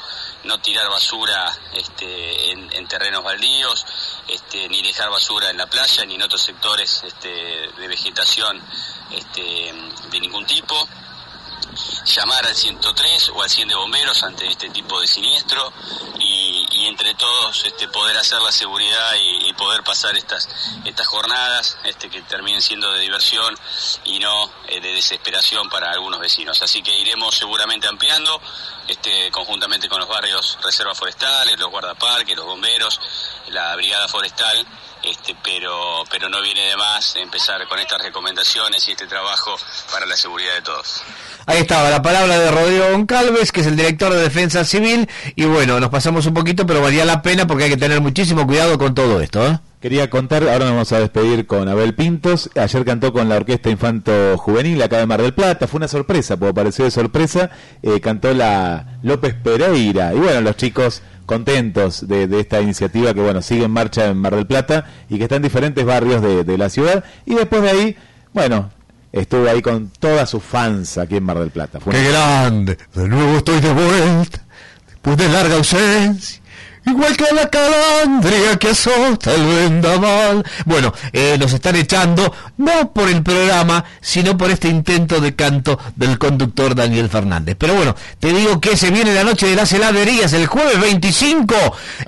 [0.44, 3.86] no tirar basura este, en, en terrenos baldíos,
[4.28, 8.62] este, ni dejar basura en la playa, ni en otros sectores este, de vegetación
[9.10, 9.72] este,
[10.10, 10.88] de ningún tipo
[12.06, 15.72] llamar al 103 o al 100 de bomberos ante este tipo de siniestro
[16.18, 20.48] y, entre todos este, poder hacer la seguridad y, poder pasar estas
[20.84, 23.56] estas jornadas este, que terminen siendo de diversión
[24.04, 26.60] y no eh, de desesperación para algunos vecinos.
[26.60, 28.40] Así que iremos seguramente ampliando
[28.88, 33.00] este, conjuntamente con los barrios reservas forestales, los guardaparques, los bomberos,
[33.48, 34.66] la brigada forestal
[35.10, 39.56] este, pero, pero no viene de más empezar con estas recomendaciones y este trabajo
[39.92, 41.02] para la seguridad de todos.
[41.46, 45.08] Ahí estaba la palabra de Rodrigo Goncalves, que es el director de Defensa Civil.
[45.36, 48.46] Y bueno, nos pasamos un poquito, pero valía la pena porque hay que tener muchísimo
[48.46, 49.46] cuidado con todo esto.
[49.46, 49.58] ¿eh?
[49.84, 52.48] Quería contar, ahora nos vamos a despedir con Abel Pintos.
[52.56, 55.68] Ayer cantó con la Orquesta Infanto Juvenil acá de Mar del Plata.
[55.68, 57.50] Fue una sorpresa, porque pareció de sorpresa.
[57.82, 60.14] Eh, cantó la López Pereira.
[60.14, 64.18] Y bueno, los chicos contentos de, de esta iniciativa que bueno sigue en marcha en
[64.18, 67.04] Mar del Plata y que está en diferentes barrios de, de la ciudad.
[67.26, 67.96] Y después de ahí
[68.32, 68.70] bueno,
[69.12, 71.78] estuvo ahí con todas sus fans aquí en Mar del Plata.
[71.80, 72.76] Fue ¡Qué grande!
[72.94, 74.42] De nuevo estoy de vuelta,
[74.88, 76.42] después de larga ausencia.
[76.86, 80.44] Igual que la calandria que azota el vendaval.
[80.66, 85.78] Bueno, eh, nos están echando, no por el programa, sino por este intento de canto
[85.96, 87.56] del conductor Daniel Fernández.
[87.58, 91.54] Pero bueno, te digo que se viene la noche de las heladerías, el jueves 25,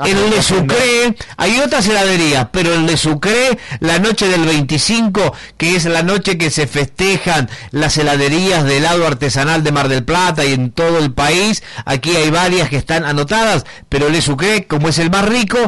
[0.04, 1.16] en Le Sucre.
[1.38, 6.36] Hay otras heladerías, pero en Le Sucre, la noche del 25, que es la noche
[6.36, 10.98] que se festejan las heladerías de helado artesanal de Mar del Plata y en todo
[10.98, 11.62] el país.
[11.86, 15.58] Aquí hay varias que están anotadas, pero Le Sucre, como es el más rico,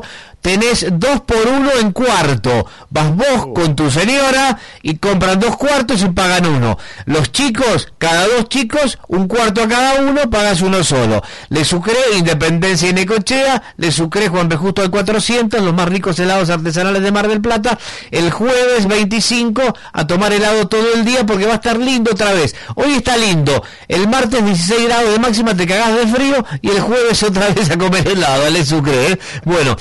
[0.41, 2.67] tenés dos por uno en cuarto.
[2.91, 6.79] Vas vos con tu señora y compran dos cuartos y pagan uno.
[7.07, 11.23] Los chicos, cada dos chicos, un cuarto a cada uno, pagas uno solo.
[11.49, 14.57] Le Sucre, Independencia y Necochea, Le Sucre, Juan B.
[14.57, 17.79] Justo al 400, los más ricos helados artesanales de Mar del Plata,
[18.11, 19.63] el jueves 25
[19.93, 22.55] a tomar helado todo el día porque va a estar lindo otra vez.
[22.75, 26.81] Hoy está lindo, el martes 16 grados de máxima te cagás de frío y el
[26.81, 29.13] jueves otra vez a comer helado, Le Sucre.
[29.13, 29.19] ¿eh?
[29.45, 29.77] Bueno,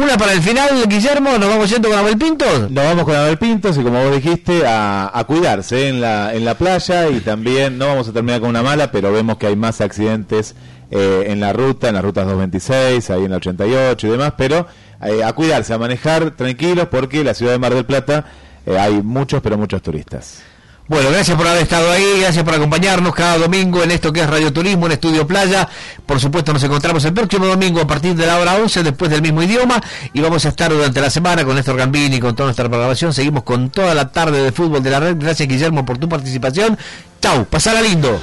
[0.00, 1.36] ¿alguna para el final, Guillermo?
[1.36, 2.70] ¿Nos vamos yendo con Abel Pintos?
[2.70, 6.54] Nos vamos con Abel Pintos y como vos dijiste, a, cuidarse en la, en la
[6.54, 9.82] playa y también no vamos a terminar con una mala, pero vemos que hay más
[9.82, 10.54] accidentes
[10.90, 14.66] eh, en la ruta, en las rutas 226, ahí en la 88 y demás, pero
[15.02, 18.24] eh, a cuidarse, a manejar tranquilos porque la ciudad de Mar del Plata
[18.64, 20.42] eh, hay muchos, pero muchos turistas.
[20.90, 24.28] Bueno, gracias por haber estado ahí, gracias por acompañarnos cada domingo en esto que es
[24.28, 25.68] Radio Turismo, en Estudio Playa.
[26.04, 29.22] Por supuesto, nos encontramos el próximo domingo a partir de la hora 11, después del
[29.22, 29.80] mismo idioma,
[30.12, 33.14] y vamos a estar durante la semana con Néstor Gambini, con toda nuestra programación.
[33.14, 35.16] Seguimos con toda la tarde de fútbol de la red.
[35.16, 36.76] Gracias, Guillermo, por tu participación.
[37.20, 38.18] Chau, pasala lindo.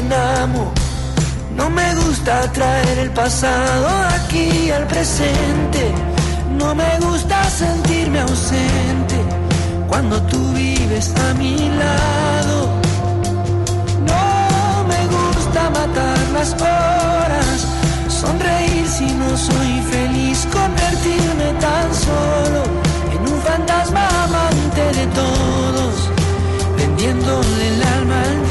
[0.00, 5.92] No me gusta traer el pasado aquí al presente,
[6.58, 9.16] no me gusta sentirme ausente
[9.88, 12.68] cuando tú vives a mi lado.
[14.06, 17.66] No me gusta matar las horas,
[18.08, 22.62] sonreír si no soy feliz, convertirme tan solo
[23.14, 25.94] en un fantasma amante de todos,
[26.78, 28.41] vendiéndole el alma al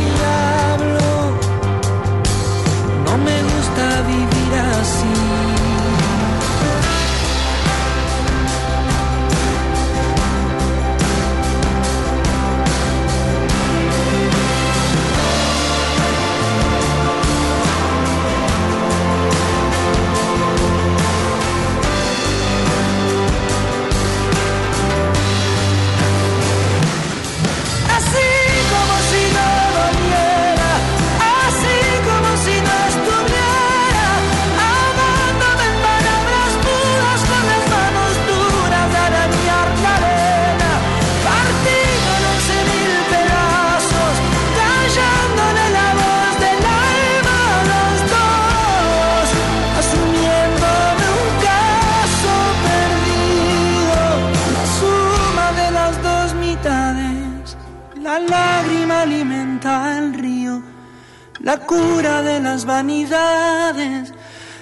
[61.43, 64.13] la cura de las vanidades,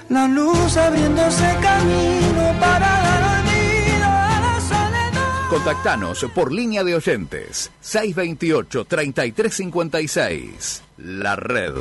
[0.09, 5.49] la luz abriéndose camino para dar olvido a la soledad.
[5.49, 10.81] Contactanos por línea de oyentes 628-3356.
[10.97, 11.75] La red.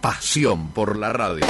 [0.00, 1.46] Pasión por la radio.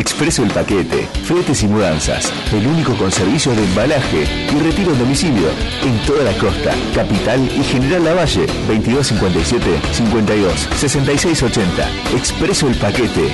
[0.00, 4.98] Expreso el paquete, fletes y mudanzas, el único con servicios de embalaje y retiro en
[4.98, 5.50] domicilio
[5.82, 11.90] en toda la costa, capital y General Lavalle, 2257 52 66 80.
[12.16, 13.30] Expreso el paquete.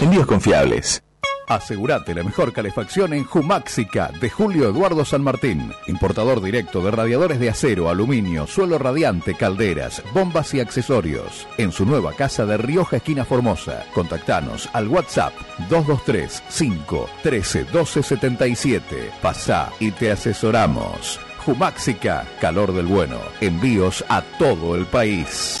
[0.00, 1.02] Envíos confiables.
[1.48, 5.72] Asegurate la mejor calefacción en Jumáxica de Julio Eduardo San Martín.
[5.86, 11.46] Importador directo de radiadores de acero, aluminio, suelo radiante, calderas, bombas y accesorios.
[11.58, 13.84] En su nueva casa de Rioja, esquina Formosa.
[13.94, 15.34] Contactanos al WhatsApp
[15.68, 19.10] 223 513 1277.
[19.20, 21.20] Pasá y te asesoramos.
[21.44, 23.18] Jumáxica, calor del bueno.
[23.40, 25.60] Envíos a todo el país.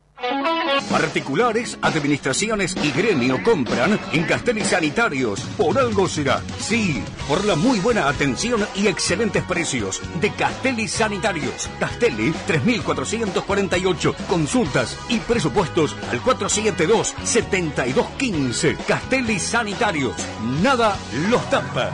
[0.91, 5.39] Particulares, administraciones y gremio compran en Castelli Sanitarios.
[5.57, 6.41] Por algo será.
[6.59, 11.69] Sí, por la muy buena atención y excelentes precios de Castelli Sanitarios.
[11.79, 14.15] Castelli 3448.
[14.27, 18.75] Consultas y presupuestos al 472-7215.
[18.85, 20.17] Castelli Sanitarios.
[20.61, 20.97] Nada
[21.29, 21.89] los tapa.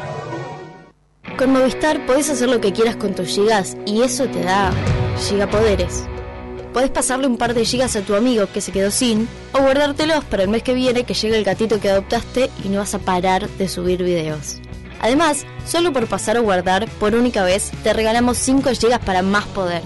[1.37, 4.71] Con Movistar podés hacer lo que quieras con tus gigas y eso te da
[5.19, 6.07] gigapoderes.
[6.77, 10.23] Podés pasarle un par de gigas a tu amigo que se quedó sin o guardártelos
[10.25, 12.99] para el mes que viene que llegue el gatito que adoptaste y no vas a
[12.99, 14.61] parar de subir videos.
[14.99, 19.45] Además, solo por pasar o guardar por única vez te regalamos 5 gigas para más
[19.45, 19.81] poder.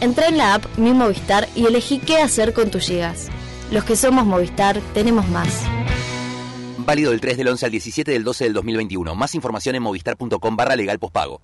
[0.00, 3.28] Entra en la app Mi Movistar y elegí qué hacer con tus gigas.
[3.70, 5.62] Los que somos Movistar tenemos más.
[6.78, 9.14] Válido del 3 del 11 al 17 del 12 del 2021.
[9.14, 11.40] Más información en movistar.com barra legal pospago.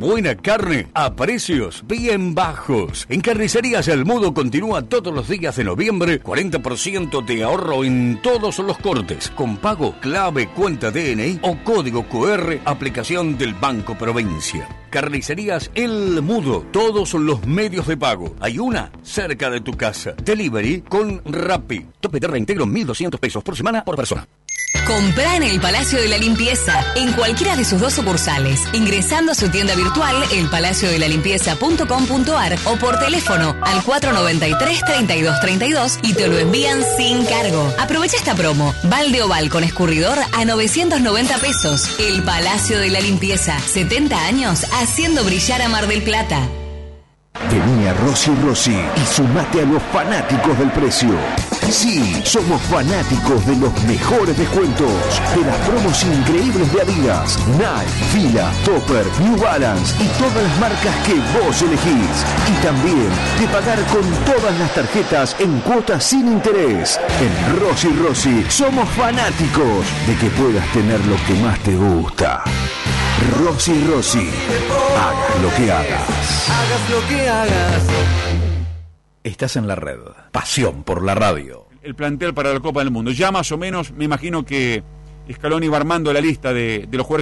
[0.00, 3.04] Buena carne a precios bien bajos.
[3.10, 8.60] En Carnicerías El Mudo continúa todos los días de noviembre 40% de ahorro en todos
[8.60, 14.66] los cortes con pago clave cuenta DNI o código QR aplicación del Banco Provincia.
[14.88, 18.34] Carnicerías El Mudo, todos los medios de pago.
[18.40, 20.12] Hay una cerca de tu casa.
[20.12, 21.86] Delivery con Rappi.
[22.00, 24.26] Tope de reintegro 1.200 pesos por semana por persona.
[24.86, 29.36] Comprá en el Palacio de la Limpieza, en cualquiera de sus dos sucursales, ingresando a
[29.36, 37.72] su tienda virtual elpalaciodelalimpieza.com.ar o por teléfono al 493-3232 y te lo envían sin cargo.
[37.78, 41.88] Aprovecha esta promo, balde oval con escurridor a 990 pesos.
[42.00, 46.48] El Palacio de la Limpieza, 70 años haciendo brillar a Mar del Plata.
[47.48, 51.10] Vení a Rossi Rossi y sumate a los fanáticos del precio.
[51.70, 54.92] Sí, somos fanáticos de los mejores descuentos,
[55.34, 60.94] de las promos increíbles de Adidas, Nike, Fila, Topper, New Balance y todas las marcas
[61.06, 62.24] que vos elegís.
[62.48, 63.08] Y también
[63.40, 67.00] de pagar con todas las tarjetas en cuotas sin interés.
[67.20, 72.44] En Rossi Rossi somos fanáticos de que puedas tener lo que más te gusta.
[73.18, 74.28] Rossi Rossi,
[74.96, 76.48] hagas lo que hagas.
[76.50, 77.82] Hagas lo que hagas.
[79.22, 79.98] Estás en la red.
[80.32, 81.66] Pasión por la radio.
[81.82, 83.10] El plantel para la Copa del Mundo.
[83.10, 84.82] Ya más o menos me imagino que
[85.30, 87.18] Scaloni va armando la lista de, de los jugadores